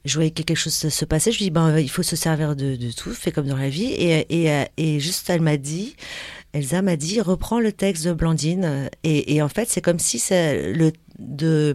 je 0.06 0.14
voyais 0.14 0.32
que 0.32 0.44
quelque 0.44 0.58
chose 0.58 0.74
se, 0.74 0.90
se 0.90 1.06
passer, 1.06 1.32
je 1.32 1.40
me 1.40 1.44
dis, 1.46 1.50
ben, 1.50 1.80
il 1.80 1.90
faut 1.90 2.04
se 2.04 2.16
servir 2.16 2.56
de, 2.56 2.76
de 2.76 2.92
tout, 2.92 3.14
fait 3.14 3.32
comme 3.32 3.48
dans 3.48 3.58
la 3.58 3.70
vie. 3.70 3.86
Et, 3.86 4.68
et, 4.78 5.00
juste, 5.00 5.30
elle 5.30 5.42
m'a 5.42 5.58
dit, 5.58 5.96
Elsa 6.54 6.82
m'a 6.82 6.98
dit, 6.98 7.20
reprends 7.20 7.60
le 7.60 7.72
texte 7.72 8.06
de 8.06 8.14
Blandine. 8.14 8.90
Et, 9.04 9.42
en 9.42 9.50
fait, 9.50 9.70
c'est 9.70 9.82
comme 9.82 10.00
si 10.00 10.22
le 10.32 10.92
de 11.20 11.74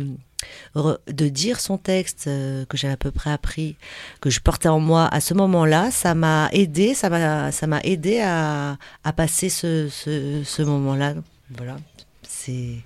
de 0.74 1.28
dire 1.28 1.60
son 1.60 1.78
texte 1.78 2.26
euh, 2.28 2.64
que 2.66 2.76
j'avais 2.76 2.94
à 2.94 2.96
peu 2.96 3.10
près 3.10 3.30
appris, 3.30 3.76
que 4.20 4.30
je 4.30 4.40
portais 4.40 4.68
en 4.68 4.80
moi 4.80 5.08
à 5.12 5.20
ce 5.20 5.34
moment-là, 5.34 5.90
ça 5.90 6.14
m'a 6.14 6.48
aidé, 6.52 6.94
ça 6.94 7.10
m'a 7.10 7.52
ça 7.52 7.66
m'a 7.66 7.80
aidé 7.80 8.20
à, 8.20 8.76
à 9.04 9.12
passer 9.12 9.48
ce, 9.48 9.88
ce, 9.88 10.42
ce 10.44 10.62
moment-là. 10.62 11.14
Voilà, 11.56 11.76
c'est 12.22 12.76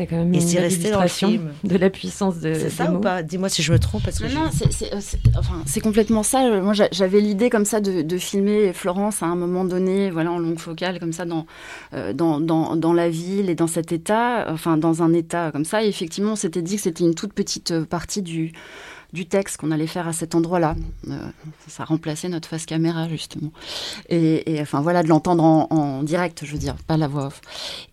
C'est 0.00 0.06
quand 0.06 0.16
même 0.16 0.32
Et 0.34 0.38
une 0.40 0.48
illustration 0.48 1.28
film. 1.28 1.50
de 1.64 1.76
la 1.76 1.90
puissance 1.90 2.36
de. 2.40 2.54
C'est 2.54 2.64
des 2.64 2.70
ça 2.70 2.90
ou 2.90 3.00
pas? 3.00 3.22
Dis-moi 3.22 3.50
si 3.50 3.62
je 3.62 3.70
me 3.70 3.78
trompe 3.78 4.02
parce 4.02 4.18
que 4.18 4.24
Non, 4.34 4.44
non, 4.44 4.50
c'est- 4.50 4.72
c'est 4.72 4.90
c'est- 5.00 5.18
enfin, 5.38 5.62
c'est 5.66 5.80
complètement 5.80 6.22
ça. 6.22 6.60
Moi, 6.62 6.72
j'a- 6.72 6.88
j'avais 6.90 7.20
l'idée 7.20 7.50
comme 7.50 7.66
ça 7.66 7.80
de, 7.82 8.00
de 8.00 8.16
filmer 8.18 8.72
Florence 8.72 9.22
à 9.22 9.26
un 9.26 9.36
moment 9.36 9.64
donné, 9.66 10.10
voilà, 10.10 10.32
en 10.32 10.38
longue 10.38 10.58
focale, 10.58 10.98
comme 11.00 11.12
ça, 11.12 11.26
dans, 11.26 11.44
euh, 11.92 12.14
dans, 12.14 12.40
dans, 12.40 12.76
dans 12.76 12.94
la 12.94 13.10
ville 13.10 13.50
et 13.50 13.54
dans 13.54 13.66
cet 13.66 13.92
état, 13.92 14.46
enfin, 14.48 14.78
dans 14.78 15.02
un 15.02 15.12
état 15.12 15.50
comme 15.52 15.66
ça. 15.66 15.84
Et 15.84 15.88
effectivement, 15.88 16.32
on 16.32 16.36
s'était 16.36 16.62
dit 16.62 16.76
que 16.76 16.82
c'était 16.82 17.04
une 17.04 17.14
toute 17.14 17.34
petite 17.34 17.70
euh, 17.72 17.84
partie 17.84 18.22
du, 18.22 18.52
du 19.12 19.26
texte 19.26 19.56
qu'on 19.56 19.70
allait 19.70 19.86
faire 19.86 20.06
à 20.08 20.12
cet 20.12 20.34
endroit-là. 20.34 20.76
Euh, 21.08 21.18
ça 21.68 21.84
remplaçait 21.84 22.28
notre 22.28 22.48
face 22.48 22.66
caméra, 22.66 23.08
justement. 23.08 23.50
Et, 24.08 24.58
enfin, 24.60 24.80
voilà, 24.80 25.02
de 25.02 25.08
l'entendre 25.08 25.42
en, 25.42 26.02
direct, 26.02 26.44
je 26.44 26.52
veux 26.52 26.58
dire, 26.58 26.76
pas 26.86 26.96
la 26.96 27.08
voix 27.08 27.26
off. 27.26 27.40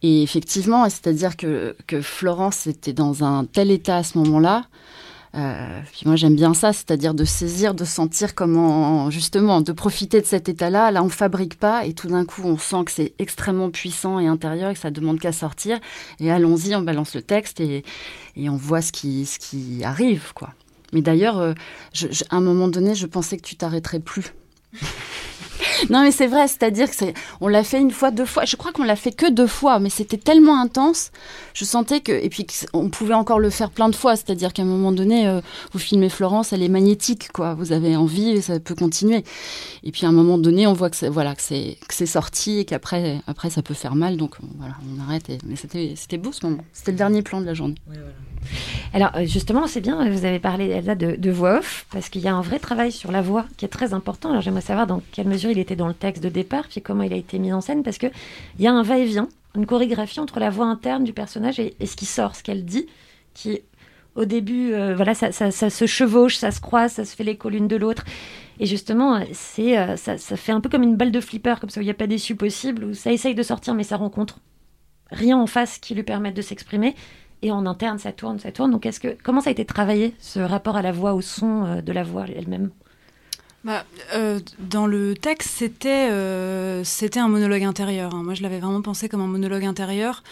Et 0.01 0.23
effectivement, 0.23 0.85
c'est-à-dire 0.89 1.37
que, 1.37 1.75
Florence 2.01 2.67
était 2.67 2.93
dans 2.93 3.23
un 3.23 3.45
tel 3.45 3.71
état 3.71 3.97
à 3.97 4.03
ce 4.03 4.17
moment-là. 4.19 4.65
Euh, 5.35 5.81
puis 5.91 6.03
moi 6.05 6.15
j'aime 6.15 6.35
bien 6.35 6.53
ça, 6.53 6.73
c'est-à-dire 6.73 7.13
de 7.13 7.25
saisir, 7.25 7.73
de 7.73 7.85
sentir 7.85 8.33
comment 8.33 9.09
justement, 9.11 9.61
de 9.61 9.71
profiter 9.71 10.21
de 10.21 10.25
cet 10.25 10.49
état-là. 10.49 10.89
Là 10.89 11.03
on 11.03 11.09
fabrique 11.09 11.59
pas 11.59 11.85
et 11.85 11.93
tout 11.93 12.07
d'un 12.07 12.25
coup 12.25 12.43
on 12.45 12.57
sent 12.57 12.85
que 12.85 12.91
c'est 12.91 13.13
extrêmement 13.19 13.69
puissant 13.69 14.19
et 14.19 14.27
intérieur 14.27 14.71
et 14.71 14.73
que 14.73 14.79
ça 14.79 14.89
demande 14.89 15.19
qu'à 15.19 15.33
sortir. 15.33 15.79
Et 16.19 16.31
allons-y, 16.31 16.75
on 16.75 16.81
balance 16.81 17.13
le 17.13 17.21
texte 17.21 17.59
et, 17.59 17.83
et 18.35 18.49
on 18.49 18.55
voit 18.55 18.81
ce 18.81 18.91
qui, 18.91 19.25
ce 19.25 19.37
qui 19.37 19.83
arrive 19.83 20.31
quoi. 20.33 20.53
Mais 20.93 21.01
d'ailleurs, 21.01 21.39
euh, 21.39 21.53
à 22.29 22.35
un 22.35 22.41
moment 22.41 22.67
donné, 22.67 22.95
je 22.95 23.07
pensais 23.07 23.37
que 23.37 23.43
tu 23.43 23.55
t'arrêterais 23.55 23.99
plus. 23.99 24.33
Non, 25.89 26.01
mais 26.01 26.11
c'est 26.11 26.27
vrai, 26.27 26.47
c'est-à-dire 26.47 26.89
que 26.89 26.95
c'est, 26.95 27.13
on 27.41 27.47
l'a 27.47 27.63
fait 27.63 27.79
une 27.79 27.91
fois, 27.91 28.11
deux 28.11 28.25
fois. 28.25 28.45
Je 28.45 28.55
crois 28.55 28.71
qu'on 28.71 28.83
l'a 28.83 28.95
fait 28.95 29.11
que 29.11 29.29
deux 29.29 29.47
fois, 29.47 29.79
mais 29.79 29.89
c'était 29.89 30.17
tellement 30.17 30.59
intense. 30.59 31.11
Je 31.53 31.65
sentais 31.65 31.99
que, 32.01 32.11
et 32.11 32.29
puis 32.29 32.45
on 32.73 32.89
pouvait 32.89 33.13
encore 33.13 33.39
le 33.39 33.49
faire 33.49 33.69
plein 33.71 33.89
de 33.89 33.95
fois. 33.95 34.15
C'est-à-dire 34.15 34.53
qu'à 34.53 34.61
un 34.63 34.65
moment 34.65 34.91
donné, 34.91 35.27
euh, 35.27 35.41
vous 35.73 35.79
filmez 35.79 36.09
Florence, 36.09 36.53
elle 36.53 36.63
est 36.63 36.69
magnétique, 36.69 37.31
quoi. 37.31 37.53
Vous 37.53 37.71
avez 37.71 37.95
envie 37.95 38.29
et 38.31 38.41
ça 38.41 38.59
peut 38.59 38.75
continuer. 38.75 39.23
Et 39.83 39.91
puis 39.91 40.05
à 40.05 40.09
un 40.09 40.13
moment 40.13 40.37
donné, 40.37 40.67
on 40.67 40.73
voit 40.73 40.89
que 40.89 40.95
c'est, 40.95 41.09
voilà, 41.09 41.35
que 41.35 41.41
c'est, 41.41 41.77
que 41.87 41.93
c'est 41.93 42.05
sorti 42.05 42.59
et 42.59 42.65
qu'après, 42.65 43.21
après, 43.27 43.49
ça 43.49 43.61
peut 43.61 43.73
faire 43.73 43.95
mal. 43.95 44.17
Donc 44.17 44.35
voilà, 44.57 44.75
on 44.97 45.01
arrête. 45.01 45.29
et- 45.29 45.37
mais 45.45 45.55
c'était, 45.55 45.93
c'était 45.95 46.17
beau 46.17 46.31
ce 46.31 46.45
moment. 46.45 46.63
C'était 46.73 46.91
le 46.91 46.97
dernier 46.97 47.21
plan 47.21 47.39
de 47.41 47.45
la 47.45 47.53
journée. 47.53 47.75
Alors 48.93 49.11
euh, 49.15 49.25
justement, 49.25 49.67
c'est 49.67 49.81
bien, 49.81 50.09
vous 50.09 50.25
avez 50.25 50.39
parlé 50.39 50.65
Elsa 50.69 50.95
de, 50.95 51.15
de 51.15 51.31
voix 51.31 51.57
off, 51.59 51.85
parce 51.91 52.09
qu'il 52.09 52.21
y 52.21 52.27
a 52.27 52.35
un 52.35 52.41
vrai 52.41 52.59
travail 52.59 52.91
sur 52.91 53.11
la 53.11 53.21
voix 53.21 53.45
qui 53.57 53.65
est 53.65 53.69
très 53.69 53.93
important. 53.93 54.29
Alors 54.29 54.41
j'aimerais 54.41 54.61
savoir 54.61 54.87
dans 54.87 55.01
quelle 55.11 55.27
mesure 55.27 55.46
il 55.51 55.59
était 55.59 55.75
dans 55.75 55.87
le 55.87 55.93
texte 55.93 56.23
de 56.23 56.29
départ, 56.29 56.67
puis 56.69 56.81
comment 56.81 57.03
il 57.03 57.13
a 57.13 57.17
été 57.17 57.39
mis 57.39 57.53
en 57.53 57.61
scène, 57.61 57.83
parce 57.83 57.97
qu'il 57.97 58.11
y 58.59 58.67
a 58.67 58.71
un 58.73 58.83
va-et-vient, 58.83 59.29
une 59.55 59.65
chorégraphie 59.65 60.19
entre 60.19 60.39
la 60.39 60.49
voix 60.49 60.65
interne 60.67 61.03
du 61.03 61.13
personnage 61.13 61.59
et, 61.59 61.73
ce 61.85 61.95
qui 61.95 62.05
sort, 62.05 62.35
ce 62.35 62.43
qu'elle 62.43 62.65
dit, 62.65 62.87
qui 63.33 63.61
au 64.15 64.25
début, 64.25 64.73
euh, 64.73 64.95
voilà, 64.95 65.13
ça, 65.13 65.31
ça- 65.31 65.51
ça 65.51 65.69
se 65.69 65.85
chevauche, 65.85 66.37
ça 66.37 66.49
se 66.49 66.59
croise, 66.59 66.93
ça 66.93 67.05
se 67.05 67.15
fait 67.15 67.23
l'écho 67.23 67.49
l'une 67.49 67.67
de 67.67 67.75
l'autre. 67.75 68.03
Et 68.59 68.65
justement, 68.65 69.23
c'est, 69.31 69.77
euh, 69.77 69.95
ça, 69.95 70.17
ça 70.17 70.35
fait 70.35 70.51
un 70.51 70.59
peu 70.59 70.69
comme 70.69 70.81
une 70.81 70.95
balle 70.95 71.11
de 71.11 71.21
flipper, 71.21 71.59
comme 71.61 71.69
ça, 71.69 71.79
où 71.79 71.83
il 71.83 71.85
n'y 71.85 71.91
a 71.91 71.93
pas 71.93 72.07
d'issue 72.07 72.35
possible, 72.35 72.83
où 72.85 72.93
ça 72.95 73.11
essaye 73.11 73.35
de 73.35 73.43
sortir, 73.43 73.75
mais 73.75 73.83
ça 73.83 73.95
rencontre 73.95 74.39
rien 75.11 75.37
en 75.37 75.45
face 75.45 75.77
qui 75.77 75.93
lui 75.93 76.01
permette 76.01 76.35
de 76.35 76.41
s'exprimer. 76.41 76.95
Et 77.43 77.51
en 77.51 77.67
interne, 77.67 77.99
ça 77.99 78.11
tourne, 78.11 78.39
ça 78.39 78.51
tourne. 78.51 78.71
Donc, 78.71 78.87
comment 79.23 79.41
ça 79.41 79.49
a 79.49 79.51
été 79.51 79.65
travaillé 79.65 80.15
ce 80.17 80.39
rapport 80.39 80.75
à 80.77 80.81
la 80.81 80.91
voix, 80.91 81.13
au 81.13 81.21
son 81.21 81.65
euh, 81.65 81.81
de 81.81 81.91
la 81.91 82.01
voix 82.03 82.25
elle-même? 82.35 82.71
Bah, 83.63 83.85
euh, 84.13 84.39
dans 84.59 84.87
le 84.87 85.15
texte, 85.15 85.49
c'était 85.49 86.07
euh, 86.11 86.83
un 87.15 87.27
monologue 87.27 87.63
intérieur. 87.63 88.13
hein. 88.15 88.23
Moi, 88.23 88.33
je 88.33 88.43
l'avais 88.43 88.59
vraiment 88.59 88.81
pensé 88.81 89.09
comme 89.09 89.21
un 89.21 89.27
monologue 89.27 89.65
intérieur, 89.65 90.23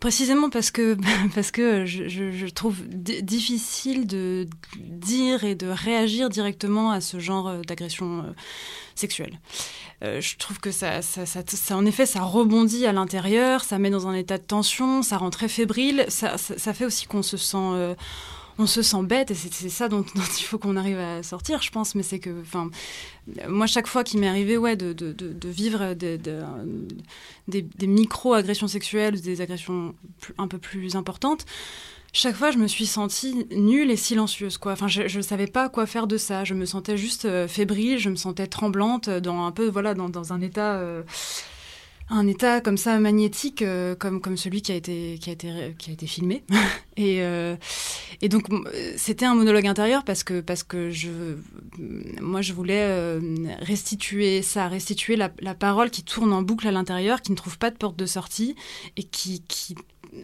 précisément 0.00 0.50
parce 0.50 0.70
que 0.70 0.96
parce 1.34 1.50
que 1.50 1.86
je, 1.86 2.46
trouve 2.48 2.86
di- 2.88 3.22
difficile 3.22 4.06
de 4.06 4.46
dire 4.76 5.44
et 5.44 5.54
de 5.54 5.68
réagir 5.68 6.28
directement 6.28 6.90
à 6.90 7.00
ce 7.00 7.18
genre 7.18 7.48
euh, 7.48 7.60
d'agression 7.62 8.24
sexuelle. 8.94 9.38
Je 10.02 10.36
trouve 10.36 10.60
que 10.60 10.70
ça, 10.70 11.00
en 11.70 11.86
effet, 11.86 12.04
ça 12.04 12.20
rebondit 12.20 12.84
à 12.84 12.92
l'intérieur, 12.92 13.64
ça 13.64 13.78
met 13.78 13.88
dans 13.88 14.06
un 14.06 14.12
état 14.12 14.36
de 14.36 14.42
tension, 14.42 15.02
ça 15.02 15.16
rend 15.16 15.30
très 15.30 15.48
fébrile, 15.48 16.04
ça, 16.08 16.36
fait 16.36 16.84
aussi 16.84 17.06
qu'on 17.06 17.22
se 17.22 17.38
sent 17.38 17.94
on 18.58 18.66
se 18.66 18.82
sent 18.82 19.02
bête 19.02 19.30
et 19.30 19.34
c'est 19.34 19.68
ça 19.68 19.88
dont, 19.90 20.04
il 20.14 20.44
faut 20.44 20.58
qu'on 20.58 20.76
arrive 20.76 20.98
à 20.98 21.22
sortir, 21.22 21.60
je 21.62 21.70
pense. 21.70 21.94
Mais 21.94 22.02
c'est 22.02 22.18
que, 22.18 22.30
enfin, 22.42 22.70
moi, 23.48 23.66
chaque 23.66 23.86
fois 23.86 24.04
qu'il 24.04 24.20
m'est 24.20 24.28
arrivé, 24.28 24.56
ouais, 24.56 24.76
de, 24.76 24.94
vivre 25.48 25.94
des, 25.94 26.18
de- 26.18 26.42
des, 27.48 27.62
des 27.62 27.86
micro-agressions 27.86 28.68
sexuelles, 28.68 29.20
des 29.20 29.40
agressions 29.40 29.94
un 30.38 30.48
peu 30.48 30.58
plus 30.58 30.96
importantes, 30.96 31.44
chaque 32.16 32.36
fois, 32.36 32.52
je 32.52 32.58
me 32.58 32.68
suis 32.68 32.86
sentie 32.86 33.44
nulle 33.50 33.90
et 33.90 33.96
silencieuse, 33.96 34.56
quoi. 34.56 34.72
Enfin, 34.72 34.86
je, 34.86 35.08
je 35.08 35.20
savais 35.20 35.48
pas 35.48 35.68
quoi 35.68 35.84
faire 35.84 36.06
de 36.06 36.16
ça. 36.16 36.44
Je 36.44 36.54
me 36.54 36.64
sentais 36.64 36.96
juste 36.96 37.24
euh, 37.24 37.48
fébrile, 37.48 37.98
je 37.98 38.08
me 38.08 38.14
sentais 38.14 38.46
tremblante, 38.46 39.10
dans 39.10 39.44
un 39.44 39.50
peu, 39.50 39.68
voilà, 39.68 39.94
dans, 39.94 40.08
dans 40.08 40.32
un 40.32 40.40
état. 40.40 40.74
euh, 40.74 41.02
un 42.10 42.26
état 42.26 42.60
comme 42.60 42.76
ça 42.76 42.98
magnétique 42.98 43.62
euh, 43.62 43.94
comme 43.94 44.36
celui 44.36 44.62
qui 44.62 44.72
a 44.72 44.76
été 44.76 46.06
filmé. 46.06 46.44
Et 46.96 47.22
euh, 47.22 47.56
et 48.22 48.28
donc 48.28 48.44
c'était 48.96 49.26
un 49.26 49.34
monologue 49.34 49.66
intérieur 49.66 50.04
parce 50.04 50.22
que 50.22 50.90
je 50.90 51.10
moi 52.20 52.40
je 52.40 52.52
voulais 52.52 52.84
euh, 52.84 53.20
restituer 53.58 54.42
ça 54.42 54.68
restituer 54.68 55.16
la, 55.16 55.28
parole 55.54 55.90
qui 55.90 56.04
tourne 56.04 56.32
en 56.32 56.42
boucle 56.42 56.68
à 56.68 56.70
l'intérieur 56.70 57.20
qui 57.20 57.32
ne 57.32 57.36
trouve 57.36 57.58
pas 57.58 57.70
de 57.70 57.76
porte 57.76 57.96
de 57.96 58.06
sortie 58.06 58.54
et 58.96 59.02
qui 59.02 59.42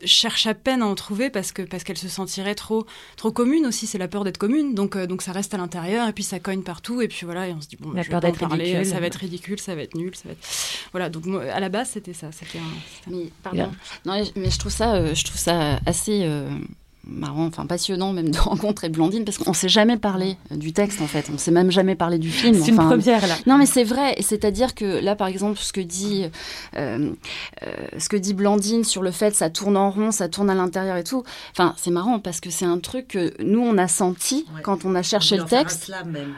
cherche 0.05 0.47
à 0.47 0.55
peine 0.55 0.83
à 0.83 0.87
en 0.87 0.95
trouver 0.95 1.31
parce 1.31 1.53
que 1.53 1.63
parce 1.63 1.85
qu'elle 1.85 1.99
se 1.99 2.09
sentirait 2.09 2.55
trop 2.55 2.87
trop 3.17 3.31
commune 3.33 3.67
aussi 3.67 3.87
c'est 3.87 3.99
la 3.99 4.09
peur 4.09 4.25
d'être 4.25 4.39
commune 4.39 4.75
donc 4.75 4.97
euh, 4.97 5.07
donc 5.07 5.21
ça 5.23 5.33
reste 5.33 5.53
à 5.55 5.57
l'intérieur 5.59 6.09
et 6.09 6.13
puis 6.13 6.25
ça 6.25 6.39
cogne 6.39 6.63
partout 6.63 7.01
et 7.03 7.09
puis 7.09 7.21
voilà 7.25 7.49
et 7.49 7.53
on 7.53 7.61
se 7.61 7.69
dit 7.69 7.77
bon 7.77 7.93
La 7.93 8.03
je 8.03 8.11
peur 8.11 8.21
d'être 8.21 8.39
parler, 8.39 8.65
ridicule. 8.65 8.87
ça 8.87 9.01
va 9.01 9.07
être 9.07 9.17
ridicule 9.17 9.59
ça 9.61 9.75
va 9.75 9.83
être 9.83 9.95
nul 9.95 10.15
ça 10.15 10.23
va 10.27 10.33
être 10.33 10.49
voilà 10.93 11.09
donc 11.11 11.27
moi, 11.27 11.43
à 11.45 11.61
la 11.61 11.69
base 11.69 11.91
c'était 11.91 12.13
ça 12.15 12.31
c'était 12.33 12.59
un, 12.59 12.63
c'était 13.05 13.15
un- 13.17 13.19
Mais, 13.19 13.31
pardon. 13.43 13.71
Non, 14.07 14.23
mais 14.37 14.51
je 14.51 14.59
trouve 14.59 14.73
ça, 14.73 14.95
euh, 14.95 15.15
je 15.15 15.25
trouve 15.25 15.39
ça 15.39 15.81
assez 15.87 16.23
euh, 16.25 16.49
marrant, 17.11 17.47
enfin 17.47 17.67
passionnant 17.67 18.13
même 18.13 18.31
de 18.33 18.39
rencontrer 18.39 18.89
Blandine 18.89 19.25
parce 19.25 19.39
qu'on 19.39 19.53
s'est 19.53 19.69
jamais 19.69 19.97
parlé 19.97 20.37
euh, 20.53 20.57
du 20.57 20.73
texte 20.73 21.01
en 21.01 21.07
fait, 21.07 21.31
on 21.33 21.39
s'est 21.39 21.51
même 21.51 21.71
jamais 21.71 21.95
parlé 21.95 22.19
du 22.19 22.31
film. 22.31 22.55
C'est 22.61 22.71
une 22.71 22.77
première, 22.77 23.27
là. 23.27 23.35
Non 23.47 23.59
mais 23.59 23.67
c'est 23.67 23.85
vrai, 23.85 24.17
c'est-à-dire 24.21 24.75
que 24.75 25.03
là 25.03 25.17
par 25.17 25.29
exemple 25.29 25.59
ce 25.59 25.73
que 25.73 25.81
dit, 25.81 26.27
euh, 26.77 27.11
euh, 27.63 27.69
ce 27.99 28.09
que 28.09 28.17
dit 28.17 28.35
Blandine 28.35 28.85
sur 28.85 29.03
le 29.03 29.11
fait 29.11 29.35
ça 29.35 29.51
tourne 29.51 29.77
en 29.77 29.91
rond, 29.91 30.11
ça 30.13 30.29
tourne 30.29 30.51
à 30.51 30.55
l'intérieur 30.55 30.97
et 30.97 31.05
tout. 31.05 31.23
Enfin 31.53 31.75
c'est 31.77 31.91
marrant 31.91 32.19
parce 32.19 32.41
que 32.41 32.51
c'est 32.51 32.65
un 32.65 32.79
truc 32.79 33.09
que 33.09 33.33
nous 33.43 33.61
on 33.61 33.77
a 33.79 33.89
senti 33.89 34.47
quand 34.63 34.85
on 34.85 34.95
a 34.95 35.03
cherché 35.03 35.37
le 35.37 35.45
texte. 35.45 35.93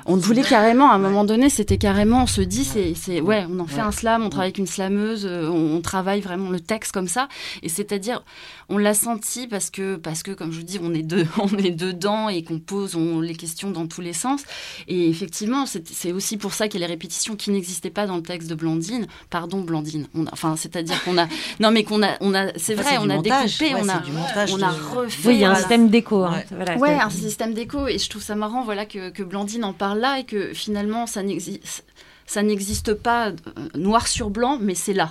On 0.07 0.17
voulait 0.17 0.43
carrément, 0.43 0.91
à 0.91 0.95
un 0.95 0.99
moment 0.99 1.25
donné, 1.25 1.49
c'était 1.49 1.79
carrément, 1.79 2.23
on 2.23 2.27
se 2.27 2.41
dit, 2.41 2.65
c'est, 2.65 2.95
c'est, 2.95 3.21
ouais, 3.21 3.47
on 3.51 3.59
en 3.61 3.67
fait 3.67 3.77
Ouais. 3.77 3.81
un 3.81 3.93
slam, 3.93 4.23
on 4.23 4.29
travaille 4.31 4.49
avec 4.49 4.59
une 4.59 4.67
slameuse, 4.67 5.27
euh, 5.27 5.49
on, 5.49 5.77
on 5.77 5.81
travaille 5.81 6.21
vraiment 6.21 6.51
le 6.51 6.61
texte 6.61 6.93
comme 6.93 7.09
ça. 7.09 7.29
Et 7.63 7.69
c'est-à-dire, 7.69 8.23
on 8.69 8.79
l'a 8.79 8.95
senti 8.95 9.47
parce 9.47 9.71
que, 9.71 9.97
parce 9.97 10.23
que, 10.23 10.31
comme 10.33 10.53
je 10.53 10.62
vous 10.63 10.67
dis, 10.67 10.79
on 10.83 10.95
est, 10.95 11.03
deux, 11.03 11.27
on 11.39 11.49
est 11.59 11.71
dedans 11.71 12.29
et 12.29 12.43
qu'on 12.43 12.59
pose 12.59 12.97
on, 12.97 13.21
les 13.21 13.35
questions 13.35 13.71
dans 13.71 13.87
tous 13.87 14.01
les 14.01 14.13
sens. 14.13 14.43
Et 14.89 15.09
effectivement, 15.09 15.67
c'est, 15.67 16.13
aussi 16.13 16.37
pour 16.37 16.55
ça 16.55 16.69
qu'il 16.69 16.81
y 16.81 16.85
a 16.85 16.87
les 16.87 16.93
répétitions 16.93 17.37
qui 17.37 17.51
n'existaient 17.51 17.91
pas 17.91 18.07
dans 18.07 18.17
le 18.17 18.23
texte 18.23 18.49
de 18.49 18.55
Blandine. 18.55 19.07
Pardon, 19.31 19.61
Blandine. 19.61 20.07
On 20.15 20.27
a- 20.27 20.31
enfin, 20.33 20.57
c'est-à-dire 20.57 21.03
qu'on 21.05 21.19
a, 21.19 21.27
non, 21.61 21.71
mais 21.71 21.85
qu'on 21.85 22.03
a, 22.03 22.17
on 22.21 22.35
a, 22.35 22.47
c'est 22.57 22.75
vrai, 22.75 22.99
on 22.99 23.11
a 23.11 23.17
montage. 23.17 23.59
découpé, 23.59 23.75
Ouais, 23.75 23.81
on 23.85 23.89
a, 23.89 23.99
c'est 24.03 24.11
du 24.11 24.17
montage 24.17 24.51
on 24.53 24.63
a 24.63 24.73
de- 24.73 24.97
refait. 24.99 25.29
Oui, 25.29 25.35
il 25.35 25.41
y 25.41 25.45
a 25.45 25.49
un 25.49 25.51
voilà. 25.53 25.59
système 25.59 25.89
d'écho. 25.89 26.25
hein. 26.25 26.43
Voilà, 26.51 26.77
Ouais, 26.79 26.95
un 26.95 27.11
système 27.11 27.55
d'écho. 27.55 27.87
Et 27.89 27.99
je 27.99 28.09
trouve 28.11 28.23
ça 28.23 28.35
marrant 28.35 28.65
voilà, 28.65 28.87
que, 28.87 29.11
que 29.11 29.23
Blandine 29.23 29.65
en 29.65 29.73
parle 29.73 29.99
là 29.99 30.19
et 30.19 30.25
que 30.25 30.53
finalement, 30.55 31.07
ça 31.07 31.23
n'existe. 31.23 31.85
ça 32.27 32.43
n'existe 32.43 32.95
pas 32.95 33.29
euh, 33.29 33.33
noir 33.75 34.07
sur 34.07 34.31
blanc, 34.31 34.59
mais 34.61 34.75
c'est 34.75 34.93
là. 34.95 35.11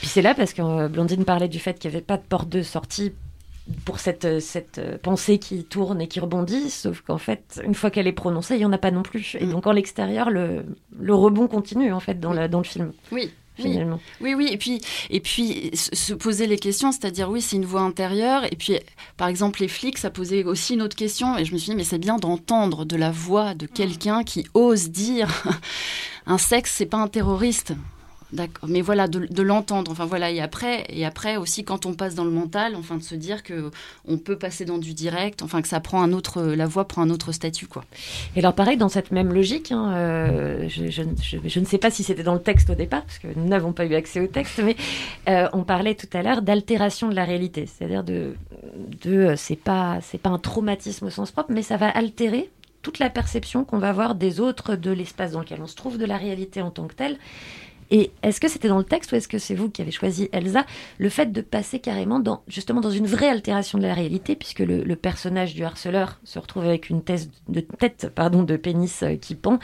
Puis 0.00 0.08
c'est 0.08 0.22
là 0.22 0.34
parce 0.34 0.52
que 0.52 0.62
euh, 0.62 0.88
Blondine 0.88 1.24
parlait 1.24 1.48
du 1.48 1.58
fait 1.58 1.78
qu'il 1.78 1.90
n'y 1.90 1.96
avait 1.96 2.04
pas 2.04 2.16
de 2.16 2.22
porte 2.22 2.48
de 2.48 2.62
sortie 2.62 3.12
pour 3.84 3.98
cette, 3.98 4.40
cette 4.40 4.78
euh, 4.78 4.98
pensée 5.02 5.38
qui 5.38 5.64
tourne 5.64 6.00
et 6.00 6.08
qui 6.08 6.20
rebondit, 6.20 6.68
sauf 6.70 7.00
qu'en 7.00 7.18
fait, 7.18 7.62
une 7.64 7.74
fois 7.74 7.90
qu'elle 7.90 8.06
est 8.06 8.12
prononcée, 8.12 8.54
il 8.56 8.58
n'y 8.58 8.64
en 8.66 8.72
a 8.72 8.78
pas 8.78 8.90
non 8.90 9.02
plus. 9.02 9.36
Et 9.40 9.46
Mm. 9.46 9.50
donc 9.52 9.66
en 9.66 9.72
l'extérieur, 9.72 10.30
le, 10.30 10.64
le 10.98 11.14
rebond 11.14 11.46
continue 11.48 11.92
en 11.92 12.00
fait 12.00 12.20
dans, 12.20 12.32
la, 12.32 12.48
dans 12.48 12.58
le 12.58 12.64
film. 12.64 12.92
Oui. 13.12 13.30
Finalement. 13.56 14.00
oui, 14.20 14.34
oui, 14.34 14.48
et 14.50 14.56
puis, 14.56 14.80
et 15.10 15.20
puis 15.20 15.70
se 15.74 15.94
se 15.94 16.12
poser 16.12 16.48
les 16.48 16.58
questions, 16.58 16.90
c'est-à-dire 16.90 17.30
oui, 17.30 17.40
c'est 17.40 17.54
une 17.54 17.64
voix 17.64 17.82
intérieure, 17.82 18.42
et 18.52 18.56
puis 18.56 18.80
par 19.16 19.28
exemple 19.28 19.60
les 19.60 19.68
flics, 19.68 19.96
ça 19.96 20.10
posait 20.10 20.42
aussi 20.42 20.74
une 20.74 20.82
autre 20.82 20.96
question, 20.96 21.38
et 21.38 21.44
je 21.44 21.52
me 21.52 21.58
suis 21.58 21.70
dit 21.70 21.76
mais 21.76 21.84
c'est 21.84 22.00
bien 22.00 22.16
d'entendre 22.16 22.84
de 22.84 22.96
la 22.96 23.12
voix 23.12 23.54
de 23.54 23.66
quelqu'un 23.66 24.24
qui 24.24 24.44
ose 24.54 24.90
dire 24.90 25.44
un 26.26 26.36
sexe, 26.36 26.72
c'est 26.74 26.86
pas 26.86 26.96
un 26.96 27.06
terroriste. 27.06 27.74
D'accord, 28.34 28.68
mais 28.68 28.80
voilà, 28.80 29.06
de, 29.06 29.42
l'entendre. 29.42 29.92
Enfin 29.92 30.06
voilà, 30.06 30.32
et 30.32 30.40
après, 30.40 30.84
et 30.88 31.06
après 31.06 31.36
aussi 31.36 31.64
quand 31.64 31.86
on 31.86 31.94
passe 31.94 32.16
dans 32.16 32.24
le 32.24 32.32
mental, 32.32 32.74
enfin 32.74 32.96
de 32.96 33.02
se 33.02 33.14
dire 33.14 33.44
que 33.44 33.70
on 34.08 34.18
peut 34.18 34.36
passer 34.36 34.64
dans 34.64 34.78
du 34.78 34.92
direct, 34.92 35.40
enfin 35.42 35.62
que 35.62 35.68
ça 35.68 35.78
prend 35.78 36.02
un 36.02 36.12
autre, 36.12 36.42
la 36.42 36.66
voix 36.66 36.88
prend 36.88 37.02
un 37.02 37.10
autre 37.10 37.30
statut 37.30 37.68
quoi. 37.68 37.84
Et 38.34 38.40
alors 38.40 38.54
pareil, 38.54 38.76
dans 38.76 38.88
cette 38.88 39.12
même 39.12 39.32
logique, 39.32 39.70
hein, 39.70 39.92
euh, 39.94 40.68
je 40.68 41.60
ne 41.60 41.64
sais 41.64 41.78
pas 41.78 41.92
si 41.92 42.02
c'était 42.02 42.24
dans 42.24 42.34
le 42.34 42.42
texte 42.42 42.70
au 42.70 42.74
départ, 42.74 43.02
parce 43.02 43.20
que 43.20 43.28
nous 43.36 43.46
n'avons 43.46 43.72
pas 43.72 43.86
eu 43.86 43.94
accès 43.94 44.18
au 44.18 44.26
texte, 44.26 44.60
mais 44.64 44.74
euh, 45.28 45.48
on 45.52 45.62
parlait 45.62 45.94
tout 45.94 46.08
à 46.12 46.22
l'heure 46.22 46.42
d'altération 46.42 47.08
de 47.08 47.14
la 47.14 47.24
réalité, 47.24 47.66
c'est-à-dire 47.66 48.02
de, 48.02 48.34
de 49.04 49.12
euh, 49.12 49.36
c'est 49.36 49.54
pas 49.54 50.00
c'est 50.02 50.18
pas 50.18 50.30
un 50.30 50.40
traumatisme 50.40 51.06
au 51.06 51.10
sens 51.10 51.30
propre, 51.30 51.52
mais 51.52 51.62
ça 51.62 51.76
va 51.76 51.88
altérer 51.88 52.50
toute 52.82 52.98
la 52.98 53.10
perception 53.10 53.64
qu'on 53.64 53.78
va 53.78 53.88
avoir 53.88 54.16
des 54.16 54.40
autres, 54.40 54.76
de 54.76 54.90
l'espace 54.90 55.32
dans 55.32 55.40
lequel 55.40 55.60
on 55.62 55.66
se 55.66 55.76
trouve, 55.76 55.98
de 55.98 56.04
la 56.04 56.16
réalité 56.16 56.62
en 56.62 56.70
tant 56.70 56.86
que 56.86 56.94
telle. 56.94 57.16
Et 57.96 58.10
est-ce 58.24 58.40
que 58.40 58.48
c'était 58.48 58.66
dans 58.66 58.78
le 58.78 58.84
texte 58.84 59.12
ou 59.12 59.14
est-ce 59.14 59.28
que 59.28 59.38
c'est 59.38 59.54
vous 59.54 59.70
qui 59.70 59.80
avez 59.80 59.92
choisi 59.92 60.28
Elsa 60.32 60.66
le 60.98 61.08
fait 61.08 61.30
de 61.30 61.40
passer 61.40 61.78
carrément 61.78 62.18
dans 62.18 62.42
justement 62.48 62.80
dans 62.80 62.90
une 62.90 63.06
vraie 63.06 63.28
altération 63.28 63.78
de 63.78 63.86
la 63.86 63.94
réalité 63.94 64.34
puisque 64.34 64.58
le, 64.58 64.96
personnage 64.96 65.54
du 65.54 65.62
harceleur 65.62 66.18
se 66.24 66.40
retrouve 66.40 66.64
avec 66.64 66.90
une 66.90 67.04
thèse 67.04 67.30
de 67.48 67.60
tête 67.60 68.10
pardon 68.12 68.42
de 68.42 68.56
pénis 68.56 69.04
euh, 69.04 69.14
qui 69.14 69.36
pend 69.36 69.60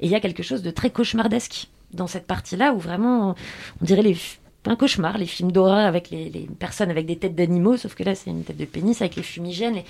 et 0.00 0.06
il 0.06 0.10
y 0.10 0.14
a 0.14 0.20
quelque 0.20 0.42
chose 0.42 0.62
de 0.62 0.70
très 0.70 0.88
cauchemardesque 0.88 1.68
dans 1.92 2.06
cette 2.06 2.26
partie-là 2.26 2.72
où 2.72 2.78
vraiment 2.78 3.34
on 3.82 3.84
dirait 3.84 4.00
les 4.00 4.16
un 4.66 4.76
cauchemar, 4.76 5.18
les 5.18 5.26
films 5.26 5.52
d'horreur 5.52 5.86
avec 5.86 6.08
les, 6.08 6.48
personnes 6.58 6.90
avec 6.90 7.04
des 7.04 7.16
têtes 7.16 7.34
d'animaux, 7.34 7.76
sauf 7.76 7.94
que 7.94 8.02
là 8.02 8.14
c'est 8.14 8.30
une 8.30 8.44
tête 8.44 8.56
de 8.56 8.64
pénis 8.64 8.98
avec 9.02 9.14
les 9.16 9.22
fumigènes 9.22 9.82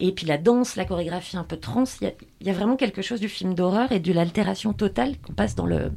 et, 0.00 0.12
puis 0.12 0.26
la 0.26 0.36
danse, 0.36 0.76
la 0.76 0.84
chorégraphie 0.84 1.38
un 1.38 1.44
peu 1.44 1.56
trans. 1.56 1.84
Il 2.02 2.46
y 2.46 2.50
a 2.50 2.52
vraiment 2.52 2.76
quelque 2.76 3.00
chose 3.00 3.20
du 3.20 3.28
film 3.30 3.54
d'horreur 3.54 3.90
et 3.90 4.00
de 4.00 4.12
l'altération 4.12 4.74
totale 4.74 5.16
qu'on 5.26 5.32
passe 5.32 5.54
dans 5.54 5.64
le, 5.64 5.92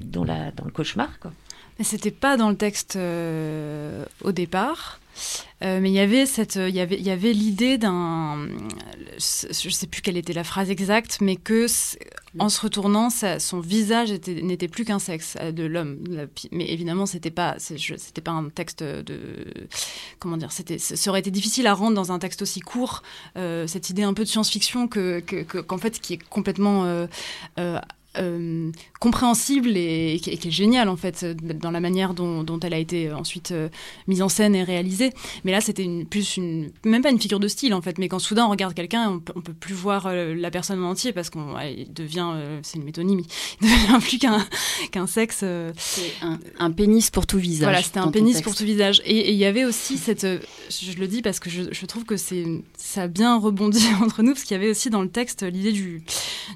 dans, 0.00 0.24
le 0.24 0.70
cauchemar. 0.72 1.18
Quoi. 1.20 1.32
Mais 1.78 1.84
c'était 1.84 2.10
pas 2.10 2.36
dans 2.36 2.50
le 2.50 2.56
texte 2.56 2.96
euh, 2.96 4.04
au 4.22 4.32
départ. 4.32 5.00
Euh, 5.62 5.80
mais 5.82 5.90
il 5.90 5.94
y 5.94 5.98
avait 5.98 6.24
cette, 6.24 6.56
il 6.56 6.74
y 6.74 6.80
avait, 6.80 6.96
il 6.96 7.02
y 7.04 7.10
avait 7.10 7.32
l'idée 7.32 7.76
d'un, 7.78 8.48
je 9.18 9.68
sais 9.68 9.86
plus 9.86 10.00
quelle 10.00 10.16
était 10.16 10.32
la 10.32 10.44
phrase 10.44 10.70
exacte, 10.70 11.18
mais 11.20 11.36
que 11.36 11.66
en 12.38 12.48
se 12.48 12.60
retournant, 12.60 13.08
son 13.10 13.60
visage 13.60 14.10
était- 14.12 14.40
n'était 14.40 14.68
plus 14.68 14.84
qu'un 14.84 14.98
sexe 14.98 15.36
euh, 15.40 15.52
de 15.52 15.64
l'homme. 15.64 15.98
Mais 16.52 16.70
évidemment, 16.70 17.04
c'était 17.06 17.30
pas, 17.30 17.56
c'était 17.58 18.20
pas 18.22 18.30
un 18.30 18.48
texte 18.48 18.82
de, 18.82 19.44
comment 20.18 20.36
dire, 20.38 20.52
c'était, 20.52 20.78
ça 20.78 21.10
aurait 21.10 21.20
été 21.20 21.30
difficile 21.30 21.66
à 21.66 21.74
rendre 21.74 21.96
dans 21.96 22.12
un 22.12 22.18
texte 22.18 22.40
aussi 22.42 22.60
court. 22.60 23.02
cette 23.34 23.90
idée 23.90 24.02
un 24.04 24.14
peu 24.14 24.24
de 24.24 24.28
science-fiction 24.28 24.86
que, 24.88 25.20
que- 25.20 25.42
que- 25.42 25.58
qu'en 25.58 25.78
fait, 25.78 26.00
qui 26.00 26.14
est 26.14 26.22
complètement 26.28 27.06
euh, 28.16 28.20
euh, 28.20 28.70
compréhensible 29.00 29.76
et, 29.76 30.20
qui, 30.22 30.30
et 30.30 30.36
qui 30.36 30.48
est 30.48 30.50
géniale 30.52 30.88
en 30.88 30.96
fait 30.96 31.24
dans 31.24 31.70
la 31.70 31.80
manière 31.80 32.14
dont, 32.14 32.42
dont 32.42 32.60
elle 32.60 32.74
a 32.74 32.78
été 32.78 33.10
ensuite 33.12 33.50
euh, 33.52 33.68
mise 34.08 34.22
en 34.22 34.28
scène 34.28 34.54
et 34.54 34.62
réalisée. 34.62 35.10
Mais 35.44 35.52
là, 35.52 35.60
c'était 35.60 35.82
une, 35.84 36.06
plus 36.06 36.36
une, 36.36 36.70
même 36.84 37.02
pas 37.02 37.10
une 37.10 37.20
figure 37.20 37.40
de 37.40 37.48
style 37.48 37.74
en 37.74 37.80
fait, 37.82 37.98
mais 37.98 38.08
quand 38.08 38.18
soudain 38.18 38.46
on 38.46 38.50
regarde 38.50 38.74
quelqu'un, 38.74 39.10
on, 39.10 39.18
peut- 39.20 39.32
on 39.36 39.40
peut 39.40 39.52
plus 39.52 39.74
voir 39.74 40.06
euh, 40.06 40.34
la 40.34 40.50
personne 40.50 40.82
en 40.84 40.90
entier 40.90 41.12
parce 41.12 41.30
qu'on 41.30 41.54
devient, 41.94 42.30
euh, 42.34 42.60
c'est 42.62 42.78
une 42.78 42.84
métonymie, 42.84 43.26
il 43.62 43.68
devient 43.68 43.98
plus 44.00 44.18
qu'un 44.18 44.46
qu'un 44.92 45.06
sexe. 45.06 45.40
euh, 45.42 45.72
C'est 45.76 46.12
un, 46.22 46.38
un 46.58 46.70
pénis 46.70 47.10
pour 47.10 47.26
tout 47.26 47.38
visage. 47.38 47.64
voilà, 47.68 47.82
c'était 47.82 47.98
un 48.00 48.08
pénis 48.10 48.40
pour 48.42 48.54
tout 48.54 48.64
visage. 48.64 49.02
Et 49.04 49.30
il 49.32 49.36
y 49.38 49.44
avait 49.44 49.64
aussi 49.64 49.96
cette. 49.98 50.24
euh, 50.24 50.38
Je 50.70 50.98
le 50.98 51.06
dis 51.08 51.22
parce 51.22 51.40
que 51.40 51.50
je, 51.50 51.62
je 51.72 51.86
trouve 51.86 52.04
que 52.04 52.16
c'est 52.16 52.44
ça 52.76 53.02
a 53.02 53.08
bien 53.08 53.38
rebondi 53.38 53.84
entre 54.02 54.22
nous, 54.22 54.32
parce 54.32 54.44
qu'il 54.44 54.56
y 54.56 54.60
avait 54.60 54.70
aussi 54.70 54.90
dans 54.90 55.02
le 55.02 55.08
texte 55.10 55.42
l'idée 55.42 55.72
du, 55.72 56.02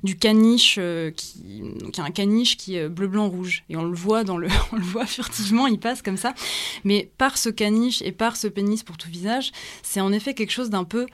du 0.02 0.16
caniche, 0.16 0.76
euh, 0.78 1.10
qui, 1.44 1.62
qui 1.92 2.00
est 2.00 2.04
un 2.04 2.10
caniche 2.10 2.56
qui 2.56 2.76
est 2.76 2.88
bleu, 2.88 3.06
blanc, 3.08 3.28
rouge. 3.28 3.64
Et 3.68 3.76
on 3.76 3.84
le 3.84 3.94
voit 3.94 4.24
dans 4.24 4.36
le, 4.38 4.48
on 4.72 4.76
le 4.76 4.82
voit 4.82 5.06
furtivement, 5.06 5.66
il 5.66 5.78
passe 5.78 6.02
comme 6.02 6.16
ça. 6.16 6.34
Mais 6.84 7.10
par 7.18 7.36
ce 7.38 7.48
caniche 7.48 8.02
et 8.02 8.12
par 8.12 8.36
ce 8.36 8.46
pénis 8.48 8.82
pour 8.82 8.96
tout 8.96 9.08
visage, 9.08 9.52
c'est 9.82 10.00
en 10.00 10.12
effet 10.12 10.34
quelque 10.34 10.50
chose 10.52 10.70
d'un 10.70 10.84
peu 10.84 11.06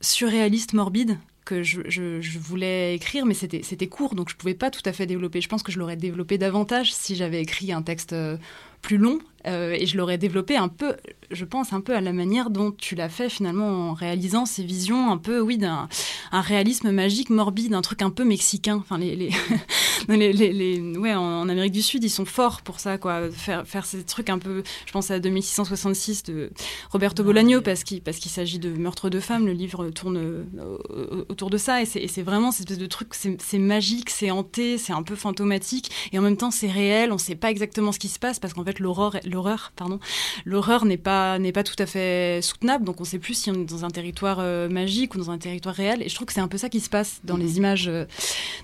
surréaliste, 0.00 0.72
morbide 0.72 1.18
que 1.44 1.62
je, 1.62 1.80
je- 1.88 2.38
voulais 2.40 2.96
écrire, 2.96 3.24
mais 3.24 3.34
c'était 3.34 3.86
court, 3.86 4.16
donc 4.16 4.28
je 4.30 4.34
pouvais 4.34 4.54
pas 4.54 4.68
tout 4.70 4.82
à 4.84 4.92
fait 4.92 5.06
développer. 5.06 5.40
Je 5.40 5.48
pense 5.48 5.62
que 5.62 5.70
je 5.70 5.78
l'aurais 5.78 5.96
développé 5.96 6.38
davantage 6.38 6.92
si 6.92 7.14
j'avais 7.14 7.40
écrit 7.40 7.70
un 7.72 7.82
texte 7.82 8.12
euh, 8.12 8.36
plus 8.82 8.96
long, 8.96 9.20
euh, 9.46 9.72
et 9.78 9.86
je 9.86 9.96
l'aurais 9.96 10.18
développé 10.18 10.56
un 10.56 10.68
peu, 10.68 10.94
je 11.30 11.44
pense, 11.44 11.72
un 11.72 11.80
peu 11.80 11.94
à 11.94 12.00
la 12.00 12.12
manière 12.12 12.50
dont 12.50 12.72
tu 12.72 12.94
l'as 12.94 13.08
fait 13.08 13.28
finalement 13.28 13.90
en 13.90 13.94
réalisant 13.94 14.46
ces 14.46 14.64
visions 14.64 15.10
un 15.10 15.18
peu, 15.18 15.40
oui, 15.40 15.58
d'un 15.58 15.88
un 16.32 16.40
réalisme 16.40 16.90
magique, 16.90 17.30
morbide, 17.30 17.74
un 17.74 17.82
truc 17.82 18.02
un 18.02 18.10
peu 18.10 18.24
mexicain. 18.24 18.76
Enfin, 18.76 18.98
les, 18.98 19.14
les, 19.16 19.30
les, 20.08 20.32
les- 20.32 20.52
les- 20.52 20.98
ouais, 20.98 21.14
en, 21.14 21.22
en 21.42 21.48
Amérique 21.48 21.72
du 21.72 21.82
Sud, 21.82 22.02
ils 22.04 22.10
sont 22.10 22.24
forts 22.24 22.62
pour 22.62 22.80
ça, 22.80 22.98
quoi. 22.98 23.30
Faire, 23.30 23.66
faire 23.66 23.86
ces 23.86 24.02
trucs 24.04 24.30
un 24.30 24.38
peu, 24.38 24.62
je 24.86 24.92
pense 24.92 25.10
à 25.10 25.18
2666 25.20 26.24
de 26.24 26.50
Roberto 26.90 27.22
Bolaño, 27.24 27.60
parce 27.60 27.84
qu'il 27.84 28.00
parce 28.02 28.18
qu'il 28.18 28.30
s'agit 28.30 28.58
de 28.58 28.70
meurtre 28.70 29.08
de 29.10 29.20
femmes. 29.20 29.46
Le 29.46 29.52
livre 29.52 29.88
tourne 29.90 30.16
euh, 30.18 30.44
au- 30.58 31.16
au- 31.18 31.26
autour 31.28 31.50
de 31.50 31.56
ça, 31.58 31.82
et 31.82 31.86
c'est 31.86 32.22
vraiment 32.22 32.50
cette 32.50 32.62
espèce 32.62 32.78
de 32.78 32.86
truc, 32.86 33.08
c'est 33.14 33.58
magique, 33.58 34.10
c'est 34.10 34.30
hanté, 34.30 34.78
c'est 34.78 34.92
un 34.92 35.02
peu 35.02 35.14
fantomatique, 35.14 35.90
et 36.12 36.18
en 36.18 36.22
même 36.22 36.36
temps 36.36 36.50
c'est 36.50 36.70
réel. 36.70 37.12
On 37.12 37.18
sait 37.18 37.34
pas 37.36 37.50
exactement 37.50 37.92
ce 37.92 37.98
qui 37.98 38.08
se 38.08 38.18
passe 38.18 38.38
parce 38.38 38.52
qu'en 38.54 38.64
fait 38.64 38.80
l'horreur, 38.80 39.16
l'horreur, 39.36 39.72
pardon, 39.76 40.00
l'horreur 40.46 40.86
n'est 40.86 40.96
pas 40.96 41.38
n'est 41.38 41.52
pas 41.52 41.62
tout 41.62 41.76
à 41.78 41.86
fait 41.86 42.40
soutenable. 42.42 42.84
Donc 42.84 43.00
on 43.00 43.04
sait 43.04 43.18
plus 43.18 43.34
si 43.34 43.50
on 43.50 43.54
est 43.54 43.64
dans 43.64 43.84
un 43.84 43.90
territoire 43.90 44.38
euh, 44.40 44.68
magique 44.68 45.14
ou 45.14 45.18
dans 45.18 45.30
un 45.30 45.38
territoire 45.38 45.74
réel. 45.74 46.02
Et 46.02 46.08
je 46.08 46.14
trouve 46.14 46.26
que 46.26 46.32
c'est 46.32 46.40
un 46.40 46.48
peu 46.48 46.58
ça 46.58 46.68
qui 46.70 46.80
se 46.80 46.88
passe 46.88 47.20
dans 47.24 47.36
les 47.36 47.58
images, 47.58 47.88
euh, 47.88 48.06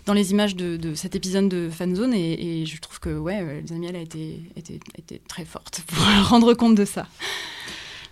dans 0.06 0.14
les 0.14 0.30
images 0.30 0.56
de, 0.56 0.76
de 0.78 0.94
cet 0.94 1.14
épisode 1.14 1.48
de 1.48 1.68
Fanzone. 1.70 2.14
Et, 2.14 2.62
et 2.62 2.66
je 2.66 2.80
trouve 2.80 2.98
que 3.00 3.10
ouais, 3.18 3.40
euh, 3.40 3.60
Elsa 3.60 3.74
Miel 3.74 3.96
a 3.96 4.00
été, 4.00 4.40
été, 4.56 4.80
été 4.96 5.20
très 5.28 5.44
forte 5.44 5.82
pour 5.86 6.02
rendre 6.28 6.54
compte 6.54 6.74
de 6.74 6.86
ça. 6.86 7.06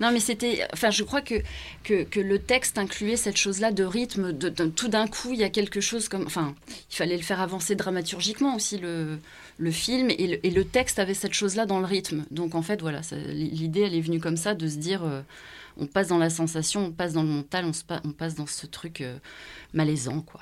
Non, 0.00 0.11
mais 0.12 0.20
c'était. 0.20 0.66
Enfin, 0.72 0.90
je 0.90 1.02
crois 1.02 1.20
que, 1.20 1.34
que, 1.84 2.04
que 2.04 2.20
le 2.20 2.38
texte 2.38 2.78
incluait 2.78 3.16
cette 3.16 3.36
chose-là 3.36 3.70
de 3.70 3.84
rythme. 3.84 4.32
De, 4.32 4.48
de- 4.48 4.64
tout 4.66 4.88
d'un 4.88 5.06
coup, 5.06 5.32
il 5.32 5.38
y 5.38 5.44
a 5.44 5.50
quelque 5.50 5.82
chose 5.82 6.08
comme. 6.08 6.24
Enfin, 6.24 6.54
il 6.90 6.96
fallait 6.96 7.18
le 7.18 7.22
faire 7.22 7.40
avancer 7.42 7.74
dramaturgiquement 7.74 8.56
aussi, 8.56 8.78
le, 8.78 9.18
le 9.61 9.70
film. 9.70 10.11
Et 10.11 10.50
le, 10.50 10.64
texte 10.64 10.98
avait 10.98 11.14
cette 11.14 11.34
chose-là 11.34 11.66
dans 11.66 11.78
le 11.78 11.86
rythme. 11.86 12.24
Donc, 12.30 12.54
en 12.54 12.62
fait, 12.62 12.80
voilà, 12.80 13.00
l'idée, 13.28 13.82
elle 13.82 13.94
est 13.94 14.00
venue 14.00 14.20
comme 14.20 14.36
ça, 14.36 14.54
de 14.54 14.66
se 14.68 14.76
dire. 14.76 15.04
euh, 15.04 15.22
on 15.76 15.86
passe 15.86 16.08
dans 16.08 16.18
la 16.18 16.30
sensation, 16.30 16.86
on 16.86 16.92
passe 16.92 17.14
dans 17.14 17.22
le 17.22 17.28
mental, 17.28 17.64
on, 17.64 17.72
se 17.72 17.84
pa- 17.84 18.00
on 18.04 18.12
passe 18.12 18.34
dans 18.34 18.46
ce 18.46 18.66
truc 18.66 19.00
euh, 19.00 19.16
malaisant, 19.72 20.20
quoi. 20.20 20.40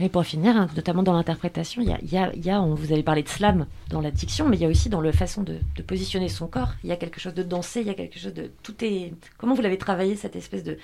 Et 0.00 0.08
pour 0.08 0.24
finir, 0.24 0.56
hein, 0.56 0.68
notamment 0.74 1.02
dans 1.02 1.12
l'interprétation, 1.12 1.82
il 1.82 1.88
y 1.88 2.50
a, 2.50 2.60
vous 2.60 2.92
avez 2.92 3.02
parlé 3.02 3.22
de 3.22 3.28
slam 3.28 3.66
dans 3.90 4.00
la 4.00 4.10
diction, 4.10 4.48
mais 4.48 4.56
il 4.56 4.62
y 4.62 4.64
a 4.64 4.68
aussi 4.68 4.88
dans 4.88 5.00
la 5.00 5.12
façon 5.12 5.42
de, 5.42 5.58
positionner 5.86 6.28
son 6.28 6.48
corps. 6.48 6.72
Il 6.82 6.90
y 6.90 6.92
a 6.92 6.96
quelque 6.96 7.20
chose 7.20 7.34
de 7.34 7.42
danser, 7.42 7.80
il 7.80 7.86
y 7.86 7.90
a 7.90 7.94
quelque 7.94 8.18
chose 8.18 8.34
de 8.34 8.50
tout 8.62 8.74
est. 8.84 9.12
Comment 9.38 9.54
vous 9.54 9.62
l'avez 9.62 9.78
travaillé 9.78 10.16
cette 10.16 10.34
espèce 10.34 10.64
de, 10.64 10.78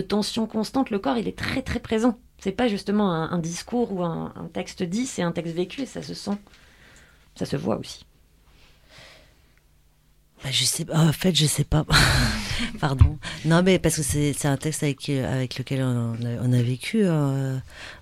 tension 0.00 0.46
constante? 0.46 0.90
Le 0.90 0.98
corps, 0.98 1.16
il 1.16 1.26
est 1.26 1.36
très 1.36 1.62
très 1.62 1.80
présent. 1.80 2.18
C'est 2.38 2.52
pas 2.52 2.68
justement 2.68 3.12
un, 3.12 3.38
discours 3.38 3.92
ou 3.92 4.02
un 4.02 4.32
texte 4.52 4.82
dit, 4.82 5.06
c'est 5.06 5.22
un 5.22 5.32
texte 5.32 5.54
vécu 5.54 5.82
et 5.82 5.86
ça 5.86 6.02
se 6.02 6.12
sent, 6.12 6.36
ça 7.34 7.46
se 7.46 7.56
voit 7.56 7.76
aussi. 7.76 8.04
Bah. 10.42 10.50
En 10.94 11.12
fait, 11.12 11.34
je 11.34 11.46
sais 11.46 11.64
pas. 11.64 11.84
Pardon. 12.80 13.18
Non, 13.44 13.62
mais 13.62 13.78
parce 13.78 13.96
que 13.96 14.02
c'est 14.02 14.46
un 14.46 14.56
texte 14.56 14.82
avec, 14.82 15.06
lequel 15.06 15.82
on 15.82 16.52
a, 16.52 16.62
vécu 16.62 17.02
euh, 17.04 17.58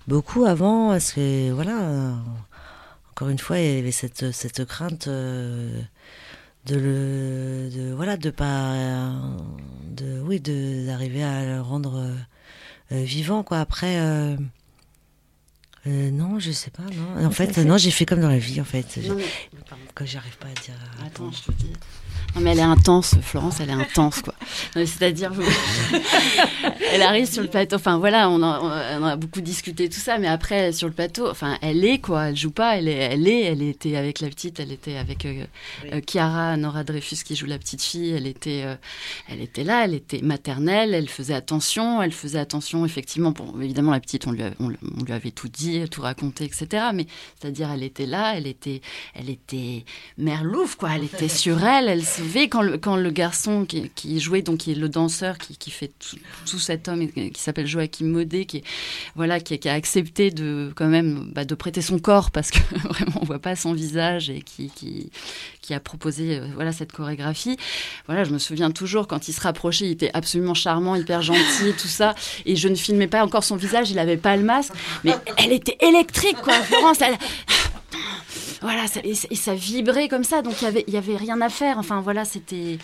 beaucoup 0.07 0.45
avant. 0.45 0.89
Parce 0.89 1.13
que, 1.13 1.51
voilà, 1.51 1.79
euh, 1.81 2.13
encore 3.11 3.29
une 3.29 3.39
fois, 3.39 3.59
il 3.59 3.75
y 3.75 3.79
avait 3.79 3.91
cette, 3.91 4.65
crainte 4.65 5.07
euh, 5.07 5.81
de 6.65 6.75
le. 6.75 7.93
Voilà, 7.95 8.17
de 8.17 8.31
pas. 8.31 9.11
oui, 10.23 10.39
d'arriver 10.39 11.23
à 11.23 11.45
le 11.45 11.61
rendre 11.61 12.11
vivant. 12.89 13.45
Après. 13.51 13.99
Euh, 15.87 15.89
Euh, 15.89 16.11
non, 16.11 16.39
je 16.39 16.51
sais 16.51 16.69
pas. 16.71 16.83
Non. 16.83 17.25
En 17.25 17.31
fait, 17.31 17.51
fait- 17.53 17.63
non, 17.65 17.77
j'ai 17.77 17.91
fait 17.91 18.05
comme 18.05 18.21
dans 18.21 18.29
la 18.29 18.37
vie, 18.37 18.61
en 18.61 18.65
fait. 18.65 18.97
Non, 19.07 19.15
mais- 19.15 19.23
Quand 19.95 20.05
j'arrive 20.05 20.37
pas 20.37 20.47
à 20.47 20.53
dire. 20.61 20.75
Attends, 21.05 21.31
je 21.31 21.51
te 21.51 21.51
dis. 21.57 21.73
Non, 22.35 22.41
mais 22.41 22.51
elle 22.51 22.59
est 22.59 22.61
intense, 22.61 23.15
Florence, 23.21 23.59
elle 23.59 23.69
est 23.71 23.73
intense, 23.73 24.21
quoi. 24.21 24.30
C'est-à-dire, 24.73 25.31
elle 26.93 27.01
arrive 27.01 27.29
sur 27.31 27.41
le 27.41 27.47
plateau. 27.49 27.75
Enfin, 27.75 27.97
voilà, 27.97 28.29
on 28.29 28.41
en, 28.41 28.65
on 28.65 29.03
en 29.03 29.05
a 29.05 29.15
beaucoup 29.15 29.41
discuté, 29.41 29.89
tout 29.89 29.99
ça, 29.99 30.17
mais 30.17 30.27
après, 30.27 30.71
sur 30.71 30.87
le 30.87 30.93
plateau, 30.93 31.29
enfin, 31.29 31.57
elle 31.61 31.83
est, 31.85 31.99
quoi. 31.99 32.29
Elle 32.29 32.37
joue 32.37 32.51
pas, 32.51 32.77
elle 32.77 32.87
est, 32.87 32.93
elle 32.95 33.27
est, 33.27 33.41
elle 33.41 33.61
était 33.61 33.95
avec 33.95 34.19
la 34.21 34.29
petite, 34.29 34.59
elle 34.59 34.71
était 34.71 34.97
avec 34.97 35.25
euh, 35.25 35.45
euh, 35.93 36.01
Chiara, 36.09 36.57
Nora 36.57 36.83
Dreyfus, 36.83 37.17
qui 37.25 37.35
joue 37.35 37.45
la 37.45 37.57
petite 37.57 37.81
fille. 37.81 38.11
Elle 38.11 38.27
était, 38.27 38.63
euh, 38.65 38.75
elle 39.29 39.41
était 39.41 39.63
là, 39.63 39.85
elle 39.85 39.93
était 39.93 40.21
maternelle, 40.21 40.93
elle 40.93 41.09
faisait 41.09 41.33
attention, 41.33 42.01
elle 42.01 42.11
faisait 42.11 42.39
attention, 42.39 42.85
effectivement. 42.85 43.31
Bon, 43.31 43.53
évidemment, 43.61 43.91
la 43.91 43.99
petite, 43.99 44.27
on 44.27 44.31
lui, 44.31 44.43
a- 44.43 44.51
on, 44.59 44.67
on 44.99 45.03
lui 45.03 45.13
avait 45.13 45.31
tout 45.31 45.49
dit, 45.49 45.83
tout 45.89 46.01
raconté, 46.01 46.45
etc. 46.45 46.85
Mais 46.93 47.05
c'est-à-dire, 47.39 47.69
elle 47.73 47.83
était 47.83 48.05
là, 48.05 48.33
elle 48.37 48.47
était, 48.47 48.81
elle 49.15 49.29
était 49.29 49.85
merlouf, 50.17 50.75
quoi. 50.75 50.91
Elle 50.95 51.05
était 51.05 51.27
sur 51.29 51.63
elle, 51.63 51.87
elle 51.87 52.03
savait 52.03 52.47
quand 52.47 52.61
le, 52.61 52.77
quand 52.77 52.95
le 52.95 53.09
garçon 53.11 53.65
qui, 53.65 53.89
qui 53.95 54.19
jouait, 54.31 54.41
donc 54.41 54.59
qui 54.59 54.71
est 54.71 54.75
le 54.75 54.87
danseur, 54.87 55.37
qui, 55.37 55.71
fait 55.71 55.91
tout, 56.45 56.59
cet 56.59 56.87
homme, 56.87 57.01
et 57.01 57.31
qui 57.31 57.41
s'appelle 57.41 57.67
Joachim 57.67 58.05
Modé, 58.05 58.45
qui, 58.45 58.63
voilà, 59.15 59.39
qui, 59.39 59.67
a 59.67 59.73
accepté 59.73 60.31
de, 60.31 60.71
quand 60.75 60.87
même, 60.87 61.29
bah, 61.33 61.43
de 61.43 61.55
prêter 61.55 61.81
son 61.81 61.99
corps 61.99 62.31
parce 62.31 62.51
que 62.51 62.59
vraiment 62.87 63.19
on 63.21 63.25
voit 63.25 63.39
pas 63.39 63.55
son 63.55 63.73
visage 63.73 64.29
et 64.29 64.41
qui, 64.41 64.71
qui, 65.61 65.73
a 65.73 65.79
proposé, 65.79 66.37
euh, 66.37 66.47
voilà, 66.55 66.73
cette 66.73 66.91
chorégraphie. 66.91 67.55
Voilà, 68.07 68.25
je 68.25 68.31
me 68.31 68.39
souviens 68.39 68.71
toujours 68.71 69.07
quand 69.07 69.27
il 69.29 69.33
se 69.33 69.39
rapprochait, 69.41 69.85
il 69.85 69.91
était 69.91 70.11
absolument 70.13 70.53
charmant, 70.53 70.95
hyper 70.95 71.21
gentil, 71.21 71.73
tout 71.77 71.87
ça, 71.87 72.13
et 72.45 72.55
je 72.55 72.67
ne 72.67 72.75
filmais 72.75 73.07
pas 73.07 73.23
encore 73.23 73.43
son 73.43 73.55
visage, 73.55 73.89
il 73.91 73.99
avait 73.99 74.17
pas 74.17 74.35
le 74.35 74.43
masque, 74.43 74.73
mais 75.03 75.13
elle 75.37 75.53
était 75.53 75.77
électrique, 75.79 76.37
quoi, 76.43 76.53
Florence. 76.61 76.99
Voilà, 78.61 78.85
et, 79.03 79.15
ça 79.15 79.55
vibrait 79.55 80.07
comme 80.07 80.23
ça, 80.23 80.43
donc 80.43 80.61
il 80.61 80.65
y 80.65 80.67
avait, 80.67 80.85
y 80.87 80.97
avait 80.97 81.15
rien 81.15 81.41
à 81.41 81.49
faire. 81.49 81.79
Enfin 81.79 81.99
voilà, 82.01 82.25
c'était. 82.25 82.77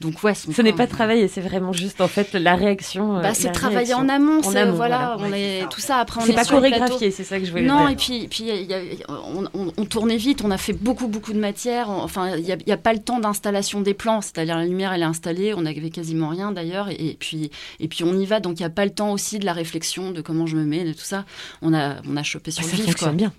Donc 0.00 0.22
ouais, 0.22 0.34
son 0.34 0.52
Ce 0.52 0.60
n'est 0.60 0.74
pas 0.74 0.86
travailler, 0.86 1.26
c'est 1.26 1.40
vraiment 1.40 1.72
juste 1.72 2.00
en 2.02 2.08
fait 2.08 2.34
la 2.34 2.54
réaction. 2.54 3.16
euh, 3.16 3.22
Bah, 3.22 3.32
c'est 3.34 3.50
travailler 3.50 3.94
en 3.94 4.08
amont, 4.10 4.40
En 4.40 4.42
c'est 4.50 4.58
amont, 4.58 4.74
voilà, 4.74 5.16
voilà. 5.18 5.32
on 5.32 5.36
est 5.36 5.66
tout 5.70 5.80
ça. 5.80 5.96
Après, 5.98 6.20
on 6.20 6.24
C'est 6.24 6.32
est 6.32 6.34
pas 6.34 6.44
chorégraphié, 6.44 7.10
c'est 7.10 7.24
ça 7.24 7.38
que 7.38 7.46
je 7.46 7.50
voulais 7.50 7.62
Non, 7.64 7.80
dire. 7.86 7.90
et 7.90 7.96
puis, 7.96 8.28
puis 8.28 8.44
il 8.46 8.66
y 8.70 8.74
a- 8.74 8.80
on, 9.08 9.44
on- 9.54 9.72
on 9.76 9.84
tournait 9.86 10.18
vite, 10.18 10.42
on 10.44 10.50
a 10.50 10.58
fait 10.58 10.74
beaucoup, 10.74 11.08
beaucoup 11.08 11.32
de 11.32 11.38
matière. 11.40 11.88
on- 11.88 12.02
Enfin, 12.02 12.36
il 12.36 12.44
n'y 12.44 12.52
a, 12.52 12.56
il 12.56 12.68
y 12.68 12.72
a 12.72 12.76
pas 12.76 12.92
le 12.92 12.98
temps 13.00 13.18
d'installation 13.20 13.80
des 13.80 13.94
plans, 13.94 14.20
c'est-à-dire 14.20 14.56
la 14.56 14.66
lumière, 14.66 14.92
elle 14.92 15.00
est 15.02 15.04
installée, 15.06 15.54
on 15.54 15.62
n'avait 15.62 15.88
quasiment 15.90 16.28
rien 16.28 16.52
d'ailleurs, 16.52 16.88
et, 16.90 16.94
et 16.94 17.16
puis, 17.18 17.50
et 17.80 17.88
puis 17.88 18.04
on 18.04 18.18
y 18.18 18.26
va, 18.26 18.40
donc 18.40 18.58
il 18.60 18.62
n'y 18.62 18.66
a 18.66 18.70
pas 18.70 18.84
le 18.84 18.90
temps 18.92 19.12
aussi 19.12 19.38
de 19.38 19.44
la 19.46 19.52
réflexion, 19.54 20.10
de 20.10 20.20
comment 20.20 20.46
je 20.46 20.56
me 20.56 20.64
mets, 20.64 20.84
de 20.84 20.92
tout 20.92 20.98
ça. 21.04 21.24
On 21.62 21.72
a, 21.72 21.96
on 22.08 22.16
a 22.16 22.22
chopé 22.22 22.50
sur 22.50 22.62
Ah, 22.62 22.66
le 22.66 22.70
ça 22.70 22.76
vif, 22.76 22.84
fonctionne 22.86 23.08
quoi. 23.10 23.16
bien. 23.16 23.32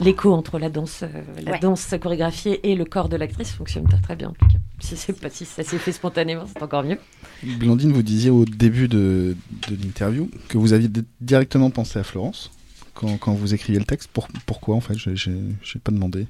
L'écho 0.00 0.32
entre 0.32 0.58
la 0.58 0.68
danse, 0.70 1.02
euh, 1.02 1.08
la 1.44 1.52
Ouais. 1.52 1.58
danse 1.58 1.94
chorégraphiée 2.00 2.70
et 2.70 2.74
le 2.74 2.84
corps 2.84 3.08
de 3.08 3.16
l'actrice 3.16 3.50
fonctionne 3.52 3.84
très, 3.88 4.00
très 4.00 4.16
bien 4.16 4.28
en 4.28 4.32
tout 4.32 4.46
cas. 4.46 4.58
Si, 4.80 4.96
c'est 4.96 5.12
pas, 5.12 5.28
si 5.30 5.44
ça 5.44 5.62
s'est 5.62 5.78
fait 5.78 5.92
spontanément, 5.92 6.44
c'est 6.46 6.62
encore 6.62 6.82
mieux. 6.84 6.98
Blandine, 7.42 7.92
vous 7.92 8.02
disiez 8.02 8.30
au 8.30 8.44
début 8.44 8.88
de, 8.88 9.36
de 9.68 9.76
l'interview 9.82 10.30
que 10.48 10.56
vous 10.58 10.72
aviez 10.72 10.88
directement 11.20 11.70
pensé 11.70 11.98
à 11.98 12.02
Florence 12.02 12.50
quand, 12.94 13.16
quand 13.18 13.32
vous 13.34 13.52
écriviez 13.54 13.78
le 13.78 13.84
texte. 13.84 14.08
Pour- 14.12 14.28
pourquoi 14.46 14.76
en 14.76 14.80
fait? 14.80 14.96
Je 14.96 15.10
n'ai 15.30 15.80
pas 15.82 15.92
demandé. 15.92 16.26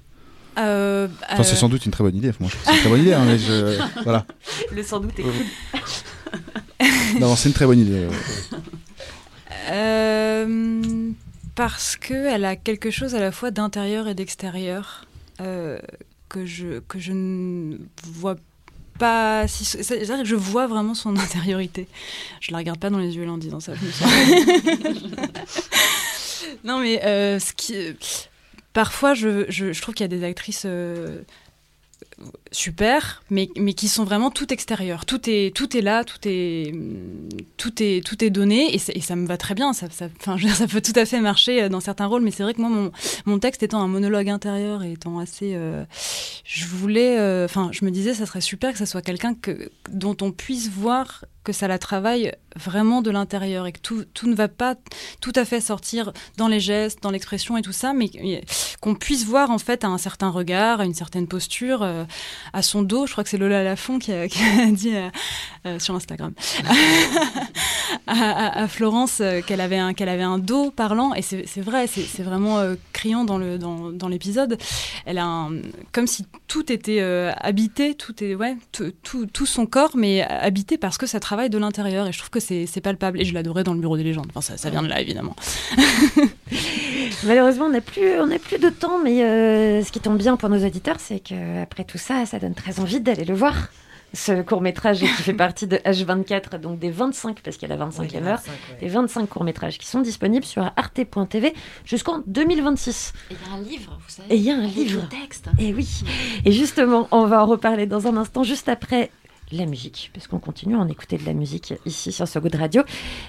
Euh, 0.59 1.07
Enfin, 1.31 1.45
c'est 1.45 1.53
euh, 1.53 1.57
sans 1.57 1.69
doute 1.69 1.87
une 1.87 1.93
très 1.93 2.03
bonne 2.03 2.17
idée. 2.17 2.33
Moi, 2.41 2.51
c'est 2.65 2.73
une 2.73 2.79
très 2.81 2.89
bonne 2.89 3.01
idée. 3.03 3.13
hein, 3.15 3.25
mais 3.25 3.39
je- 3.39 3.81
voilà. 4.05 4.27
Le 4.73 4.83
sans 4.83 4.99
doute 5.01 5.17
est 5.19 5.23
cool. 5.23 5.33
Non, 7.21 7.37
c'est 7.37 7.49
une 7.49 7.55
très 7.55 7.67
bonne 7.67 7.79
idée. 7.79 8.09
euh. 9.71 10.83
Euh, 11.61 11.63
parce 11.63 11.97
que 11.97 12.15
elle 12.15 12.45
a 12.45 12.57
quelque 12.57 12.91
chose 12.91 13.15
à 13.15 13.21
la 13.21 13.33
fois 13.33 13.51
d'intérieur 13.51 14.09
et 14.09 14.15
d'extérieur 14.15 15.07
euh, 15.41 15.79
que 16.29 16.47
je 16.47 16.81
que 16.81 16.99
je 16.99 17.13
ne 17.13 17.77
vois 18.05 18.37
pas 18.99 19.47
si 19.47 19.65
c'est-à-dire 19.65 20.19
que 20.19 20.25
je 20.25 20.37
vois 20.37 20.67
vraiment 20.67 20.95
son 20.95 21.17
intériorité. 21.17 21.87
Je 22.41 22.53
la 22.53 22.59
regarde 22.59 22.79
pas 22.79 22.91
dans 22.91 22.99
les 22.99 23.17
yeux 23.17 23.25
là 23.25 23.33
en 23.33 23.39
disant 23.39 23.61
ça. 23.61 23.73
non 26.65 26.81
mais 26.81 27.03
euh, 27.05 27.39
ce 27.39 27.53
qui 27.53 27.77
parfois 28.73 29.15
je, 29.15 29.47
je, 29.49 29.73
je 29.73 29.83
trouve 29.83 29.95
qu'il 29.95 30.05
y 30.05 30.11
a 30.13 30.17
des 30.17 30.25
actrices 30.25 30.65
euh, 30.67 31.23
super, 32.53 33.23
mais, 33.31 33.49
mais 33.57 33.75
qui 33.75 33.89
sont 33.89 34.05
vraiment 34.05 34.31
tout 34.31 34.53
extérieures. 34.53 35.07
Tout 35.07 35.29
est, 35.29 35.55
tout 35.55 35.77
est 35.77 35.81
là, 35.81 36.05
tout 36.05 36.19
est, 36.25 36.75
tout 37.57 37.83
est, 37.83 38.05
tout 38.05 38.23
est 38.25 38.31
donné, 38.31 38.75
et, 38.75 38.79
ça 38.79 39.17
me 39.17 39.27
va 39.27 39.37
très 39.37 39.55
bien. 39.55 39.73
Ça, 39.73 39.87
ça, 39.91 40.09
peut 40.67 40.81
tout 40.81 40.93
à 40.97 41.07
fait 41.07 41.21
marcher 41.21 41.63
euh, 41.63 41.69
dans 41.69 41.81
certains 41.81 42.07
rôles, 42.07 42.23
mais 42.23 42.31
c'est 42.31 42.43
vrai 42.43 42.55
que 42.55 42.61
moi, 42.61 42.71
mon, 42.71 42.91
mon 43.27 43.39
texte 43.39 43.63
étant 43.63 43.81
un 43.81 43.89
monologue 43.89 44.29
intérieur 44.29 44.83
et 44.83 44.93
étant 44.93 45.19
assez, 45.19 45.53
euh, 45.55 45.85
je 46.45 46.67
voulais, 46.67 47.19
euh, 47.19 47.45
enfin, 47.45 47.71
je 47.73 47.85
me 47.85 47.91
disais, 47.91 48.15
ça 48.15 48.27
serait 48.27 48.41
super 48.41 48.73
que 48.73 48.79
ça 48.79 48.87
soit 48.87 49.03
quelqu'un 49.03 49.35
que, 49.35 49.71
dont 49.91 50.17
on 50.21 50.33
puisse 50.33 50.69
voir 50.69 51.25
que 51.43 51.53
ça 51.53 51.69
la 51.69 51.79
travaille 51.79 52.33
vraiment 52.55 53.01
de 53.01 53.11
l'intérieur 53.11 53.67
et 53.67 53.73
que 53.73 53.81
tout, 53.81 54.05
tout 54.13 54.29
ne 54.29 54.35
va 54.35 54.49
pas 54.49 54.75
tout 55.23 55.33
à 55.37 55.47
fait 55.47 55.61
sortir 55.61 56.13
dans 56.37 56.49
les 56.49 56.61
gestes, 56.61 57.03
dans 57.03 57.11
l'expression 57.11 57.57
et 57.57 57.63
tout 57.63 57.73
ça, 57.73 57.95
mais 57.95 58.11
qu'on 58.81 58.95
puisse 58.95 59.25
voir 59.25 59.51
en 59.51 59.59
fait 59.59 59.83
à 59.83 59.89
un 59.89 59.97
certain 59.97 60.29
regard, 60.29 60.81
à 60.81 60.85
une 60.85 60.95
certaine 60.95 61.27
posture, 61.27 61.87
à 62.53 62.63
son 62.63 62.83
dos. 62.83 63.07
Je 63.07 63.13
crois 63.13 63.25
que 63.25 63.31
c'est 63.31 63.39
Lola 63.39 63.63
Lafont 63.63 63.99
qui 63.99 64.13
a, 64.13 64.27
dit 64.71 64.95
euh, 65.67 65.79
sur 65.79 65.95
Instagram 65.95 66.33
à, 68.07 68.67
Florence 68.67 69.19
euh, 69.21 69.43
qu'elle 69.43 69.61
avait, 69.61 69.77
un- 69.77 69.93
avait 69.93 70.23
un 70.23 70.39
dos 70.39 70.71
parlant, 70.71 71.13
et 71.13 71.21
c'est 71.21 71.61
vrai, 71.61 71.87
c'est 71.87 72.23
vraiment 72.23 72.59
euh, 72.59 72.77
criant 72.95 73.25
dans 73.25 73.37
le 73.37 73.59
dans, 73.59 74.09
l'épisode. 74.09 74.57
Elle 75.05 75.19
a 75.19 75.49
comme 75.93 76.07
si 76.07 76.25
tout 76.49 76.73
était 76.73 77.01
habité, 77.37 77.95
tout 77.95 78.25
est 78.25 78.35
ouais, 78.35 78.57
tout, 78.73 78.93
tout, 79.03 79.47
son 79.47 79.67
corps, 79.67 79.97
mais 79.97 80.23
habité 80.23 80.79
parce 80.79 80.97
que 80.97 81.07
ça 81.07 81.21
travaille 81.21 81.51
de 81.51 81.59
l'intérieur, 81.59 82.07
et 82.07 82.13
je 82.13 82.19
trouve 82.19 82.31
que 82.31 82.41
c'est 82.41 82.81
palpable. 82.81 83.21
Et 83.21 83.27
je 83.27 83.35
l'adorais 83.35 83.63
dans 83.63 83.75
le 83.75 83.81
Bureau 83.81 83.99
des 83.99 84.05
légendes. 84.05 84.29
Enfin, 84.35 84.57
ça, 84.57 84.71
vient 84.71 84.83
de 84.83 84.89
là 84.89 85.01
évidemment. 85.01 85.37
Malheureusement, 87.25 87.67
on 87.67 87.71
n'a 87.71 87.83
plus, 87.83 88.17
plus 88.43 88.59
de 88.59 88.71
temps, 88.71 88.99
mais 89.05 89.83
ce 89.83 89.93
qui 89.93 90.01
tombe 90.01 90.17
bien 90.17 90.37
pour 90.37 90.49
nos 90.49 90.65
auditeurs, 90.65 90.97
c'est 90.99 91.21
qu'après 91.21 91.85
tout 91.85 91.99
ça, 91.99 92.25
ça 92.25 92.39
donne 92.39 92.55
très 92.55 92.81
envie 92.81 93.01
d'aller 93.01 93.27
le 93.27 93.35
voir. 93.35 93.69
Ce 94.13 94.43
court-métrage 94.43 94.99
qui 95.01 95.07
fait 95.07 95.33
partie 95.35 95.67
de 95.69 95.77
H24, 95.77 96.59
donc 96.59 96.79
des 96.81 96.91
25, 96.91 97.41
parce 97.43 97.57
qu'il 97.57 97.69
y 97.69 97.73
a 97.73 97.77
la 97.77 97.87
25e 97.87 98.01
Oui, 98.01 98.09
les 98.13 98.17
heure, 98.19 98.39
25, 98.39 98.51
ouais. 98.51 98.77
des 98.81 98.89
25 98.89 99.27
courts-métrages 99.29 99.79
qui 99.79 99.87
sont 99.87 100.01
disponibles 100.01 100.45
sur 100.45 100.63
arte.tv 100.77 101.55
jusqu'en 101.85 102.23
2026. 102.27 103.13
Et 103.31 103.35
il 103.35 103.37
y 103.37 103.51
a 103.51 103.55
un 103.55 103.61
livre, 103.63 103.99
vous 104.01 104.09
savez. 104.09 104.35
Et 104.35 104.37
il 104.37 104.43
y 104.43 104.51
a 104.51 104.57
un 104.57 104.67
livre. 104.67 105.09
texte. 105.09 105.49
Et 105.59 105.73
oui. 105.73 106.03
Et 106.45 106.51
justement, 106.53 107.07
on 107.13 107.27
va 107.27 107.43
en 107.43 107.47
reparler 107.47 107.87
dans 107.87 108.07
un 108.09 108.17
instant, 108.17 108.43
juste 108.43 108.69
après 108.69 109.11
la 109.53 109.67
musique, 109.67 110.11
parce 110.15 110.29
qu'on 110.29 110.39
continue 110.39 110.77
à 110.77 110.79
en 110.79 110.87
écouter 110.89 111.17
de 111.19 111.27
la 111.27 111.33
musique 111.33 111.75
ici 111.85 112.13
sur 112.13 112.27
So 112.29 112.41
Good 112.41 112.55
Radio. 112.55 112.83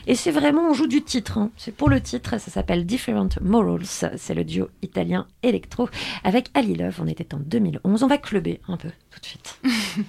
Et 0.07 0.13
c'est 0.15 0.29
vraiment, 0.31 0.69
on 0.69 0.73
joue 0.73 0.85
du 0.87 1.01
titre. 1.03 1.37
hein. 1.39 1.49
C'est 1.57 1.73
pour 1.75 1.89
le 1.89 1.99
titre, 2.01 2.39
ça 2.39 2.51
s'appelle 2.51 2.85
Different 2.85 3.29
Morals. 3.41 3.85
C'est 4.17 4.33
le 4.35 4.43
duo 4.43 4.67
italien 4.83 5.25
électro 5.43 5.89
avec 6.23 6.49
Ali 6.53 6.75
Love. 6.75 6.99
On 7.01 7.07
était 7.07 7.33
en 7.35 7.39
2011. 7.39 8.03
On 8.03 8.07
va 8.07 8.17
clubber 8.19 8.61
un 8.67 8.77
peu 8.77 8.89
tout 9.11 9.19
de 9.19 9.25
suite. 9.25 9.59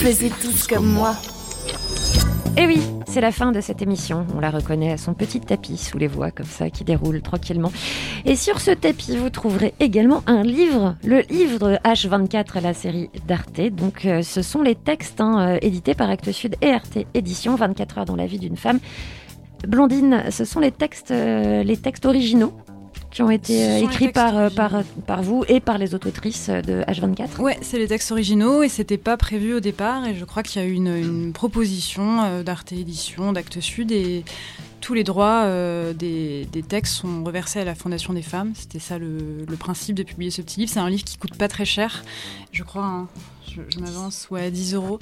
Faisez 0.00 0.30
tous 0.30 0.66
comme 0.66 0.86
moi. 0.86 1.14
Et 2.56 2.62
Eh 2.62 2.66
oui, 2.66 2.80
c'est 3.06 3.20
la 3.20 3.30
fin 3.30 3.52
de 3.52 3.60
cette 3.60 3.80
émission. 3.80 4.26
On 4.34 4.40
la 4.40 4.50
reconnaît 4.50 4.92
à 4.92 4.96
son 4.96 5.14
petit 5.14 5.40
tapis 5.40 5.76
sous 5.76 5.98
les 5.98 6.08
voix 6.08 6.30
comme 6.30 6.46
ça 6.46 6.68
qui 6.68 6.84
déroule 6.84 7.22
tranquillement. 7.22 7.72
Et 8.24 8.34
sur 8.34 8.60
ce 8.60 8.72
tapis, 8.72 9.16
vous 9.16 9.30
trouverez 9.30 9.72
également 9.78 10.22
un 10.26 10.42
livre, 10.42 10.96
le 11.04 11.20
livre 11.30 11.78
H24, 11.84 12.60
la 12.60 12.74
série 12.74 13.08
d'Arte. 13.26 13.60
Donc 13.70 14.04
euh, 14.04 14.22
ce 14.22 14.42
sont 14.42 14.62
les 14.62 14.74
textes 14.74 15.20
hein, 15.20 15.54
euh, 15.54 15.58
édités 15.62 15.94
par 15.94 16.10
Actes 16.10 16.32
Sud 16.32 16.56
et 16.60 16.70
Arte 16.70 16.98
Édition, 17.14 17.54
24 17.54 17.98
heures 17.98 18.04
dans 18.04 18.16
la 18.16 18.26
vie 18.26 18.38
d'une 18.38 18.56
femme. 18.56 18.80
Blondine, 19.66 20.24
ce 20.30 20.44
sont 20.44 20.60
les 20.60 20.72
textes, 20.72 21.12
euh, 21.12 21.62
les 21.62 21.76
textes 21.76 22.06
originaux 22.06 22.52
qui 23.10 23.22
ont 23.22 23.30
été 23.30 23.64
euh, 23.68 23.78
écrits 23.78 24.12
par, 24.12 24.36
euh, 24.38 24.50
par, 24.50 24.82
par 25.06 25.22
vous 25.22 25.44
et 25.48 25.60
par 25.60 25.78
les 25.78 25.94
autres 25.94 26.08
autrices 26.08 26.48
de 26.48 26.82
H24. 26.82 27.40
Ouais, 27.40 27.58
c'est 27.62 27.78
les 27.78 27.88
textes 27.88 28.12
originaux 28.12 28.62
et 28.62 28.68
c'était 28.68 28.98
pas 28.98 29.16
prévu 29.16 29.54
au 29.54 29.60
départ. 29.60 30.06
Et 30.06 30.14
je 30.14 30.24
crois 30.24 30.42
qu'il 30.42 30.62
y 30.62 30.64
a 30.64 30.68
eu 30.68 30.72
une, 30.72 30.94
une 30.96 31.32
proposition 31.32 32.22
euh, 32.22 32.42
d'Arte 32.42 32.72
Édition, 32.72 33.32
d'Actes 33.32 33.60
Sud 33.60 33.90
et 33.92 34.24
tous 34.80 34.94
les 34.94 35.04
droits 35.04 35.42
euh, 35.44 35.92
des, 35.92 36.46
des 36.52 36.62
textes 36.62 36.94
sont 36.94 37.22
reversés 37.24 37.60
à 37.60 37.64
la 37.64 37.74
Fondation 37.74 38.12
des 38.14 38.22
femmes. 38.22 38.52
C'était 38.54 38.78
ça 38.78 38.96
le, 38.98 39.44
le 39.46 39.56
principe 39.56 39.94
de 39.96 40.02
publier 40.02 40.30
ce 40.30 40.40
petit 40.40 40.60
livre. 40.60 40.72
C'est 40.72 40.78
un 40.80 40.88
livre 40.88 41.04
qui 41.04 41.16
coûte 41.18 41.36
pas 41.36 41.48
très 41.48 41.64
cher, 41.66 42.02
je 42.52 42.62
crois. 42.62 42.84
hein. 42.84 43.08
Je, 43.54 43.62
je 43.68 43.80
m'avance, 43.80 44.28
ouais, 44.30 44.44
à 44.46 44.50
10 44.50 44.74
euros. 44.74 44.98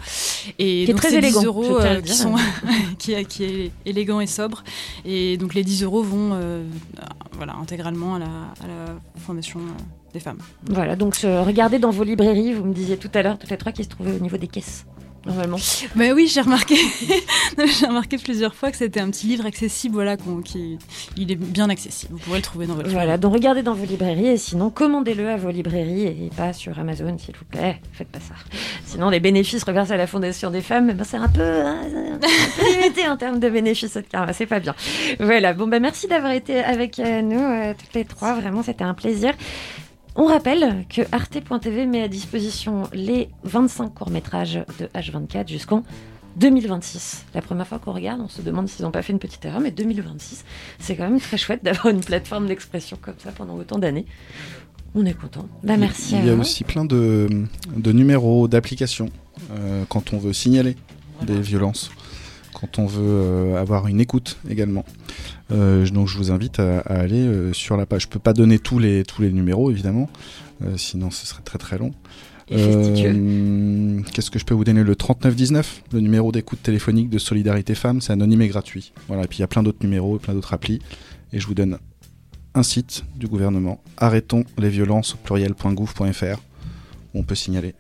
Et 0.59 0.65
Qui 0.65 0.83
est 0.83 0.87
donc 0.95 0.97
très 0.97 1.11
10 1.11 1.17
élégant, 1.17 1.41
je 1.43 1.47
euros 1.47 1.65
tiens 1.81 1.91
à 1.91 1.93
euh, 1.95 1.97
qui, 1.97 2.03
dire. 2.03 2.15
sont 2.15 2.35
qui, 2.99 3.13
est- 3.13 3.25
qui 3.25 3.45
est 3.45 3.73
élégant 3.85 4.21
et 4.21 4.27
sobre. 4.27 4.65
Et 5.05 5.37
donc 5.37 5.55
les 5.55 5.65
10 5.65 5.83
euros 5.85 6.03
vont 6.03 6.31
euh, 6.33 6.65
voilà, 7.37 7.55
intégralement 7.57 8.15
à 8.15 8.19
la, 8.21 8.27
à 8.27 8.67
la 8.67 9.21
Fondation 9.21 9.61
euh, 9.61 10.13
des 10.15 10.21
femmes. 10.21 10.39
Voilà, 10.69 10.97
donc 10.97 11.17
regardez 11.23 11.79
dans 11.79 11.91
vos 11.91 12.05
librairies, 12.05 12.55
vous 12.55 12.65
me 12.65 12.73
disiez 12.75 12.97
tout 12.97 13.11
à 13.15 13.23
l'heure, 13.23 13.39
toutes 13.39 13.51
les 13.51 13.59
trois 13.59 13.73
qui 13.73 13.85
se 13.85 13.89
trouvaient 13.91 14.13
au 14.15 14.19
niveau 14.21 14.39
des 14.39 14.49
caisses, 14.49 14.87
normalement. 15.29 15.59
Bah 15.95 16.05
oui, 16.15 16.27
j'ai 16.33 16.41
remarqué, 16.41 16.75
j'ai 17.59 17.87
remarqué 17.87 18.17
plusieurs 18.19 18.55
fois 18.55 18.71
que 18.71 18.77
c'était 18.77 19.01
un 19.01 19.11
petit 19.11 19.27
livre 19.27 19.47
accessible, 19.47 19.95
voilà, 19.95 20.17
qu'on- 20.17 20.41
qui, 20.43 20.79
il 21.17 21.31
est 21.31 21.37
bien 21.37 21.69
accessible. 21.71 22.15
Vous 22.15 22.19
pourrez 22.19 22.39
le 22.39 22.43
trouver 22.43 22.67
dans 22.67 22.75
votre 22.75 22.89
Voilà, 22.91 23.19
donc 23.19 23.33
regardez 23.35 23.63
dans 23.63 23.75
vos 23.75 23.85
librairies 23.85 24.27
et 24.29 24.37
sinon 24.39 24.71
commandez-le 24.71 25.29
à 25.29 25.37
vos 25.37 25.51
librairies 25.51 26.05
et 26.07 26.31
pas 26.37 26.53
sur 26.53 26.79
Amazon, 26.79 27.17
s'il 27.19 27.37
vous 27.37 27.45
plaît. 27.45 27.81
Faites 27.93 28.09
pas 28.09 28.21
ça. 28.21 28.35
Sinon, 28.87 29.11
les 29.11 29.21
bénéfices 29.21 29.63
reversés 29.65 29.93
à 29.93 29.97
la 29.97 30.07
Fondation 30.07 30.51
des 30.51 30.63
femmes, 30.63 30.93
ben, 30.93 31.05
c'est 31.05 31.17
un 31.19 31.29
peu, 31.29 31.43
hein, 31.43 31.77
c'est 31.91 32.11
un 32.13 32.19
peu 32.19 32.73
limité 32.81 33.09
en 33.09 33.17
termes 33.17 33.39
de 33.39 33.49
bénéfices. 33.51 33.99
C'est 34.33 34.47
pas 34.47 34.61
bien. 34.61 34.75
Voilà, 35.21 35.53
bon, 35.53 35.67
bah, 35.67 35.79
merci 35.81 36.07
d'avoir 36.09 36.33
été 36.33 36.59
avec 36.61 36.99
euh, 36.99 37.23
nous, 37.23 37.39
euh, 37.41 37.75
toutes 37.79 37.95
les 37.95 38.05
trois. 38.05 38.35
Vraiment, 38.35 38.63
c'était 38.63 38.85
un 38.85 38.95
plaisir. 38.95 39.35
On 40.21 40.27
rappelle 40.27 40.85
que 40.89 41.03
arte.tv 41.13 41.87
met 41.87 42.03
à 42.03 42.09
disposition 42.09 42.89
les 42.93 43.29
25 43.45 43.95
courts-métrages 43.95 44.61
de 44.81 44.87
H24 44.87 45.47
jusqu'en 45.49 45.85
2026. 46.37 47.25
La 47.35 47.41
première 47.41 47.69
fois 47.69 47.79
qu'on 47.79 47.93
regarde, 47.93 48.21
on 48.21 48.29
se 48.29 48.43
demande 48.43 48.69
s'ils 48.69 48.85
n'ont 48.85 48.91
pas 48.91 49.03
fait 49.03 49.13
une 49.13 49.21
petite 49.21 49.45
erreur, 49.45 49.61
mais 49.61 49.71
2026, 49.71 50.45
c'est 50.81 50.97
quand 50.97 51.05
même 51.09 51.21
très 51.21 51.37
chouette 51.37 51.63
d'avoir 51.63 51.89
une 51.95 52.01
plateforme 52.01 52.49
d'expression 52.49 52.99
comme 53.01 53.15
ça 53.19 53.31
pendant 53.31 53.55
autant 53.55 53.79
d'années. 53.79 54.07
On 54.97 55.07
est 55.07 55.15
content. 55.15 55.47
Bah, 55.63 55.77
merci 55.77 56.17
Il 56.19 56.27
y 56.27 56.31
a 56.31 56.35
vous. 56.35 56.41
aussi 56.41 56.65
plein 56.65 56.85
de, 56.85 57.29
de 57.77 57.93
numéros, 57.93 58.49
d'applications 58.49 59.11
euh, 59.53 59.85
quand 59.89 60.13
on 60.13 60.19
veut 60.19 60.33
signaler 60.33 60.75
des 61.23 61.41
violences, 61.41 61.91
quand 62.61 62.79
on 62.79 62.87
veut 62.87 63.03
euh, 63.03 63.61
avoir 63.61 63.87
une 63.89 64.01
écoute 64.01 64.37
également. 64.49 64.85
Euh, 65.53 65.85
je- 65.85 65.93
donc 65.93 66.09
je 66.09 66.17
vous 66.19 66.31
invite 66.31 66.59
à, 66.61 66.81
à 66.81 66.95
aller 67.01 67.21
euh, 67.27 67.53
sur 67.53 67.77
la 67.77 67.87
page. 67.87 68.03
Je 68.03 68.09
peux 68.09 68.19
pas 68.19 68.33
donner 68.33 68.59
tous 68.59 68.79
les, 68.79 69.03
tous 69.05 69.23
les 69.23 69.31
numéros 69.33 69.71
évidemment, 69.71 70.09
sinon 70.77 71.11
ce 71.11 71.27
serait 71.27 71.43
très 71.43 71.59
très 71.59 71.79
long. 71.79 71.93
Euh, 72.51 74.01
Qu'est-ce 74.13 74.31
que 74.31 74.39
je 74.39 74.45
peux 74.45 74.55
vous 74.55 74.65
donner? 74.65 74.83
Le 74.83 74.97
3919, 74.97 75.83
le 75.93 76.01
numéro 76.01 76.33
d'écoute 76.33 76.63
téléphonique 76.63 77.11
de 77.11 77.19
Solidarité 77.19 77.75
Femmes, 77.75 78.01
c'est 78.01 78.13
anonyme 78.13 78.41
et 78.43 78.49
gratuit. 78.49 78.93
Voilà, 79.07 79.25
et 79.25 79.27
puis 79.27 79.39
il 79.39 79.41
y 79.41 79.45
a 79.45 79.49
plein 79.49 79.63
d'autres 79.63 79.83
numéros 79.83 80.17
et 80.17 80.19
plein 80.19 80.35
d'autres 80.35 80.55
applis. 80.55 80.81
Et 81.33 81.41
je 81.41 81.47
vous 81.47 81.55
donne 81.55 81.79
un 82.55 82.63
site 82.63 83.05
du 83.17 83.29
gouvernement, 83.29 83.83
arrêtons 83.99 84.45
les 84.57 84.71
violences 84.71 85.15
au 85.15 85.19
pluriel.gouv.fr, 85.19 86.39
où 87.15 87.19
on 87.19 87.23
peut 87.23 87.35
signaler. 87.35 87.75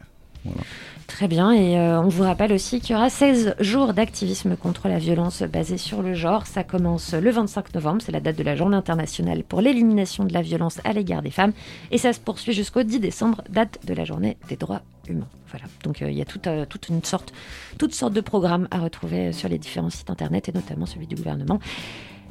Voilà. 0.44 0.60
Très 1.08 1.26
bien, 1.26 1.50
et 1.52 1.76
euh, 1.78 2.00
on 2.00 2.08
vous 2.08 2.22
rappelle 2.22 2.52
aussi 2.52 2.80
qu'il 2.80 2.94
y 2.94 2.94
aura 2.94 3.08
16 3.08 3.56
jours 3.60 3.94
d'activisme 3.94 4.56
contre 4.56 4.88
la 4.88 4.98
violence 4.98 5.42
basée 5.42 5.78
sur 5.78 6.02
le 6.02 6.14
genre. 6.14 6.46
Ça 6.46 6.62
commence 6.62 7.14
le 7.14 7.30
25 7.30 7.74
novembre, 7.74 8.02
c'est 8.04 8.12
la 8.12 8.20
date 8.20 8.36
de 8.36 8.42
la 8.44 8.54
journée 8.54 8.76
internationale 8.76 9.42
pour 9.42 9.62
l'élimination 9.62 10.24
de 10.24 10.32
la 10.34 10.42
violence 10.42 10.80
à 10.84 10.92
l'égard 10.92 11.22
des 11.22 11.30
femmes, 11.30 11.52
et 11.90 11.98
ça 11.98 12.12
se 12.12 12.20
poursuit 12.20 12.52
jusqu'au 12.52 12.82
10 12.82 13.00
décembre, 13.00 13.42
date 13.48 13.80
de 13.84 13.94
la 13.94 14.04
journée 14.04 14.36
des 14.48 14.56
droits 14.56 14.82
humains. 15.08 15.26
Voilà, 15.48 15.64
donc 15.82 16.02
euh, 16.02 16.10
il 16.10 16.16
y 16.16 16.22
a 16.22 16.26
toute, 16.26 16.46
euh, 16.46 16.66
toute 16.66 16.88
une 16.90 17.02
sorte, 17.02 17.32
toutes 17.78 17.94
sortes 17.94 18.12
de 18.12 18.20
programmes 18.20 18.68
à 18.70 18.78
retrouver 18.78 19.32
sur 19.32 19.48
les 19.48 19.58
différents 19.58 19.90
sites 19.90 20.10
internet, 20.10 20.50
et 20.50 20.52
notamment 20.52 20.84
celui 20.84 21.06
du 21.06 21.16
gouvernement. 21.16 21.58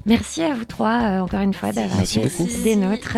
Merci 0.06 0.44
à 0.44 0.54
vous 0.54 0.66
trois, 0.66 1.20
encore 1.20 1.42
une 1.42 1.54
fois, 1.54 1.74
d'avoir 1.74 2.00
été 2.00 2.22
des 2.64 2.76
nôtres. 2.78 3.18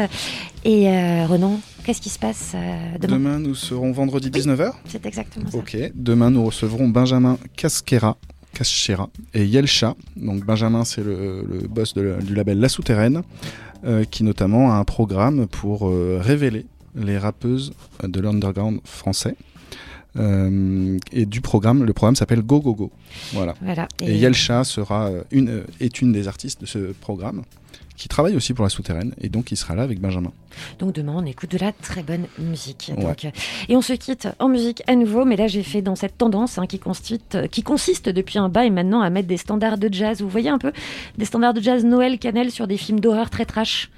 Et 0.66 0.88
Renan, 1.26 1.60
qu'est-ce 1.90 2.02
qui 2.02 2.10
se 2.10 2.20
passe 2.20 2.52
euh, 2.54 2.98
demain, 3.00 3.16
Demain, 3.18 3.40
nous 3.40 3.56
serons 3.56 3.92
vendredi 3.92 4.30
19h. 4.30 4.74
C'est 4.86 5.04
exactement 5.08 5.50
ça. 5.50 5.58
Ok. 5.58 5.76
Demain, 5.96 6.30
nous 6.30 6.46
recevrons 6.46 6.88
Benjamin 6.88 7.40
Casquera, 7.58 8.16
Caschera 8.54 9.10
et 9.34 9.44
Yelcha. 9.44 9.96
Donc 10.16 10.46
Benjamin, 10.46 10.86
c'est 10.86 11.02
le, 11.04 11.44
le 11.52 11.68
boss 11.68 11.96
de 11.96 12.18
du 12.22 12.36
label 12.36 12.60
La 12.60 12.70
Souterraine, 12.70 13.24
euh, 13.86 14.04
qui 14.04 14.24
notamment 14.24 14.72
a 14.72 14.76
un 14.76 14.84
programme 14.84 15.48
pour 15.48 15.90
euh, 15.90 16.20
révéler 16.22 16.68
les 16.96 17.18
rappeuses 17.18 17.74
de 18.04 18.20
l'underground 18.22 18.82
français. 18.84 19.36
Euh, 20.16 20.96
et 21.12 21.26
du 21.26 21.42
programme, 21.42 21.86
le 21.86 21.94
programme 21.94 22.16
s'appelle 22.16 22.44
Go 22.44 22.60
Go 22.60 22.76
Go. 22.76 22.92
Voilà. 23.34 23.56
Voilà. 23.64 23.88
Et, 24.04 24.12
Et- 24.12 24.18
Yelcha 24.20 24.64
sera 24.64 25.10
une, 25.32 25.64
est 25.80 26.04
une 26.04 26.12
des 26.12 26.28
artistes 26.28 26.62
de 26.62 26.68
ce 26.68 26.94
programme 27.02 27.42
qui 28.00 28.08
travaille 28.08 28.36
aussi 28.38 28.54
pour 28.54 28.64
la 28.64 28.70
souterraine 28.70 29.14
et 29.20 29.28
donc 29.28 29.52
il 29.52 29.58
sera 29.58 29.76
là 29.76 29.84
avec 29.84 30.00
Benjamin. 30.00 30.32
Donc 30.80 30.94
demain, 30.94 31.16
on 31.18 31.26
écoute 31.26 31.52
de 31.52 31.58
la 31.58 31.74
très 31.74 32.02
bonne 32.02 32.28
musique. 32.40 32.92
Ouais. 32.96 33.04
Donc, 33.04 33.26
et 33.68 33.76
on 33.76 33.82
se 33.82 33.92
quitte 33.92 34.30
en 34.40 34.48
musique 34.48 34.82
à 34.88 34.96
nouveau, 34.96 35.26
mais 35.26 35.36
là 35.36 35.48
j'ai 35.48 35.64
fait 35.64 35.82
dans 35.82 35.96
cette 35.96 36.18
tendance 36.18 36.58
hein, 36.58 36.66
qui, 36.66 36.80
consiste, 36.80 37.36
euh, 37.36 37.48
qui 37.48 37.62
consiste 37.62 38.08
depuis 38.08 38.40
un 38.40 38.48
bail 38.48 38.72
maintenant 38.72 39.02
à 39.02 39.10
mettre 39.10 39.28
des 39.28 39.38
standards 39.38 39.78
de 39.78 39.94
jazz. 39.94 40.22
Vous 40.22 40.30
voyez 40.30 40.50
un 40.50 40.58
peu 40.58 40.72
des 41.18 41.26
standards 41.26 41.54
de 41.54 41.62
jazz 41.62 41.84
Noël 41.84 42.18
Cannelle 42.20 42.52
sur 42.52 42.68
des 42.68 42.78
films 42.78 43.02
d'horreur 43.02 43.30
très 43.30 43.46
trash. 43.46 43.90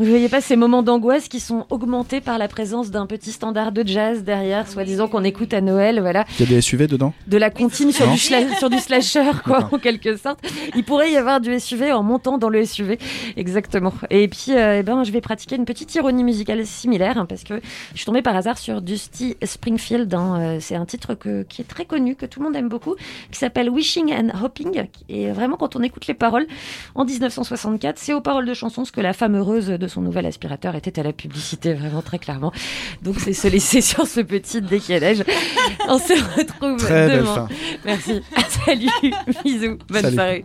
Vous 0.00 0.06
voyez 0.06 0.30
pas 0.30 0.40
ces 0.40 0.56
moments 0.56 0.82
d'angoisse 0.82 1.28
qui 1.28 1.40
sont 1.40 1.66
augmentés 1.68 2.22
par 2.22 2.38
la 2.38 2.48
présence 2.48 2.90
d'un 2.90 3.04
petit 3.04 3.32
standard 3.32 3.70
de 3.70 3.86
jazz 3.86 4.24
derrière, 4.24 4.66
soi-disant 4.66 5.08
qu'on 5.08 5.24
écoute 5.24 5.52
à 5.52 5.60
Noël, 5.60 6.00
voilà. 6.00 6.24
Il 6.38 6.48
y 6.48 6.48
a 6.48 6.54
des 6.56 6.62
SUV 6.62 6.86
dedans? 6.86 7.12
De 7.26 7.36
la 7.36 7.50
comptine 7.50 7.92
sur 7.92 8.10
du, 8.10 8.16
sur 8.16 8.70
du 8.70 8.78
slasher, 8.78 9.30
quoi, 9.44 9.68
en 9.70 9.78
quelque 9.78 10.16
sorte. 10.16 10.40
Il 10.74 10.84
pourrait 10.84 11.12
y 11.12 11.18
avoir 11.18 11.42
du 11.42 11.60
SUV 11.60 11.92
en 11.92 12.02
montant 12.02 12.38
dans 12.38 12.48
le 12.48 12.64
SUV. 12.64 12.98
Exactement. 13.40 13.92
Et 14.10 14.28
puis, 14.28 14.50
euh, 14.50 14.80
eh 14.80 14.82
ben, 14.82 15.02
je 15.02 15.10
vais 15.12 15.22
pratiquer 15.22 15.56
une 15.56 15.64
petite 15.64 15.94
ironie 15.94 16.22
musicale 16.24 16.66
similaire, 16.66 17.16
hein, 17.16 17.24
parce 17.26 17.42
que 17.42 17.54
je 17.92 17.96
suis 17.96 18.04
tombée 18.04 18.20
par 18.20 18.36
hasard 18.36 18.58
sur 18.58 18.82
Dusty 18.82 19.36
Springfield. 19.42 20.12
hein, 20.12 20.38
euh, 20.38 20.58
c'est 20.60 20.74
un 20.76 20.84
titre 20.84 21.14
que- 21.14 21.42
qui 21.44 21.62
est 21.62 21.64
très 21.64 21.86
connu, 21.86 22.16
que 22.16 22.26
tout 22.26 22.38
le 22.40 22.44
monde 22.44 22.54
aime 22.56 22.68
beaucoup, 22.68 22.96
qui 23.32 23.38
s'appelle 23.38 23.70
Wishing 23.70 24.12
and 24.12 24.28
Hoping. 24.44 24.84
Et 25.08 25.30
vraiment, 25.32 25.56
quand 25.56 25.74
on 25.74 25.82
écoute 25.82 26.06
les 26.06 26.12
paroles, 26.14 26.46
en 26.94 27.06
1964, 27.06 27.98
c'est 27.98 28.12
aux 28.12 28.20
paroles 28.20 28.44
de 28.46 28.52
chansons 28.52 28.84
ce 28.84 28.92
que 28.92 29.00
la 29.00 29.14
femme 29.14 29.36
heureuse 29.36 29.68
de 29.68 29.86
son 29.88 30.02
nouvel 30.02 30.26
aspirateur 30.26 30.74
était 30.74 31.00
à 31.00 31.02
la 31.02 31.14
publicité, 31.14 31.72
vraiment 31.72 32.02
très 32.02 32.18
clairement. 32.18 32.52
Donc, 33.02 33.16
c'est 33.20 33.32
se 33.32 33.48
laisser 33.48 33.80
sur 33.80 34.06
ce 34.06 34.20
petit 34.20 34.60
décalage. 34.60 35.24
On 35.88 35.98
se 35.98 36.12
retrouve 36.38 36.76
Très 36.76 37.06
belle 37.08 37.20
demain. 37.20 37.34
fin. 37.34 37.48
Merci. 37.86 38.20
Salut. 38.66 38.88
Bisous. 39.44 39.78
Bonne 39.88 40.02
Salut. 40.02 40.14
soirée. 40.16 40.44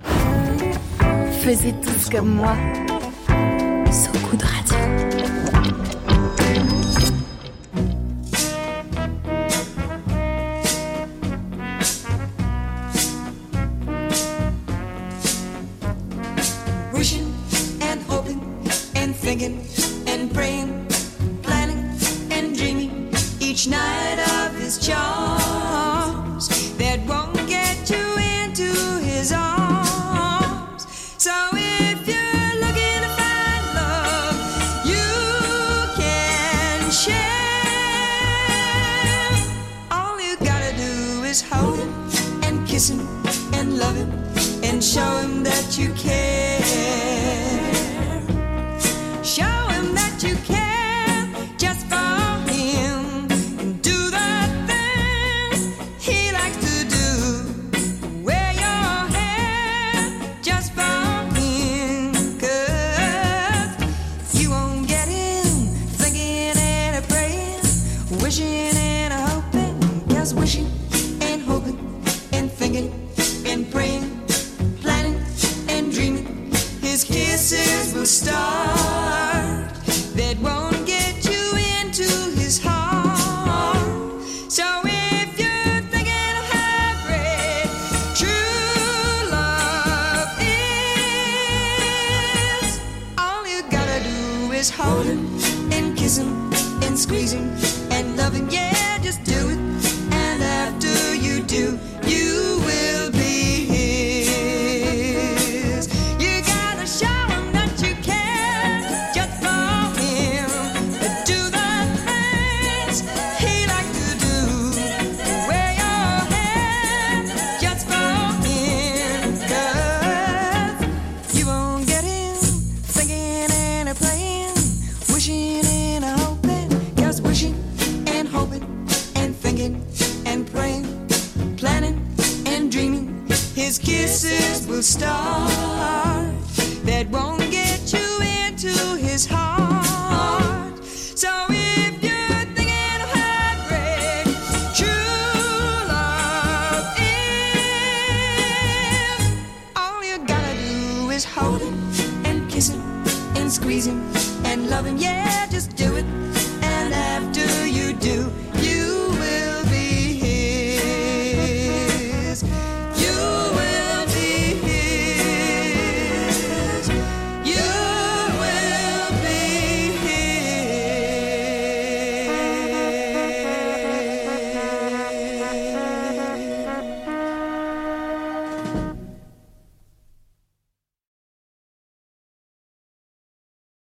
Faisiez 1.46 1.76
tous 1.80 2.10
comme 2.10 2.30
moi. 2.30 2.56
So 3.92 4.12
Good 4.32 4.42
Radio. 4.42 4.80
Wishing 16.92 17.32
and 17.80 18.02
hoping 18.10 18.42
and 18.96 19.16
thinking 19.16 19.62
and 20.08 20.34
praying, 20.34 20.88
planning 21.44 21.96
and 22.32 22.58
dreaming 22.58 23.14
each 23.40 23.68
night 23.68 24.18
of 24.18 24.56
his 24.60 24.80
charms 24.80 25.35
kiss 42.76 42.90
him 42.90 43.08
and 43.54 43.78
love 43.78 43.96
him 43.96 44.12
and 44.62 44.84
show 44.84 45.18
him 45.20 45.44
that 45.44 45.78
you 45.78 45.94
care. 45.94 46.62
Show 49.24 49.65